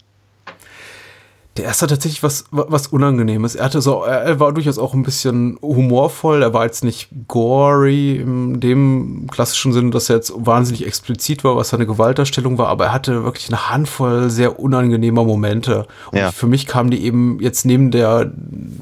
Der 1.58 1.64
erste 1.64 1.84
hat 1.84 1.92
tatsächlich 1.92 2.22
was, 2.22 2.44
was 2.52 2.88
Unangenehmes. 2.88 3.56
Er 3.56 3.66
hatte 3.66 3.82
so, 3.82 4.04
er 4.04 4.24
er 4.24 4.40
war 4.42 4.52
durchaus 4.52 4.78
auch 4.78 4.94
ein 4.94 5.04
bisschen 5.04 5.58
humorvoll. 5.62 6.42
Er 6.42 6.54
war 6.54 6.66
jetzt 6.66 6.84
nicht 6.84 7.08
gory 7.30 8.18
in 8.18 8.60
dem 8.60 9.28
klassischen 9.32 9.72
Sinne, 9.72 9.92
dass 9.92 10.10
er 10.10 10.18
jetzt 10.18 10.34
wahnsinnig 10.36 10.86
explizit 10.86 11.46
war, 11.46 11.56
was 11.56 11.70
seine 11.70 11.86
Gewaltdarstellung 11.86 12.58
war, 12.58 12.68
aber 12.68 12.88
er 12.88 12.94
hatte 12.94 13.24
wirklich 13.24 13.48
eine 13.48 13.70
Handvoll 13.70 14.30
sehr 14.30 14.60
unangenehmer 14.60 15.24
Momente. 15.24 15.88
Und 16.12 16.18
Ja. 16.18 16.32
für 16.34 16.48
mich 16.48 16.68
kamen 16.68 16.92
die 16.92 17.06
eben 17.06 17.40
jetzt 17.40 17.66
neben 17.66 17.90
der 17.90 18.32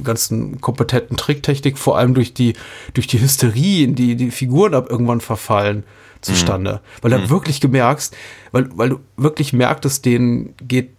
ganzen 0.03 0.59
kompetenten 0.59 1.15
Tricktechnik 1.15 1.77
vor 1.77 1.97
allem 1.99 2.15
durch 2.15 2.33
die, 2.33 2.53
durch 2.95 3.05
die 3.05 3.21
Hysterie, 3.21 3.83
in 3.83 3.93
die 3.93 4.15
die 4.15 4.31
Figuren 4.31 4.73
ab 4.73 4.87
irgendwann 4.89 5.21
verfallen, 5.21 5.83
zustande. 6.21 6.81
Weil 7.03 7.11
du 7.11 7.29
wirklich 7.29 7.61
gemerkst, 7.61 8.15
weil, 8.51 8.69
weil 8.75 8.89
du 8.89 8.99
wirklich 9.17 9.53
merktest, 9.53 10.05
denen 10.05 10.55
geht 10.67 10.89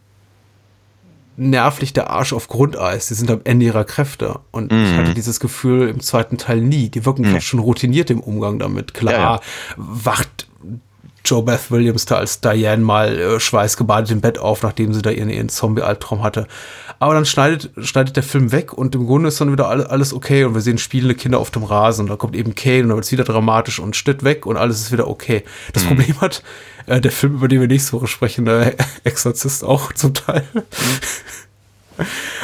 nervlich 1.36 1.92
der 1.92 2.10
Arsch 2.10 2.32
auf 2.32 2.48
Grundeis. 2.48 3.08
Die 3.08 3.14
sind 3.14 3.30
am 3.30 3.40
Ende 3.44 3.66
ihrer 3.66 3.84
Kräfte. 3.84 4.38
Und 4.50 4.72
ich 4.72 4.78
Mhm. 4.78 4.96
hatte 4.96 5.14
dieses 5.14 5.40
Gefühl 5.40 5.88
im 5.88 6.00
zweiten 6.00 6.38
Teil 6.38 6.60
nie. 6.60 6.88
Die 6.88 7.04
wirken 7.04 7.24
fast 7.24 7.46
schon 7.46 7.60
routiniert 7.60 8.10
im 8.10 8.20
Umgang 8.20 8.58
damit. 8.58 8.94
Klar, 8.94 9.12
Ja, 9.12 9.20
ja. 9.20 9.40
wacht 9.76 10.46
Joe 11.24 11.42
Beth 11.42 11.70
Williams 11.70 12.04
da 12.04 12.16
als 12.16 12.40
Diane 12.40 12.82
mal 12.84 13.18
äh, 13.18 13.40
schweißgebadet 13.40 14.10
im 14.10 14.20
Bett 14.20 14.38
auf, 14.38 14.62
nachdem 14.62 14.92
sie 14.92 15.00
da 15.02 15.10
ihren, 15.10 15.30
ihren 15.30 15.48
Zombie-Albtraum 15.48 16.22
hatte. 16.22 16.46
Aber 16.98 17.14
dann 17.14 17.24
schneidet, 17.24 17.70
schneidet 17.86 18.16
der 18.16 18.22
Film 18.22 18.52
weg 18.52 18.72
und 18.72 18.94
im 18.94 19.06
Grunde 19.06 19.28
ist 19.28 19.40
dann 19.40 19.50
wieder 19.50 19.68
alles, 19.68 20.12
okay 20.12 20.44
und 20.44 20.54
wir 20.54 20.60
sehen 20.60 20.78
spielende 20.78 21.14
Kinder 21.14 21.38
auf 21.38 21.50
dem 21.50 21.64
Rasen 21.64 22.02
und 22.02 22.10
da 22.10 22.16
kommt 22.16 22.36
eben 22.36 22.54
Kane 22.54 22.82
und 22.82 22.88
dann 22.88 22.96
wird 22.96 23.06
es 23.06 23.12
wieder 23.12 23.24
dramatisch 23.24 23.78
und 23.78 23.96
Schnitt 23.96 24.22
weg 24.22 24.44
und 24.46 24.56
alles 24.56 24.80
ist 24.80 24.92
wieder 24.92 25.08
okay. 25.08 25.44
Das 25.72 25.84
Problem 25.84 26.20
hat 26.20 26.42
äh, 26.86 27.00
der 27.00 27.10
Film, 27.12 27.34
über 27.34 27.48
den 27.48 27.60
wir 27.60 27.68
nächste 27.68 27.92
Woche 27.94 28.06
sprechen, 28.06 28.44
der 28.44 28.74
Exorzist 29.04 29.64
auch 29.64 29.92
zum 29.92 30.14
Teil. 30.14 30.44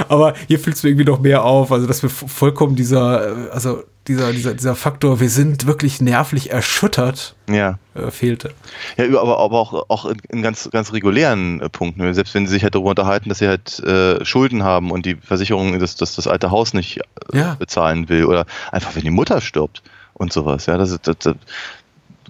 Aber 0.08 0.34
hier 0.46 0.60
fällt 0.60 0.76
es 0.76 0.82
mir 0.82 0.90
irgendwie 0.90 1.06
noch 1.10 1.20
mehr 1.20 1.42
auf, 1.44 1.72
also 1.72 1.86
dass 1.86 2.02
wir 2.02 2.10
vo- 2.10 2.28
vollkommen 2.28 2.76
dieser, 2.76 3.48
äh, 3.48 3.50
also 3.50 3.82
dieser, 4.08 4.32
dieser, 4.32 4.54
dieser 4.54 4.74
Faktor, 4.74 5.20
wir 5.20 5.28
sind 5.28 5.66
wirklich 5.66 6.00
nervlich 6.00 6.50
erschüttert, 6.50 7.34
ja. 7.48 7.78
äh, 7.94 8.10
fehlte. 8.10 8.52
Ja, 8.96 9.04
aber, 9.20 9.38
aber 9.38 9.58
auch, 9.58 9.84
auch 9.88 10.06
in, 10.06 10.18
in 10.30 10.42
ganz, 10.42 10.68
ganz 10.70 10.92
regulären 10.92 11.60
äh, 11.60 11.68
Punkten. 11.68 12.02
ne? 12.02 12.14
Selbst 12.14 12.34
wenn 12.34 12.46
sie 12.46 12.54
sich 12.54 12.62
halt 12.62 12.74
darüber 12.74 12.90
unterhalten, 12.90 13.28
dass 13.28 13.38
sie 13.38 13.48
halt 13.48 13.78
äh, 13.80 14.24
Schulden 14.24 14.62
haben 14.62 14.90
und 14.90 15.06
die 15.06 15.16
Versicherung 15.16 15.78
das, 15.78 15.96
das, 15.96 16.14
das 16.16 16.26
alte 16.26 16.50
Haus 16.50 16.72
nicht 16.72 16.98
äh, 17.32 17.38
Ja. 17.38 17.54
bezahlen 17.54 18.08
will. 18.08 18.24
Oder 18.24 18.46
einfach, 18.72 18.96
wenn 18.96 19.02
die 19.02 19.10
Mutter 19.10 19.40
stirbt 19.40 19.82
und 20.14 20.32
sowas. 20.32 20.66
Ja, 20.66 20.78
das, 20.78 20.98
das, 21.02 21.16
das 21.18 21.34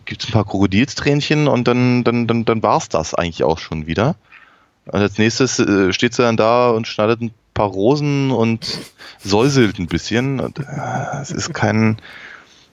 gibt 0.05 0.29
ein 0.29 0.33
paar 0.33 0.45
Krokodilstränchen 0.45 1.47
und 1.49 1.69
dann, 1.69 2.03
dann, 2.05 2.27
dann, 2.27 2.45
dann 2.45 2.63
war 2.63 2.79
es 2.79 2.89
das 2.89 3.15
eigentlich 3.15 3.45
auch 3.45 3.59
schon 3.59 3.87
wieder. 3.87 4.17
Und 4.87 5.01
als 5.01 5.19
nächstes 5.19 5.59
äh, 5.61 5.93
steht 5.93 6.15
sie 6.15 6.23
dann 6.23 6.37
da 6.37 6.71
und 6.71 6.89
schneidet 6.89 7.21
ein 7.21 7.31
paar 7.61 7.69
Rosen 7.69 8.31
und 8.31 8.79
säuselt 9.23 9.79
ein 9.79 9.87
bisschen. 9.87 10.41
Äh, 10.41 11.21
es 11.21 11.31
ist 11.31 11.53
kein, 11.53 11.99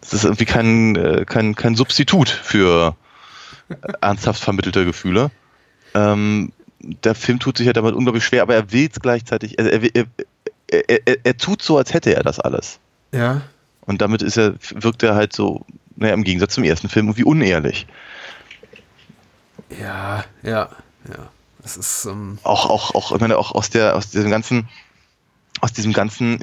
es 0.02 0.14
ist 0.14 0.24
irgendwie 0.24 0.46
kein, 0.46 0.96
äh, 0.96 1.26
kein, 1.26 1.56
kein 1.56 1.76
Substitut 1.76 2.30
für 2.30 2.96
ernsthaft 4.00 4.42
vermittelte 4.42 4.86
Gefühle. 4.86 5.30
Ähm, 5.94 6.54
der 6.80 7.16
Film 7.16 7.40
tut 7.40 7.58
sich 7.58 7.68
ja 7.68 7.74
damit 7.74 7.96
unglaublich 7.96 8.24
schwer, 8.24 8.44
aber 8.44 8.56
er 8.56 8.72
will 8.72 8.88
es 8.90 9.02
gleichzeitig, 9.02 9.60
also 9.60 9.70
er, 9.70 9.84
er, 9.94 10.06
er, 10.68 11.08
er, 11.08 11.18
er 11.26 11.38
tut 11.38 11.62
so, 11.62 11.78
als 11.78 11.94
hätte 11.94 12.16
er 12.16 12.24
das 12.24 12.40
alles. 12.40 12.80
Ja. 13.12 13.42
Und 13.82 14.02
damit 14.02 14.22
ist 14.22 14.38
er, 14.38 14.54
wirkt 14.74 15.04
er 15.04 15.16
halt 15.16 15.34
so, 15.34 15.66
naja, 15.98 16.14
im 16.14 16.24
Gegensatz 16.24 16.54
zum 16.54 16.64
ersten 16.64 16.88
Film 16.88 17.08
irgendwie 17.08 17.26
unehrlich. 17.26 17.88
Ja, 19.82 20.24
ja, 20.44 20.70
ja. 21.10 21.30
Es 21.68 21.76
ist, 21.76 22.06
ähm, 22.06 22.38
Auch, 22.44 22.70
auch, 22.70 22.96
auch, 22.96 23.12
ich 23.12 23.20
meine, 23.20 23.38
auch 23.38 23.52
aus 23.52 23.70
der, 23.70 23.98
aus 23.98 24.10
diesem 24.10 24.32
ganzen, 24.32 24.70
aus 25.60 25.74
diesem 25.74 25.92
ganzen, 25.92 26.40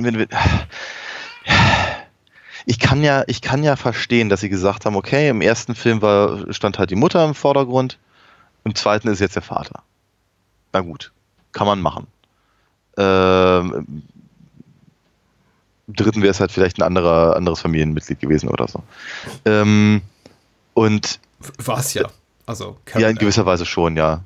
ich 2.67 2.79
kann 2.79 3.03
ja, 3.03 3.25
ich 3.27 3.41
kann 3.41 3.65
ja 3.65 3.77
verstehen, 3.77 4.29
dass 4.29 4.41
sie 4.43 4.51
gesagt 4.51 4.85
haben, 4.85 4.97
okay, 4.97 5.31
im 5.31 5.41
ersten 5.41 5.75
Film 5.75 6.03
war, 6.03 6.53
stand 6.53 6.79
halt 6.79 6.91
die 6.91 6.95
Mutter 6.95 7.25
im 7.25 7.35
Vordergrund, 7.35 7.99
im 8.65 8.75
zweiten 8.75 9.09
ist 9.09 9.21
jetzt 9.21 9.35
der 9.35 9.43
Vater. 9.43 9.83
Na 10.75 10.83
gut, 10.83 11.11
kann 11.53 11.67
man 11.67 11.81
machen. 11.81 12.07
Ähm, 12.99 14.03
Im 15.87 15.95
dritten 15.95 16.21
wäre 16.21 16.33
es 16.33 16.41
halt 16.41 16.53
vielleicht 16.53 16.79
ein 16.79 16.83
anderer, 16.83 17.35
anderes 17.35 17.63
Familienmitglied 17.63 18.21
gewesen 18.21 18.51
oder 18.51 18.69
so. 18.69 18.83
Ähm, 19.47 20.03
und 20.75 21.19
war 21.65 21.79
es 21.79 21.95
ja. 21.95 22.11
Also 22.45 22.77
ja, 22.95 23.09
in 23.09 23.17
gewisser 23.17 23.47
Weise 23.47 23.65
schon, 23.65 23.97
ja. 23.97 24.23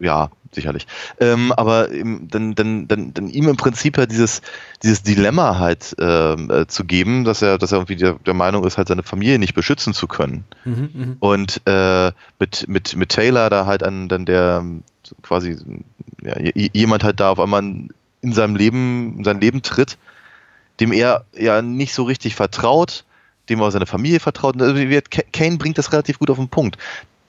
Ja, 0.00 0.30
sicherlich. 0.52 0.86
Ähm, 1.20 1.52
aber 1.52 1.92
ihm, 1.92 2.26
dann, 2.28 2.54
dann, 2.54 2.88
dann, 2.88 3.14
dann 3.14 3.28
ihm 3.28 3.48
im 3.48 3.56
Prinzip 3.56 3.98
ja 3.98 4.06
dieses, 4.06 4.40
dieses 4.82 5.02
Dilemma 5.02 5.58
halt 5.58 5.94
ähm, 6.00 6.50
äh, 6.50 6.66
zu 6.66 6.84
geben, 6.84 7.24
dass 7.24 7.42
er, 7.42 7.58
dass 7.58 7.72
er 7.72 7.78
irgendwie 7.78 7.96
der, 7.96 8.14
der, 8.14 8.34
Meinung 8.34 8.64
ist, 8.64 8.78
halt 8.78 8.88
seine 8.88 9.02
Familie 9.02 9.38
nicht 9.38 9.54
beschützen 9.54 9.92
zu 9.92 10.08
können. 10.08 10.44
Mhm, 10.64 10.90
mh. 10.92 11.16
Und 11.20 11.60
äh, 11.66 12.12
mit, 12.38 12.66
mit, 12.66 12.96
mit 12.96 13.10
Taylor 13.10 13.50
da 13.50 13.66
halt 13.66 13.82
an 13.82 14.08
dann 14.08 14.24
der 14.24 14.64
quasi 15.22 15.56
ja, 16.22 16.34
jemand 16.54 17.04
halt 17.04 17.20
da 17.20 17.30
auf 17.30 17.40
einmal 17.40 17.62
in 18.22 18.32
seinem 18.32 18.56
Leben, 18.56 19.18
in 19.18 19.24
sein 19.24 19.40
Leben 19.40 19.62
tritt, 19.62 19.98
dem 20.80 20.92
er 20.92 21.24
ja 21.36 21.62
nicht 21.62 21.94
so 21.94 22.04
richtig 22.04 22.34
vertraut, 22.34 23.04
dem 23.48 23.60
er 23.60 23.70
seine 23.70 23.86
Familie 23.86 24.20
vertraut. 24.20 24.60
Also 24.60 24.74
Kane 25.32 25.58
bringt 25.58 25.78
das 25.78 25.92
relativ 25.92 26.18
gut 26.18 26.30
auf 26.30 26.38
den 26.38 26.48
Punkt. 26.48 26.78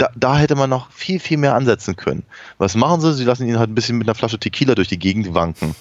Da, 0.01 0.09
da, 0.15 0.35
hätte 0.35 0.55
man 0.55 0.67
noch 0.67 0.89
viel, 0.91 1.19
viel 1.19 1.37
mehr 1.37 1.53
ansetzen 1.53 1.95
können. 1.95 2.23
Was 2.57 2.73
machen 2.73 3.01
sie? 3.01 3.13
Sie 3.13 3.23
lassen 3.23 3.47
ihn 3.47 3.59
halt 3.59 3.69
ein 3.69 3.75
bisschen 3.75 3.99
mit 3.99 4.07
einer 4.07 4.15
Flasche 4.15 4.39
Tequila 4.39 4.73
durch 4.73 4.87
die 4.87 4.97
Gegend 4.97 5.35
wanken. 5.35 5.75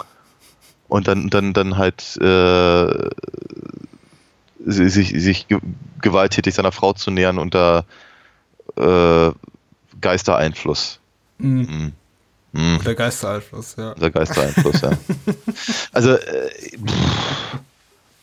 Und 0.88 1.08
dann, 1.08 1.30
dann, 1.30 1.54
dann 1.54 1.78
halt 1.78 2.18
äh, 2.20 3.08
sich, 4.58 5.08
sich 5.08 5.46
gewalttätig 6.02 6.54
seiner 6.54 6.70
Frau 6.70 6.92
zu 6.92 7.10
nähern 7.10 7.38
unter 7.38 7.86
äh, 8.76 9.30
Geistereinfluss. 10.02 11.00
Mhm. 11.38 11.60
Mhm. 11.60 11.92
Mhm. 12.52 12.84
Der 12.84 12.94
Geistereinfluss, 12.94 13.76
ja. 13.78 13.94
Der 13.94 14.10
Geistereinfluss, 14.10 14.82
ja. 14.82 14.90
Also, 15.92 16.10
äh, 16.12 16.50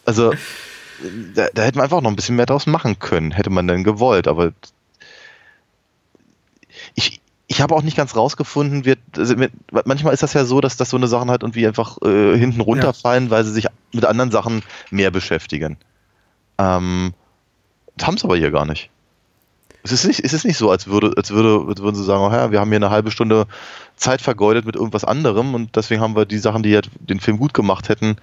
also 0.06 0.32
da, 1.34 1.48
da 1.56 1.64
hätte 1.64 1.80
man 1.80 1.86
einfach 1.86 2.02
noch 2.02 2.12
ein 2.12 2.16
bisschen 2.16 2.36
mehr 2.36 2.45
draus 2.45 2.68
machen 2.68 3.00
können, 3.00 3.32
hätte 3.32 3.50
man 3.50 3.68
denn 3.68 3.84
gewollt, 3.84 4.28
aber 4.28 4.52
ich, 6.98 7.22
ich 7.48 7.62
habe 7.62 7.76
auch 7.76 7.84
nicht 7.84 7.95
ganz 7.95 8.16
rausgefunden, 8.16 8.84
wird, 8.84 9.00
also 9.16 9.36
manchmal 9.86 10.14
ist 10.14 10.24
das 10.24 10.34
ja 10.34 10.43
so, 10.43 10.60
dass, 10.60 10.76
dass 10.76 10.89
so 10.89 10.98
eine 10.98 11.08
Sachen 11.08 11.30
halt 11.30 11.43
irgendwie 11.43 11.66
einfach 11.66 12.02
äh, 12.02 12.38
hinten 12.38 12.60
runterfallen, 12.60 13.26
ja. 13.26 13.30
weil 13.30 13.45
sie 13.45 13.52
sich 13.52 13.68
mit 13.93 14.04
anderen 14.04 14.32
Sachen 14.32 14.64
mehr 14.91 15.12
beschäftigen. 15.12 15.78
Ähm, 16.58 17.14
das 17.95 18.08
haben 18.08 18.18
sie 18.18 18.26
aber 18.26 18.36
hier 18.36 18.52
gar 18.52 18.66
nicht. 18.66 18.89
Es 19.84 19.91
ist 19.91 20.06
nicht, 20.06 20.20
es 20.20 20.34
ist 20.34 20.43
nicht 20.43 20.58
so, 20.58 20.70
als 20.70 20.88
würde, 20.88 21.14
als 21.16 21.32
würde, 21.32 21.66
als 21.70 21.82
würden 21.82 21.95
sie 21.95 22.04
sagen, 22.04 22.22
oh 22.22 22.32
ja, 22.32 22.52
wir 22.52 22.60
haben 22.60 22.70
hier 22.70 22.78
eine 22.78 22.89
halbe 22.89 23.12
Stunde 23.12 23.45
Zeit 23.95 24.22
vergeudet 24.22 24.66
mit 24.66 24.76
irgendwas 24.76 25.06
anderem 25.06 25.56
und 25.56 25.76
deswegen 25.76 26.02
haben 26.02 26.16
wir 26.16 26.26
die 26.26 26.39
Sachen, 26.39 26.64
die 26.64 26.74
halt 26.76 26.89
den 27.00 27.22
Film 27.22 27.38
gut 27.38 27.54
gemacht 27.54 27.88
hätten, 27.88 28.18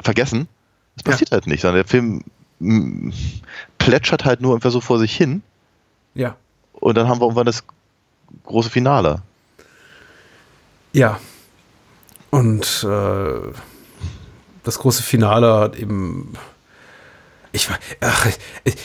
vergessen. 0.00 0.46
Das 0.94 1.02
passiert 1.02 1.30
ja. 1.30 1.36
halt 1.36 1.46
nicht, 1.46 1.62
sondern 1.62 1.82
der 1.82 1.88
Film 1.88 2.22
plätschert 3.78 4.24
halt 4.24 4.40
nur 4.40 4.54
einfach 4.54 4.70
so 4.70 4.80
vor 4.80 4.98
sich 4.98 5.16
hin. 5.16 5.42
Ja. 6.14 6.36
Und 6.74 6.96
dann 6.96 7.08
haben 7.08 7.20
wir 7.20 7.24
irgendwann 7.24 7.46
das 7.46 7.64
große 8.44 8.70
Finale. 8.70 9.22
Ja. 10.92 11.18
Und 12.30 12.86
äh, 12.88 13.52
das 14.62 14.78
große 14.78 15.02
Finale 15.02 15.54
hat 15.54 15.76
eben. 15.76 16.32
Ich. 17.52 17.68
Ach, 18.00 18.26
ich, 18.64 18.76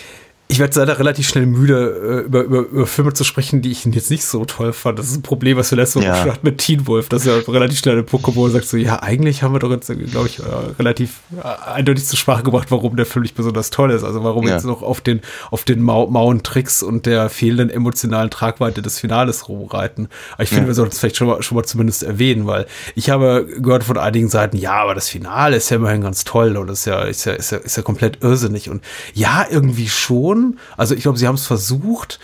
ich 0.50 0.60
werde 0.60 0.80
leider 0.80 0.98
relativ 0.98 1.28
schnell 1.28 1.46
müde, 1.46 2.24
äh, 2.24 2.26
über, 2.26 2.44
über, 2.44 2.60
über 2.60 2.88
Filme 2.88 3.12
zu 3.14 3.26
sprechen, 3.26 3.62
die 3.62 3.72
ich 3.72 3.84
jetzt 3.84 4.10
nicht 4.10 4.24
so 4.24 4.46
toll 4.46 4.72
fand. 4.72 4.98
Das 4.98 5.08
ist 5.08 5.18
ein 5.18 5.22
Problem, 5.22 5.58
was 5.58 5.72
wir 5.72 5.78
letzte 5.78 6.00
Woche 6.00 6.08
ja. 6.08 6.26
hatten 6.26 6.40
mit 6.46 6.60
Teen 6.60 6.88
Wolf. 6.88 7.10
Das 7.10 7.26
ist 7.26 7.28
ja 7.28 7.52
relativ 7.52 7.80
schnell 7.80 7.98
ein 7.98 8.06
Punkt, 8.06 8.34
wo 8.34 8.46
er 8.46 8.52
sagt 8.52 8.66
so, 8.66 8.78
ja, 8.78 9.02
eigentlich 9.02 9.44
haben 9.44 9.54
wir 9.54 9.60
doch 9.60 9.72
jetzt, 9.72 9.92
glaube 10.10 10.28
ich, 10.28 10.40
äh, 10.40 10.44
relativ 10.80 11.20
äh, 11.36 11.72
eindeutig 11.72 12.06
zur 12.06 12.18
Sprache 12.18 12.44
gebracht, 12.44 12.72
warum 12.72 12.96
der 12.96 13.06
Film 13.06 13.24
nicht 13.24 13.36
besonders 13.36 13.72
toll 13.72 13.92
ist. 13.92 14.06
Also 14.06 14.24
warum 14.24 14.48
ja. 14.48 14.54
jetzt 14.54 14.66
noch 14.66 14.84
auf 14.84 15.02
den, 15.02 15.20
auf 15.52 15.66
den 15.66 15.82
mau 15.82 16.08
mauen 16.08 16.44
Tricks 16.44 16.82
und 16.82 17.06
der 17.06 17.30
fehlenden 17.30 17.70
emotionalen 17.70 18.30
Tragweite 18.30 18.82
des 18.82 19.00
Finales 19.00 19.50
rumreiten. 19.50 20.08
Aber 20.34 20.44
ich 20.44 20.50
finde, 20.50 20.64
ja. 20.64 20.68
wir 20.68 20.76
sollten 20.76 20.94
es 20.94 21.00
vielleicht 21.00 21.18
schon 21.18 21.28
mal, 21.28 21.44
schon 21.44 21.58
mal 21.58 21.66
zumindest 21.66 22.04
erwähnen, 22.04 22.48
weil 22.48 22.68
ich 22.96 23.10
habe 23.10 23.46
gehört 23.60 23.84
von 23.84 23.98
einigen 23.98 24.30
Seiten, 24.30 24.56
ja, 24.56 24.76
aber 24.76 24.96
das 24.96 25.10
Finale 25.10 25.58
ist 25.58 25.70
ja 25.70 25.76
immerhin 25.76 26.02
ganz 26.02 26.24
toll 26.24 26.56
und 26.56 26.70
ist 26.70 26.86
ja, 26.86 27.02
ist 27.02 27.26
ja, 27.26 27.34
ist 27.34 27.52
ja, 27.52 27.58
ist 27.58 27.76
ja 27.76 27.84
komplett 27.84 28.24
irrsinnig. 28.24 28.70
Und 28.70 28.82
ja, 29.14 29.46
irgendwie 29.50 29.90
schon 29.90 30.37
schon. 30.38 30.60
Also 30.76 30.96
ich 30.96 31.02
glaube, 31.02 31.18
sie 31.18 31.28
haben 31.28 31.36
es 31.36 31.48
versucht. 31.48 32.20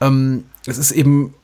Ähm, 0.00 0.44
es 0.66 0.78
ist 0.78 0.92
eben 0.92 1.34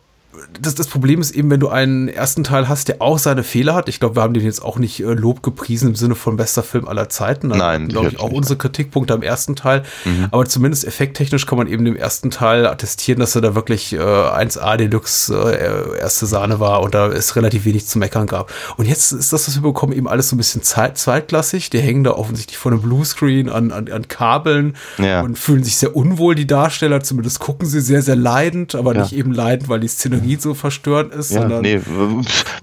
das, 0.61 0.75
das 0.75 0.87
Problem 0.87 1.21
ist 1.21 1.33
eben, 1.33 1.51
wenn 1.51 1.61
du 1.61 1.69
einen 1.69 2.09
ersten 2.09 2.43
Teil 2.43 2.69
hast, 2.69 2.89
der 2.89 3.03
auch 3.03 3.19
seine 3.19 3.43
Fehler 3.43 3.75
hat. 3.75 3.89
Ich 3.89 4.01
glaube, 4.01 4.17
wir 4.17 4.23
haben 4.23 4.33
den 4.33 4.45
jetzt 4.45 4.63
auch 4.63 4.79
nicht 4.79 5.01
äh, 5.01 5.13
Lob 5.13 5.43
gepriesen 5.43 5.91
im 5.91 5.95
Sinne 5.95 6.15
von 6.15 6.37
bester 6.37 6.63
Film 6.63 6.89
aller 6.89 7.11
Zeiten. 7.11 7.51
Da 7.51 7.57
Nein, 7.57 7.89
glaube 7.89 8.09
ich, 8.09 8.19
auch 8.19 8.29
nicht. 8.29 8.39
unsere 8.39 8.57
Kritikpunkte 8.57 9.13
am 9.13 9.23
ersten 9.23 9.57
Teil. 9.57 9.83
Mhm. 10.05 10.29
Aber 10.31 10.47
zumindest 10.47 10.87
effekttechnisch 10.87 11.47
kann 11.47 11.59
man 11.59 11.67
eben 11.67 11.85
dem 11.85 11.97
ersten 11.97 12.31
Teil 12.31 12.67
attestieren, 12.67 13.21
dass 13.21 13.35
er 13.35 13.43
da 13.43 13.55
wirklich 13.55 13.93
äh, 13.93 13.99
1A 13.99 14.77
Deluxe 14.79 15.35
äh, 15.35 15.99
erste 16.01 16.25
Sahne 16.25 16.61
war 16.61 16.83
und 16.83 16.95
da 16.95 17.09
es 17.09 17.37
relativ 17.37 17.67
wenig 17.67 17.87
zu 17.87 17.99
meckern 17.99 18.27
gab. 18.27 18.51
Und 18.79 18.87
jetzt 18.87 19.13
ist 19.13 19.35
das, 19.35 19.49
was 19.49 19.55
wir 19.57 19.63
bekommen, 19.63 19.93
eben 19.93 20.09
alles 20.09 20.31
so 20.31 20.37
ein 20.37 20.39
bisschen 20.39 20.63
zeit, 20.63 20.97
zweitklassig. 20.97 21.69
Die 21.69 21.81
hängen 21.81 22.05
da 22.05 22.13
offensichtlich 22.13 22.57
vor 22.57 22.73
einem 22.73 22.81
Bluescreen 22.81 23.51
an, 23.51 23.71
an, 23.71 23.91
an 23.93 24.09
Kabeln 24.09 24.77
ja. 24.97 25.21
und 25.21 25.39
fühlen 25.39 25.63
sich 25.63 25.77
sehr 25.77 25.95
unwohl, 25.95 26.35
die 26.35 26.47
Darsteller. 26.47 27.03
Zumindest 27.03 27.39
gucken 27.39 27.69
sie 27.69 27.83
sehr, 27.83 28.01
sehr 28.01 28.17
leidend, 28.17 28.75
aber 28.75 28.95
ja. 28.95 29.03
nicht 29.03 29.13
eben 29.15 29.33
leidend, 29.33 29.69
weil 29.69 29.81
die 29.81 29.89
Szenerie 29.89 30.22
Szenerie 30.23 30.41
so 30.41 30.55
verstört 30.55 31.15
ist. 31.15 31.33
Ja, 31.33 31.61
nee, 31.61 31.81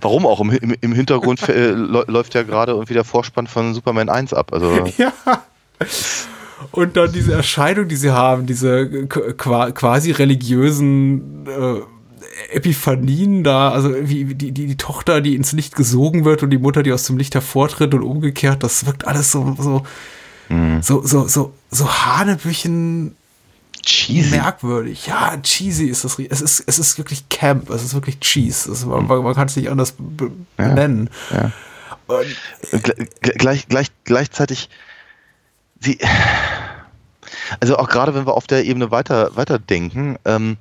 warum 0.01 0.25
auch? 0.25 0.39
Im, 0.41 0.51
im, 0.51 0.75
im 0.79 0.93
Hintergrund 0.93 1.47
äh, 1.49 1.71
läuft 1.71 2.35
ja 2.35 2.43
gerade 2.43 2.73
irgendwie 2.73 2.93
der 2.93 3.03
Vorspann 3.03 3.47
von 3.47 3.73
Superman 3.73 4.09
1 4.09 4.33
ab. 4.33 4.53
Also. 4.53 4.85
ja. 4.97 5.13
Und 6.71 6.97
dann 6.97 7.11
diese 7.11 7.33
Erscheinung, 7.33 7.87
die 7.87 7.95
sie 7.95 8.11
haben, 8.11 8.45
diese 8.45 9.07
quasi 9.07 10.11
religiösen 10.11 11.45
äh, 11.47 12.55
Epiphanien 12.55 13.43
da, 13.43 13.71
also 13.71 13.93
wie 14.01 14.25
die, 14.35 14.51
die, 14.51 14.67
die 14.67 14.77
Tochter, 14.77 15.21
die 15.21 15.35
ins 15.35 15.51
Licht 15.51 15.75
gesogen 15.75 16.25
wird 16.25 16.43
und 16.43 16.49
die 16.49 16.57
Mutter, 16.57 16.83
die 16.83 16.91
aus 16.91 17.05
dem 17.05 17.17
Licht 17.17 17.33
hervortritt 17.33 17.93
und 17.93 18.03
umgekehrt, 18.03 18.63
das 18.63 18.85
wirkt 18.85 19.07
alles 19.07 19.31
so, 19.31 19.55
so, 19.57 19.83
mhm. 20.49 20.81
so, 20.81 21.01
so, 21.01 21.27
so, 21.27 21.53
so 21.71 21.89
Hanebüchen 21.89 23.15
cheesy. 23.89 24.37
merkwürdig. 24.37 25.07
Ja, 25.07 25.37
cheesy 25.41 25.87
ist 25.87 26.03
das. 26.03 26.19
Es 26.19 26.41
ist, 26.41 26.63
es 26.65 26.79
ist 26.79 26.97
wirklich 26.97 27.27
Camp. 27.29 27.69
Es 27.69 27.83
ist 27.83 27.93
wirklich 27.93 28.19
Cheese. 28.19 28.71
Ist, 28.71 28.85
man, 28.85 29.07
man, 29.07 29.33
kann 29.33 29.47
es 29.47 29.55
nicht 29.55 29.69
anders 29.69 29.95
benennen. 29.97 31.09
Ja, 31.31 31.37
ja. 31.41 31.51
Gleich, 33.21 33.67
gleich, 33.67 33.87
gleichzeitig, 34.03 34.69
sie, 35.79 35.99
also 37.59 37.77
auch 37.77 37.87
gerade 37.87 38.15
wenn 38.15 38.25
wir 38.25 38.33
auf 38.33 38.47
der 38.47 38.65
Ebene 38.65 38.89
weiter, 38.89 39.35
weiter 39.35 39.59
denken, 39.59 40.17
ähm, 40.25 40.57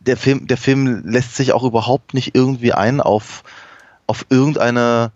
der 0.00 0.16
Film, 0.16 0.46
der 0.46 0.56
Film 0.56 1.02
lässt 1.04 1.36
sich 1.36 1.52
auch 1.52 1.62
überhaupt 1.62 2.12
nicht 2.12 2.34
irgendwie 2.34 2.72
ein 2.72 3.00
auf, 3.00 3.44
auf 4.06 4.26
irgendeine, 4.30 5.12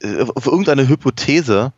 äh, 0.00 0.22
auf 0.34 0.46
irgendeine 0.46 0.88
Hypothese, 0.88 1.72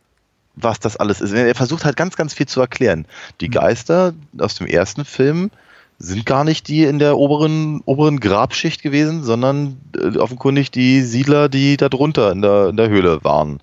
was 0.61 0.79
das 0.79 0.97
alles 0.97 1.21
ist. 1.21 1.33
Er 1.33 1.55
versucht 1.55 1.85
halt 1.85 1.95
ganz, 1.95 2.15
ganz 2.15 2.33
viel 2.33 2.47
zu 2.47 2.61
erklären. 2.61 3.05
Die 3.41 3.45
hm. 3.45 3.53
Geister 3.53 4.13
aus 4.37 4.55
dem 4.55 4.67
ersten 4.67 5.05
Film 5.05 5.51
sind 5.99 6.25
gar 6.25 6.45
nicht 6.45 6.69
die 6.69 6.85
in 6.85 6.97
der 6.97 7.17
oberen, 7.17 7.81
oberen 7.85 8.21
Grabschicht 8.21 8.81
gewesen, 8.81 9.23
sondern 9.23 9.77
äh, 9.97 10.17
offenkundig 10.17 10.71
die 10.71 11.01
Siedler, 11.01 11.49
die 11.49 11.75
da 11.75 11.89
drunter 11.89 12.31
in 12.31 12.41
der, 12.41 12.69
in 12.69 12.77
der 12.77 12.89
Höhle 12.89 13.23
waren. 13.23 13.59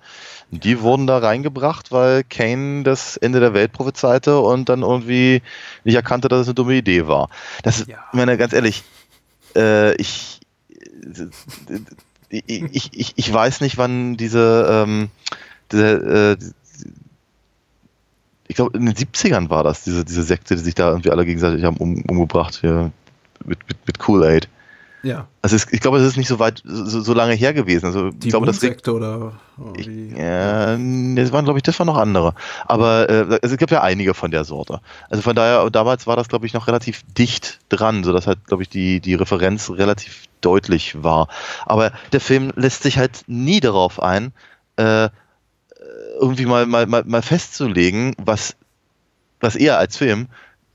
Die 0.51 0.79
wurden 0.81 1.07
da 1.07 1.17
reingebracht, 1.17 1.91
weil 1.91 2.23
Kane 2.23 2.83
das 2.83 3.17
Ende 3.17 3.41
der 3.41 3.53
Welt 3.53 3.73
prophezeite 3.73 4.39
und 4.39 4.69
dann 4.69 4.81
irgendwie 4.81 5.41
nicht 5.83 5.95
erkannte, 5.95 6.29
dass 6.29 6.41
es 6.41 6.47
eine 6.47 6.53
dumme 6.53 6.75
Idee 6.75 7.07
war. 7.07 7.29
Das 7.63 7.79
ist, 7.79 7.89
ja. 7.89 7.97
ich 8.11 8.17
meine, 8.17 8.37
ganz 8.37 8.53
ehrlich, 8.53 8.83
äh, 9.55 9.93
ich, 9.95 10.39
ich, 12.29 12.93
ich, 12.93 13.13
ich, 13.15 13.33
weiß 13.33 13.59
nicht, 13.61 13.77
wann 13.77 14.15
diese, 14.15 14.67
ähm, 14.69 15.09
diese, 15.71 16.37
äh, 16.39 16.45
ich 18.47 18.55
glaube, 18.55 18.77
in 18.77 18.85
den 18.85 18.95
70ern 18.95 19.49
war 19.49 19.63
das, 19.63 19.83
diese, 19.83 20.05
diese 20.05 20.23
Sekte, 20.23 20.55
die 20.55 20.61
sich 20.61 20.75
da 20.75 20.89
irgendwie 20.89 21.11
alle 21.11 21.25
gegenseitig 21.25 21.63
haben 21.63 21.77
um, 21.77 22.01
umgebracht, 22.07 22.57
hier, 22.61 22.91
mit, 23.45 23.59
mit, 23.67 23.77
mit 23.85 23.99
Kool-Aid. 23.99 24.47
Ja. 25.03 25.27
Also 25.41 25.55
es, 25.55 25.71
ich 25.71 25.79
glaube, 25.79 25.99
es 25.99 26.05
ist 26.05 26.17
nicht 26.17 26.27
so 26.27 26.39
weit, 26.39 26.61
so, 26.65 27.01
so 27.01 27.13
lange 27.13 27.33
her 27.33 27.53
gewesen. 27.53 27.85
Also 27.85 28.09
die 28.09 28.27
ich 28.27 28.31
glaube, 28.31 28.45
das 28.45 28.59
Sekte 28.59 28.93
oder 28.93 29.33
oh, 29.57 29.73
ich, 29.77 29.87
ja, 29.87 30.75
das 30.75 31.31
waren, 31.31 31.45
glaube 31.45 31.59
ich, 31.59 31.63
das 31.63 31.77
waren 31.79 31.87
noch 31.87 31.97
andere. 31.97 32.33
Aber 32.65 33.09
äh, 33.09 33.39
es 33.41 33.55
gibt 33.57 33.71
ja 33.71 33.81
einige 33.81 34.13
von 34.13 34.31
der 34.31 34.43
Sorte. 34.43 34.81
Also 35.09 35.21
von 35.21 35.35
daher, 35.35 35.69
damals 35.69 36.07
war 36.07 36.15
das, 36.15 36.29
glaube 36.29 36.45
ich, 36.45 36.53
noch 36.53 36.67
relativ 36.67 37.03
dicht 37.17 37.59
dran, 37.69 38.03
sodass 38.03 38.27
halt, 38.27 38.45
glaube 38.47 38.63
ich, 38.63 38.69
die, 38.69 38.99
die 38.99 39.13
Referenz 39.13 39.69
relativ 39.69 40.23
deutlich 40.41 41.03
war. 41.03 41.27
Aber 41.65 41.91
der 42.11 42.19
Film 42.19 42.51
lässt 42.55 42.83
sich 42.83 42.97
halt 42.97 43.23
nie 43.27 43.59
darauf 43.59 44.01
ein, 44.01 44.33
äh, 44.77 45.09
irgendwie 46.19 46.45
mal, 46.45 46.65
mal, 46.65 46.85
mal, 46.85 47.03
mal 47.05 47.21
festzulegen, 47.21 48.15
was, 48.17 48.55
was 49.39 49.55
er 49.55 49.77
als 49.77 49.97
Film 49.97 50.27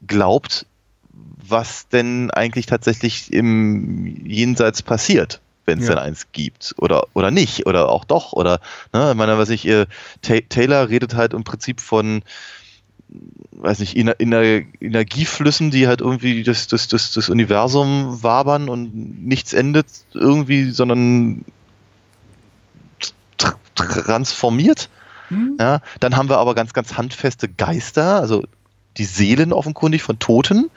glaubt, 0.07 0.67
was 1.13 1.89
denn 1.89 2.31
eigentlich 2.31 2.67
tatsächlich 2.67 3.33
im 3.33 4.27
Jenseits 4.27 4.83
passiert, 4.83 5.41
wenn 5.67 5.79
es 5.79 5.87
ja. 5.87 5.95
denn 5.95 6.03
eins 6.03 6.29
gibt 6.33 6.75
oder 6.79 7.07
oder 7.15 7.31
nicht 7.31 7.67
oder 7.67 7.89
auch 7.89 8.05
doch 8.05 8.33
oder 8.33 8.61
ne, 8.93 9.11
ich 9.11 9.17
meine, 9.17 9.39
was 9.39 9.51
ich 9.51 9.67
äh, 9.67 9.87
Taylor 10.23 10.89
redet 10.89 11.15
halt 11.15 11.35
im 11.35 11.45
Prinzip 11.45 11.81
von 11.81 12.23
weiß 13.53 13.79
nicht, 13.81 13.97
Ener 13.97 14.19
Ener 14.19 14.63
Energieflüssen, 14.81 15.71
die 15.71 15.87
halt 15.87 16.01
irgendwie 16.01 16.43
das, 16.43 16.67
das, 16.67 16.89
das, 16.89 17.13
das 17.13 17.29
Universum 17.29 18.23
wabern 18.23 18.69
und 18.69 19.27
nichts 19.27 19.53
endet 19.53 19.87
irgendwie, 20.15 20.71
sondern 20.71 21.45
tr 23.39 23.55
transformiert. 23.75 24.89
Mhm. 25.33 25.57
Ja, 25.59 25.81
dann 26.01 26.17
haben 26.17 26.29
wir 26.29 26.39
aber 26.39 26.55
ganz, 26.55 26.73
ganz 26.73 26.97
handfeste 26.97 27.49
Geister, 27.49 28.21
also 28.21 28.45
die 28.97 29.05
Seelen 29.05 29.53
offenkundig 29.53 30.03
von 30.03 30.19
Toten. 30.19 30.71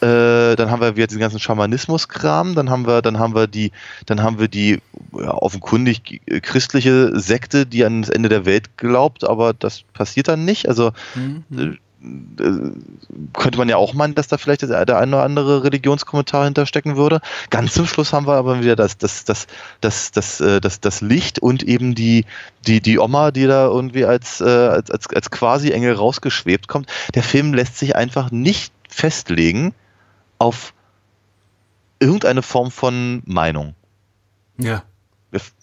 Äh, 0.00 0.56
dann 0.56 0.70
haben 0.70 0.82
wir 0.82 0.96
wieder 0.96 1.06
diesen 1.06 1.20
ganzen 1.20 1.40
Schamanismus-Kram, 1.40 2.54
dann 2.54 2.68
haben 2.68 2.86
wir, 2.86 3.00
dann 3.00 3.18
haben 3.18 3.34
wir 3.34 3.46
die, 3.46 3.72
dann 4.04 4.22
haben 4.22 4.38
wir 4.38 4.48
die 4.48 4.80
ja, 5.18 5.32
offenkundig 5.32 6.20
christliche 6.42 7.18
Sekte, 7.18 7.64
die 7.64 7.84
an 7.84 8.02
das 8.02 8.10
Ende 8.10 8.28
der 8.28 8.44
Welt 8.44 8.76
glaubt, 8.76 9.24
aber 9.24 9.54
das 9.54 9.82
passiert 9.94 10.28
dann 10.28 10.44
nicht. 10.44 10.68
Also 10.68 10.92
mhm. 11.14 11.78
Äh, 12.38 12.42
äh, 12.42 12.72
könnte 13.32 13.58
man 13.58 13.68
ja 13.68 13.76
auch 13.76 13.94
meinen, 13.94 14.14
dass 14.14 14.28
da 14.28 14.38
vielleicht 14.38 14.62
der 14.62 14.78
eine 14.78 15.16
oder 15.16 15.22
andere 15.22 15.64
Religionskommentar 15.64 16.44
hinterstecken 16.44 16.96
würde. 16.96 17.20
Ganz 17.50 17.74
zum 17.74 17.86
Schluss 17.86 18.12
haben 18.12 18.26
wir 18.26 18.34
aber 18.34 18.60
wieder 18.60 18.76
das, 18.76 18.98
das, 18.98 19.24
das, 19.24 19.46
das, 19.80 20.10
das, 20.12 20.38
das, 20.38 20.60
das, 20.60 20.80
das 20.80 21.00
Licht 21.00 21.38
und 21.38 21.62
eben 21.62 21.94
die, 21.94 22.24
die, 22.66 22.80
die 22.80 22.98
Oma, 22.98 23.30
die 23.30 23.46
da 23.46 23.66
irgendwie 23.66 24.04
als, 24.04 24.40
als, 24.42 24.90
als, 24.90 25.08
als 25.08 25.30
quasi 25.30 25.70
Engel 25.70 25.94
rausgeschwebt 25.94 26.68
kommt. 26.68 26.90
Der 27.14 27.22
Film 27.22 27.54
lässt 27.54 27.78
sich 27.78 27.96
einfach 27.96 28.30
nicht 28.30 28.72
festlegen 28.88 29.74
auf 30.38 30.72
irgendeine 31.98 32.42
Form 32.42 32.70
von 32.70 33.22
Meinung. 33.24 33.74
Ja. 34.58 34.82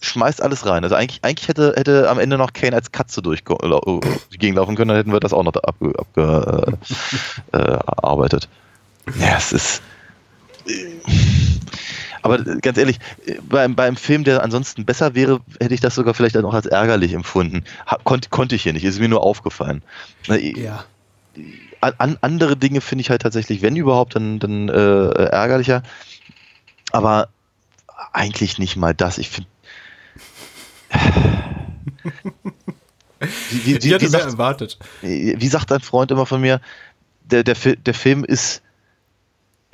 Schmeißt 0.01 0.41
alles 0.41 0.65
rein. 0.65 0.83
Also 0.83 0.95
eigentlich, 0.95 1.23
eigentlich 1.23 1.47
hätte, 1.47 1.73
hätte 1.75 2.09
am 2.09 2.19
Ende 2.19 2.37
noch 2.37 2.53
Kane 2.53 2.75
als 2.75 2.91
Katze 2.91 3.21
durchgegenlaufen 3.21 4.75
können, 4.75 4.89
dann 4.89 4.97
hätten 4.97 5.13
wir 5.13 5.19
das 5.19 5.33
auch 5.33 5.43
noch 5.43 5.53
abgearbeitet. 5.55 6.79
Ab, 7.53 8.47
äh, 9.11 9.17
äh, 9.17 9.27
ja, 9.27 9.37
es 9.37 9.51
ist. 9.51 9.81
Aber 12.21 12.37
ganz 12.39 12.77
ehrlich, 12.77 12.99
beim, 13.49 13.75
beim 13.75 13.97
Film, 13.97 14.23
der 14.23 14.43
ansonsten 14.43 14.85
besser 14.85 15.13
wäre, 15.13 15.41
hätte 15.59 15.73
ich 15.73 15.81
das 15.81 15.95
sogar 15.95 16.13
vielleicht 16.13 16.35
dann 16.35 16.45
auch 16.45 16.53
als 16.53 16.65
ärgerlich 16.65 17.13
empfunden. 17.13 17.65
Ha, 17.85 17.97
konnt, 18.03 18.29
konnte 18.29 18.55
ich 18.55 18.63
hier 18.63 18.71
nicht, 18.71 18.85
ist 18.85 18.99
mir 18.99 19.09
nur 19.09 19.23
aufgefallen. 19.23 19.83
Ja. 20.27 20.85
An, 21.81 22.17
andere 22.21 22.55
Dinge 22.55 22.79
finde 22.79 23.01
ich 23.01 23.09
halt 23.09 23.23
tatsächlich, 23.23 23.61
wenn 23.61 23.75
überhaupt, 23.75 24.15
dann, 24.15 24.39
dann 24.39 24.69
äh, 24.69 25.09
ärgerlicher. 25.25 25.83
Aber 26.93 27.27
eigentlich 28.13 28.57
nicht 28.57 28.77
mal 28.77 28.93
das. 28.93 29.17
Ich 29.17 29.29
finde 29.29 29.49
wie, 33.19 33.65
wie, 33.65 33.83
wie, 33.83 34.01
wie 34.01 34.07
sagt, 34.07 34.25
erwartet. 34.25 34.77
Wie 35.01 35.47
sagt 35.47 35.71
ein 35.71 35.81
Freund 35.81 36.11
immer 36.11 36.25
von 36.25 36.41
mir, 36.41 36.61
der, 37.23 37.43
der, 37.43 37.55
der 37.55 37.93
Film 37.93 38.23
ist, 38.23 38.61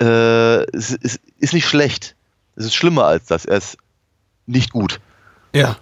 äh, 0.00 0.64
ist, 0.70 0.92
ist, 0.92 1.20
ist 1.38 1.54
nicht 1.54 1.68
schlecht. 1.68 2.14
Es 2.56 2.66
ist 2.66 2.74
schlimmer 2.74 3.04
als 3.04 3.26
das. 3.26 3.44
Er 3.44 3.58
ist 3.58 3.76
nicht 4.46 4.72
gut. 4.72 5.00
Ja. 5.54 5.76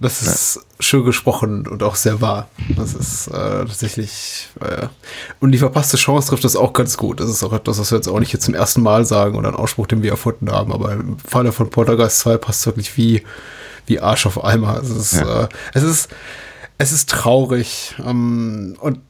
Das 0.00 0.20
ist 0.20 0.56
ja. 0.56 0.62
schön 0.80 1.04
gesprochen 1.04 1.68
und 1.68 1.84
auch 1.84 1.94
sehr 1.94 2.20
wahr. 2.20 2.48
Das 2.76 2.92
ist 2.92 3.28
äh, 3.28 3.30
tatsächlich. 3.30 4.48
Äh, 4.60 4.88
und 5.38 5.52
die 5.52 5.58
verpasste 5.58 5.96
Chance 5.96 6.28
trifft 6.28 6.42
das 6.42 6.56
auch 6.56 6.72
ganz 6.72 6.96
gut. 6.96 7.20
Das 7.20 7.30
ist 7.30 7.44
auch 7.44 7.52
etwas, 7.52 7.78
was 7.78 7.92
wir 7.92 7.98
jetzt 7.98 8.08
auch 8.08 8.18
nicht 8.18 8.32
jetzt 8.32 8.44
zum 8.44 8.54
ersten 8.54 8.82
Mal 8.82 9.04
sagen 9.04 9.36
oder 9.36 9.48
ein 9.50 9.54
Ausspruch, 9.54 9.86
den 9.86 10.02
wir 10.02 10.10
erfunden 10.10 10.50
haben. 10.50 10.72
Aber 10.72 10.92
im 10.92 11.18
Falle 11.20 11.52
von 11.52 11.70
Poltergeist 11.70 12.18
2 12.18 12.36
passt 12.38 12.66
wirklich 12.66 12.96
wie 12.96 13.22
wie 13.86 14.00
Arsch 14.00 14.26
auf 14.26 14.42
Eimer. 14.42 14.80
Es 14.82 14.90
ist, 14.90 15.14
ja. 15.14 15.44
äh, 15.44 15.48
es 15.74 15.82
ist, 15.82 16.08
es 16.78 16.92
ist 16.92 17.10
traurig. 17.10 17.94
Ähm, 18.04 18.76
und 18.80 19.00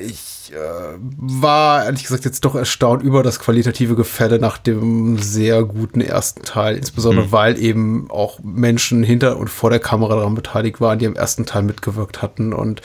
ich 0.00 0.52
äh, 0.52 0.98
war 0.98 1.84
ehrlich 1.84 2.02
gesagt 2.04 2.24
jetzt 2.24 2.44
doch 2.44 2.54
erstaunt 2.54 3.02
über 3.02 3.22
das 3.22 3.38
qualitative 3.38 3.96
Gefälle 3.96 4.38
nach 4.38 4.56
dem 4.56 5.18
sehr 5.18 5.64
guten 5.64 6.00
ersten 6.00 6.42
Teil, 6.42 6.76
insbesondere 6.76 7.26
mhm. 7.26 7.32
weil 7.32 7.58
eben 7.58 8.10
auch 8.10 8.38
Menschen 8.42 9.02
hinter 9.02 9.36
und 9.36 9.48
vor 9.48 9.70
der 9.70 9.80
Kamera 9.80 10.16
daran 10.16 10.34
beteiligt 10.34 10.80
waren, 10.80 10.98
die 10.98 11.04
im 11.06 11.16
ersten 11.16 11.44
Teil 11.44 11.62
mitgewirkt 11.62 12.22
hatten. 12.22 12.52
Und 12.52 12.82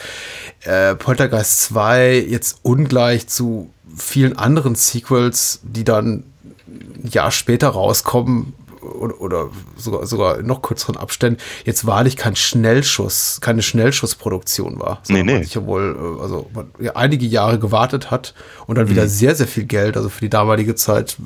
äh, 0.64 0.96
Poltergeist 0.96 1.62
2 1.62 2.26
jetzt 2.28 2.60
ungleich 2.64 3.28
zu 3.28 3.70
vielen 3.96 4.38
anderen 4.38 4.76
Sequels, 4.76 5.60
die 5.64 5.84
dann 5.84 6.24
ein 6.68 7.10
Jahr 7.12 7.32
später 7.32 7.70
rauskommen, 7.70 8.54
oder, 9.00 9.22
oder 9.22 9.50
sogar, 9.78 10.06
sogar 10.06 10.40
in 10.40 10.46
noch 10.46 10.62
kürzeren 10.62 10.98
Abständen 10.98 11.40
jetzt 11.66 11.86
wahrlich 11.86 12.18
kein 12.18 12.36
Schnellschuss, 12.36 13.40
keine 13.42 13.62
Schnellschussproduktion 13.62 14.80
war. 14.80 15.02
Nee, 15.08 15.24
nee. 15.24 15.44
sich 15.44 15.56
ja 15.56 15.66
wohl, 15.66 15.96
äh, 15.98 16.22
also 16.22 16.50
man 16.54 16.72
ja, 16.80 16.96
einige 16.96 17.26
Jahre 17.26 17.60
gewartet 17.60 18.12
hat 18.12 18.34
und 18.68 18.78
dann 18.78 18.90
wieder 18.90 19.04
mhm. 19.04 19.10
sehr, 19.10 19.36
sehr 19.36 19.48
viel 19.48 19.66
Geld, 19.66 19.98
also 19.98 20.10
für 20.10 20.22
die 20.22 20.30
damalige 20.30 20.76
Zeit 20.76 21.18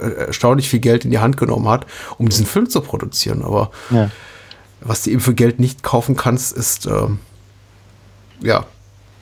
äh, 0.00 0.26
erstaunlich 0.26 0.68
viel 0.68 0.80
Geld 0.80 1.04
in 1.04 1.10
die 1.10 1.18
Hand 1.18 1.36
genommen 1.36 1.68
hat, 1.68 1.86
um 2.18 2.28
diesen 2.28 2.46
Film 2.46 2.68
zu 2.68 2.80
produzieren. 2.80 3.42
Aber 3.42 3.70
ja. 3.90 4.10
was 4.80 5.02
du 5.02 5.10
eben 5.10 5.20
für 5.20 5.34
Geld 5.34 5.60
nicht 5.60 5.82
kaufen 5.82 6.16
kannst, 6.16 6.56
ist 6.56 6.86
ähm, 6.86 7.18
ja 8.40 8.66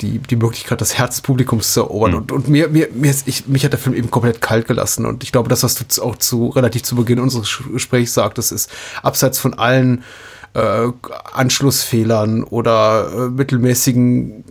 die, 0.03 0.18
die 0.18 0.36
Möglichkeit, 0.36 0.80
das 0.80 0.98
Herz 0.98 1.16
des 1.16 1.22
Publikums 1.22 1.72
zu 1.72 1.80
erobern. 1.80 2.11
Mhm. 2.12 2.16
Und, 2.18 2.32
und 2.32 2.48
mir, 2.48 2.68
mir, 2.68 2.88
mir 2.92 3.11
ist, 3.11 3.28
ich, 3.28 3.46
mich 3.46 3.64
hat 3.64 3.72
der 3.72 3.78
Film 3.78 3.94
eben 3.94 4.11
komplett 4.11 4.40
kalt 4.40 4.66
gelassen. 4.66 5.07
Und 5.07 5.22
ich 5.22 5.32
glaube, 5.32 5.48
das, 5.48 5.62
was 5.62 5.76
du 5.76 6.03
auch 6.03 6.16
zu 6.16 6.48
relativ 6.48 6.82
zu 6.82 6.96
Beginn 6.96 7.20
unseres 7.20 7.62
Gesprächs 7.72 8.14
sagtest, 8.14 8.53
ist 8.53 8.70
abseits 9.03 9.38
von 9.38 9.55
allen 9.55 10.03
äh, 10.55 10.88
Anschlussfehlern 11.32 12.44
oder 12.44 13.11
äh, 13.12 13.28
mittelmäßigen 13.30 14.44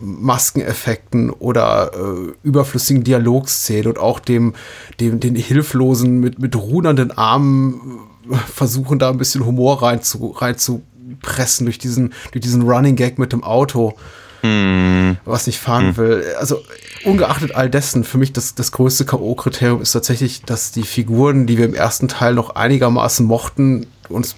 Maskeneffekten 0.00 1.30
oder 1.30 1.92
äh, 1.94 2.32
überflüssigen 2.42 3.04
Dialogszenen 3.04 3.86
und 3.88 3.98
auch 3.98 4.18
dem, 4.18 4.54
dem, 4.98 5.20
den 5.20 5.34
hilflosen, 5.34 6.20
mit, 6.20 6.38
mit 6.38 6.56
rudernden 6.56 7.12
Armen 7.12 8.00
äh, 8.30 8.34
versuchen, 8.34 8.98
da 8.98 9.10
ein 9.10 9.18
bisschen 9.18 9.44
Humor 9.44 9.82
rein 9.82 10.02
zu, 10.02 10.28
rein 10.28 10.56
zu 10.56 10.82
pressen 11.22 11.66
durch 11.66 11.78
diesen, 11.78 12.12
durch 12.32 12.42
diesen 12.42 12.62
Running 12.62 12.96
Gag 12.96 13.18
mit 13.18 13.32
dem 13.32 13.44
Auto 13.44 13.94
hm. 14.42 15.16
was 15.24 15.46
ich 15.46 15.58
fahren 15.58 15.88
hm. 15.88 15.96
will. 15.96 16.24
Also 16.38 16.62
ungeachtet 17.04 17.54
all 17.54 17.70
dessen, 17.70 18.04
für 18.04 18.18
mich 18.18 18.32
das, 18.32 18.54
das 18.54 18.72
größte 18.72 19.04
K.O.-Kriterium 19.04 19.80
ist 19.80 19.92
tatsächlich, 19.92 20.42
dass 20.42 20.72
die 20.72 20.82
Figuren, 20.82 21.46
die 21.46 21.58
wir 21.58 21.64
im 21.64 21.74
ersten 21.74 22.08
Teil 22.08 22.34
noch 22.34 22.50
einigermaßen 22.50 23.26
mochten, 23.26 23.86
uns, 24.08 24.36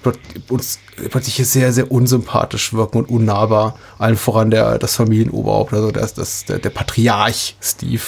uns 0.49 0.79
plötzlich 1.11 1.37
sehr, 1.49 1.73
sehr 1.73 1.91
unsympathisch 1.91 2.73
wirken 2.73 2.99
und 2.99 3.09
unnahbar. 3.09 3.79
Allen 3.99 4.17
voran 4.17 4.51
der, 4.51 4.79
das 4.79 4.97
Familienoberhaupt, 4.97 5.73
also 5.73 5.91
das, 5.91 6.15
das, 6.15 6.45
der, 6.45 6.59
der 6.59 6.71
Patriarch 6.71 7.57
Steve. 7.61 8.03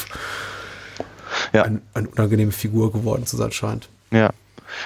Ja. 1.53 1.63
Ein, 1.63 1.83
eine 1.95 2.09
unangenehme 2.09 2.53
Figur 2.53 2.93
geworden 2.93 3.27
zu 3.27 3.37
sein 3.37 3.51
scheint. 3.51 3.89
Ja. 4.13 4.31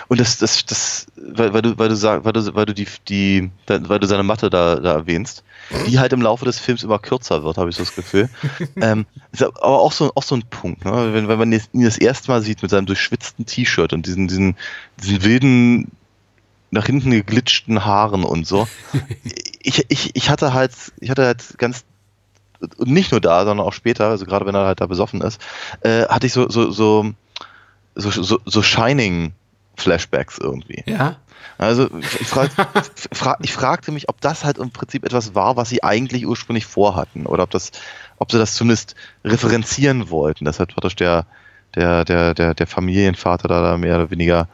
Und 0.08 0.20
das, 0.20 0.38
das, 0.38 0.64
das, 0.66 1.06
weil, 1.16 1.52
weil 1.52 1.62
du, 1.62 1.78
weil 1.78 1.88
du 1.88 1.96
sagst, 1.96 2.24
weil 2.24 2.32
du, 2.32 2.54
weil 2.54 2.66
du 2.66 2.74
die, 2.74 2.86
die, 3.08 3.50
weil 3.66 3.98
du 3.98 4.06
seine 4.06 4.22
Mathe 4.22 4.50
da, 4.50 4.76
da 4.76 4.92
erwähnst, 4.92 5.44
die 5.86 5.98
halt 5.98 6.12
im 6.12 6.22
Laufe 6.22 6.44
des 6.44 6.58
Films 6.58 6.82
immer 6.82 6.98
kürzer 6.98 7.42
wird, 7.42 7.58
habe 7.58 7.70
ich 7.70 7.76
so 7.76 7.84
das 7.84 7.94
Gefühl. 7.94 8.28
ähm, 8.80 9.06
ist 9.32 9.42
aber 9.42 9.62
auch 9.62 9.92
so, 9.92 10.12
auch 10.14 10.22
so 10.22 10.34
ein 10.34 10.42
Punkt, 10.42 10.84
ne? 10.84 11.12
wenn, 11.12 11.28
wenn 11.28 11.38
man 11.38 11.52
ihn 11.52 11.84
das 11.84 11.98
erste 11.98 12.30
Mal 12.30 12.42
sieht 12.42 12.62
mit 12.62 12.70
seinem 12.70 12.86
durchschwitzten 12.86 13.46
T-Shirt 13.46 13.92
und 13.92 14.06
diesen, 14.06 14.28
diesen, 14.28 14.56
diesen 15.02 15.22
wilden, 15.22 15.90
nach 16.70 16.86
hinten 16.86 17.10
geglitschten 17.10 17.84
Haaren 17.84 18.24
und 18.24 18.46
so. 18.46 18.68
ich, 19.60 19.86
ich, 19.88 20.14
ich 20.14 20.30
hatte 20.30 20.52
halt, 20.52 20.72
ich 21.00 21.10
hatte 21.10 21.24
halt 21.24 21.58
ganz 21.58 21.84
und 22.76 22.88
nicht 22.88 23.12
nur 23.12 23.20
da, 23.20 23.44
sondern 23.44 23.66
auch 23.66 23.72
später, 23.72 24.08
also 24.08 24.26
gerade 24.26 24.46
wenn 24.46 24.54
er 24.54 24.66
halt 24.66 24.80
da 24.80 24.86
besoffen 24.86 25.20
ist, 25.20 25.40
äh, 25.82 26.06
hatte 26.06 26.26
ich 26.26 26.32
so, 26.32 26.48
so, 26.48 26.70
so, 26.70 27.12
so, 27.94 28.10
so, 28.10 28.40
so 28.44 28.62
Shining 28.62 29.32
Flashbacks 29.78 30.38
irgendwie. 30.38 30.82
Ja. 30.86 31.16
Also 31.56 31.88
ich, 32.00 32.26
frag, 32.26 32.50
fra 33.12 33.36
ich 33.42 33.52
fragte 33.52 33.90
mich, 33.90 34.08
ob 34.08 34.20
das 34.20 34.44
halt 34.44 34.58
im 34.58 34.70
Prinzip 34.70 35.04
etwas 35.04 35.34
war, 35.34 35.56
was 35.56 35.68
sie 35.68 35.82
eigentlich 35.82 36.26
ursprünglich 36.26 36.66
vorhatten 36.66 37.26
oder 37.26 37.42
ob 37.42 37.50
das, 37.50 37.72
ob 38.18 38.30
sie 38.30 38.38
das 38.38 38.54
zumindest 38.54 38.94
referenzieren 39.24 40.10
wollten. 40.10 40.44
Das 40.44 40.60
hat 40.60 40.72
praktisch 40.72 40.96
der, 40.96 41.26
der, 41.74 42.04
der, 42.04 42.34
der, 42.34 42.54
der 42.54 42.66
Familienvater 42.66 43.48
da 43.48 43.76
mehr 43.76 43.96
oder 43.96 44.10
weniger 44.10 44.48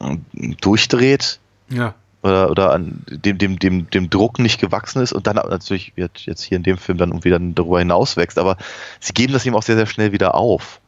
ähm, 0.00 0.24
durchdreht. 0.60 1.40
Ja. 1.68 1.94
Oder, 2.22 2.50
oder 2.50 2.72
an 2.72 3.04
dem, 3.08 3.38
dem, 3.38 3.58
dem, 3.58 3.90
dem 3.90 4.10
Druck 4.10 4.38
nicht 4.38 4.60
gewachsen 4.60 5.00
ist 5.00 5.12
und 5.12 5.26
dann 5.26 5.36
natürlich 5.36 5.96
wird 5.96 6.20
jetzt 6.20 6.42
hier 6.42 6.56
in 6.56 6.64
dem 6.64 6.78
Film 6.78 6.98
dann 6.98 7.10
irgendwie 7.10 7.30
dann 7.30 7.54
darüber 7.54 7.78
hinaus 7.78 8.16
wächst. 8.16 8.38
Aber 8.38 8.56
sie 8.98 9.12
geben 9.12 9.32
das 9.32 9.46
ihm 9.46 9.54
auch 9.54 9.62
sehr, 9.62 9.76
sehr 9.76 9.86
schnell 9.86 10.12
wieder 10.12 10.34
auf. 10.34 10.80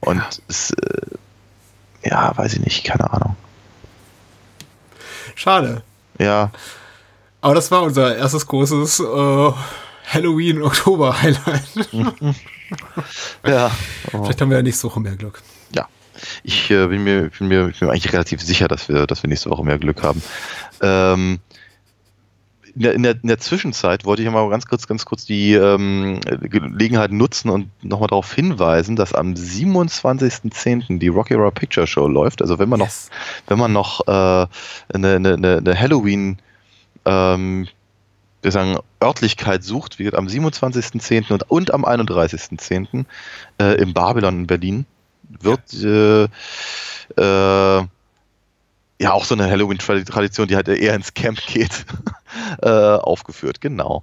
Und 0.00 0.18
ja. 0.18 0.28
es, 0.48 0.70
äh, 0.70 1.00
ja, 2.02 2.36
weiß 2.36 2.54
ich 2.54 2.60
nicht, 2.60 2.84
keine 2.84 3.10
Ahnung. 3.12 3.36
Schade. 5.34 5.82
Ja. 6.18 6.50
Aber 7.40 7.54
das 7.54 7.70
war 7.70 7.82
unser 7.82 8.16
erstes 8.16 8.46
großes 8.46 9.00
äh, 9.00 9.52
Halloween-Oktober-Highlight. 10.12 11.88
ja. 13.46 13.70
Oh. 14.12 14.24
Vielleicht 14.24 14.40
haben 14.40 14.50
wir 14.50 14.56
ja 14.56 14.62
nächste 14.62 14.88
Woche 14.88 15.00
mehr 15.00 15.16
Glück. 15.16 15.42
Ja. 15.74 15.86
Ich 16.42 16.70
äh, 16.70 16.86
bin, 16.88 17.04
mir, 17.04 17.30
bin, 17.30 17.48
mir, 17.48 17.64
bin 17.66 17.74
mir 17.80 17.90
eigentlich 17.90 18.12
relativ 18.12 18.40
sicher, 18.40 18.66
dass 18.68 18.88
wir, 18.88 19.06
dass 19.06 19.22
wir 19.22 19.28
nächste 19.28 19.50
Woche 19.50 19.64
mehr 19.64 19.78
Glück 19.78 20.02
haben. 20.02 20.22
Ähm, 20.80 21.38
der, 22.82 22.94
in, 22.94 23.02
der, 23.02 23.16
in 23.22 23.28
der 23.28 23.38
Zwischenzeit 23.38 24.04
wollte 24.04 24.22
ich 24.22 24.26
ja 24.26 24.32
mal 24.32 24.48
ganz 24.50 24.66
kurz, 24.66 24.86
ganz 24.86 25.04
kurz 25.04 25.24
die 25.24 25.54
ähm, 25.54 26.20
Gelegenheit 26.40 27.12
nutzen 27.12 27.50
und 27.50 27.70
nochmal 27.82 28.08
darauf 28.08 28.32
hinweisen, 28.32 28.96
dass 28.96 29.14
am 29.14 29.34
27.10. 29.34 30.98
die 30.98 31.08
Rocky 31.08 31.34
Horror 31.34 31.52
Picture 31.52 31.86
Show 31.86 32.06
läuft. 32.08 32.42
Also 32.42 32.58
wenn 32.58 32.68
man 32.68 32.80
Yes. 32.80 33.10
noch, 33.10 33.50
wenn 33.50 33.58
man 33.58 33.72
noch 33.72 34.00
äh, 34.06 34.46
eine, 34.94 35.16
eine, 35.16 35.58
eine 35.58 35.80
Halloween 35.80 36.38
ähm, 37.04 37.68
wir 38.42 38.52
sagen, 38.52 38.78
Örtlichkeit 39.02 39.64
sucht, 39.64 39.98
gesagt, 39.98 40.16
am 40.16 40.26
27.10. 40.26 41.32
Und, 41.32 41.50
und 41.50 41.74
am 41.74 41.84
31.10. 41.84 43.04
Äh, 43.60 43.74
im 43.80 43.92
Babylon 43.92 44.40
in 44.40 44.46
Berlin 44.46 44.86
wird 45.40 45.74
äh, 45.74 46.24
äh, 47.16 47.86
ja 48.98 49.12
auch 49.12 49.24
so 49.24 49.34
eine 49.34 49.48
Halloween-Tradition, 49.50 50.48
die 50.48 50.56
halt 50.56 50.68
eher 50.68 50.94
ins 50.94 51.14
Camp 51.14 51.40
geht, 51.46 51.84
äh, 52.62 52.68
aufgeführt. 52.68 53.60
Genau. 53.60 54.02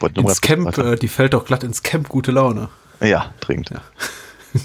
Wollte 0.00 0.20
Ins 0.20 0.40
Camp, 0.40 0.76
äh, 0.78 0.96
die 0.96 1.08
fällt 1.08 1.34
doch 1.34 1.44
glatt 1.44 1.62
ins 1.62 1.82
Camp 1.82 2.08
gute 2.08 2.32
Laune. 2.32 2.68
Ja, 3.00 3.32
dringend. 3.40 3.70
Ja. 3.70 3.82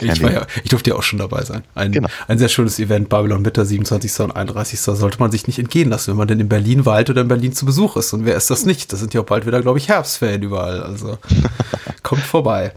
Ich, 0.00 0.20
war 0.20 0.32
ja, 0.32 0.46
ich 0.64 0.70
durfte 0.70 0.90
ja 0.90 0.96
auch 0.96 1.04
schon 1.04 1.20
dabei 1.20 1.44
sein. 1.44 1.62
Ein, 1.76 1.92
Genau. 1.92 2.08
ein 2.26 2.36
sehr 2.36 2.48
schönes 2.48 2.80
Event, 2.80 3.08
Babylon 3.08 3.42
Mitte, 3.42 3.64
27. 3.64 4.18
und 4.20 4.32
31. 4.32 4.80
sollte 4.80 5.20
man 5.20 5.30
sich 5.30 5.46
nicht 5.46 5.60
entgehen 5.60 5.88
lassen, 5.88 6.10
wenn 6.10 6.16
man 6.16 6.26
denn 6.26 6.40
in 6.40 6.48
Berlin 6.48 6.84
weilt 6.84 7.10
oder 7.10 7.20
in 7.20 7.28
Berlin 7.28 7.52
zu 7.52 7.64
Besuch 7.64 7.96
ist. 7.96 8.12
Und 8.12 8.24
wer 8.24 8.34
ist 8.34 8.50
das 8.50 8.64
nicht? 8.64 8.92
Das 8.92 8.98
sind 8.98 9.14
ja 9.14 9.20
auch 9.20 9.24
bald 9.24 9.46
wieder, 9.46 9.62
glaube 9.62 9.78
ich, 9.78 9.88
Herbstferien 9.88 10.42
überall. 10.42 10.82
Also 10.82 11.18
kommt 12.02 12.22
vorbei. 12.22 12.72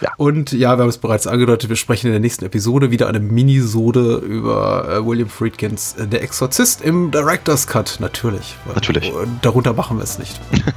Ja. 0.00 0.12
Und 0.16 0.52
ja, 0.52 0.76
wir 0.76 0.82
haben 0.82 0.88
es 0.88 0.98
bereits 0.98 1.26
angedeutet, 1.26 1.68
wir 1.68 1.76
sprechen 1.76 2.06
in 2.06 2.12
der 2.12 2.20
nächsten 2.20 2.44
Episode 2.44 2.90
wieder 2.90 3.08
eine 3.08 3.20
Minisode 3.20 4.16
über 4.16 4.88
äh, 4.88 5.06
William 5.06 5.28
Friedkins 5.28 5.94
äh, 5.94 6.06
Der 6.06 6.22
Exorzist 6.22 6.80
im 6.80 7.10
Director's 7.10 7.66
Cut, 7.66 7.98
natürlich. 8.00 8.56
Weil, 8.64 8.74
Natürlich. 8.74 9.10
äh, 9.10 9.26
darunter 9.42 9.74
machen 9.74 9.98
wir 9.98 10.04
es 10.04 10.18
nicht. 10.18 10.40
und, 10.54 10.76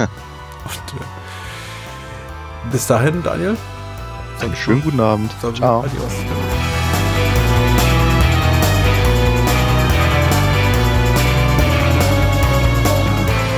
äh, 1.00 1.04
bis 2.72 2.88
dahin, 2.88 3.24
Daniel. 3.24 3.58
Einen 4.42 4.56
schönen 4.56 4.82
guten 4.82 5.00
Abend. 5.00 5.32
Wir 5.42 5.54
Ciao. 5.54 5.82
Adios. 5.82 6.12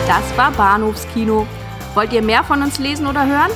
Das 0.07 0.37
war 0.37 0.51
Bahnhofskino. 0.51 1.47
Wollt 1.95 2.13
ihr 2.13 2.21
mehr 2.21 2.43
von 2.43 2.61
uns 2.61 2.77
lesen 2.77 3.07
oder 3.07 3.25
hören? 3.25 3.51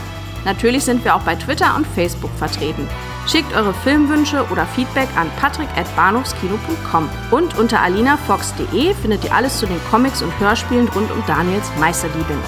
Natürlich 0.46 0.84
sind 0.84 1.04
wir 1.04 1.16
auch 1.16 1.22
bei 1.22 1.36
Twitter 1.36 1.76
und 1.76 1.86
Facebook 1.88 2.32
vertreten. 2.38 2.88
Schickt 3.28 3.54
eure 3.54 3.74
Filmwünsche 3.74 4.46
oder 4.52 4.66
Feedback 4.66 5.10
an 5.16 5.30
patrick.bahnhofskino.com. 5.40 7.10
Und 7.32 7.58
unter 7.58 7.82
alinafox.de 7.82 8.94
findet 8.96 9.26
ihr 9.26 9.34
alles 9.34 9.60
zu 9.60 9.68
den 9.68 9.80
Comics 9.92 10.22
und 10.22 10.38
Hörspielen 10.40 10.88
rund 10.90 11.12
um 11.12 11.24
Daniels 11.28 11.70
Meisterliebin. 11.80 12.40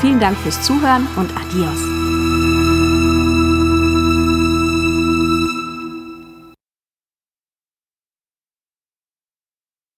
Vielen 0.00 0.20
Dank 0.20 0.36
fürs 0.38 0.62
Zuhören 0.62 1.06
und 1.16 1.30
adios. 1.36 2.05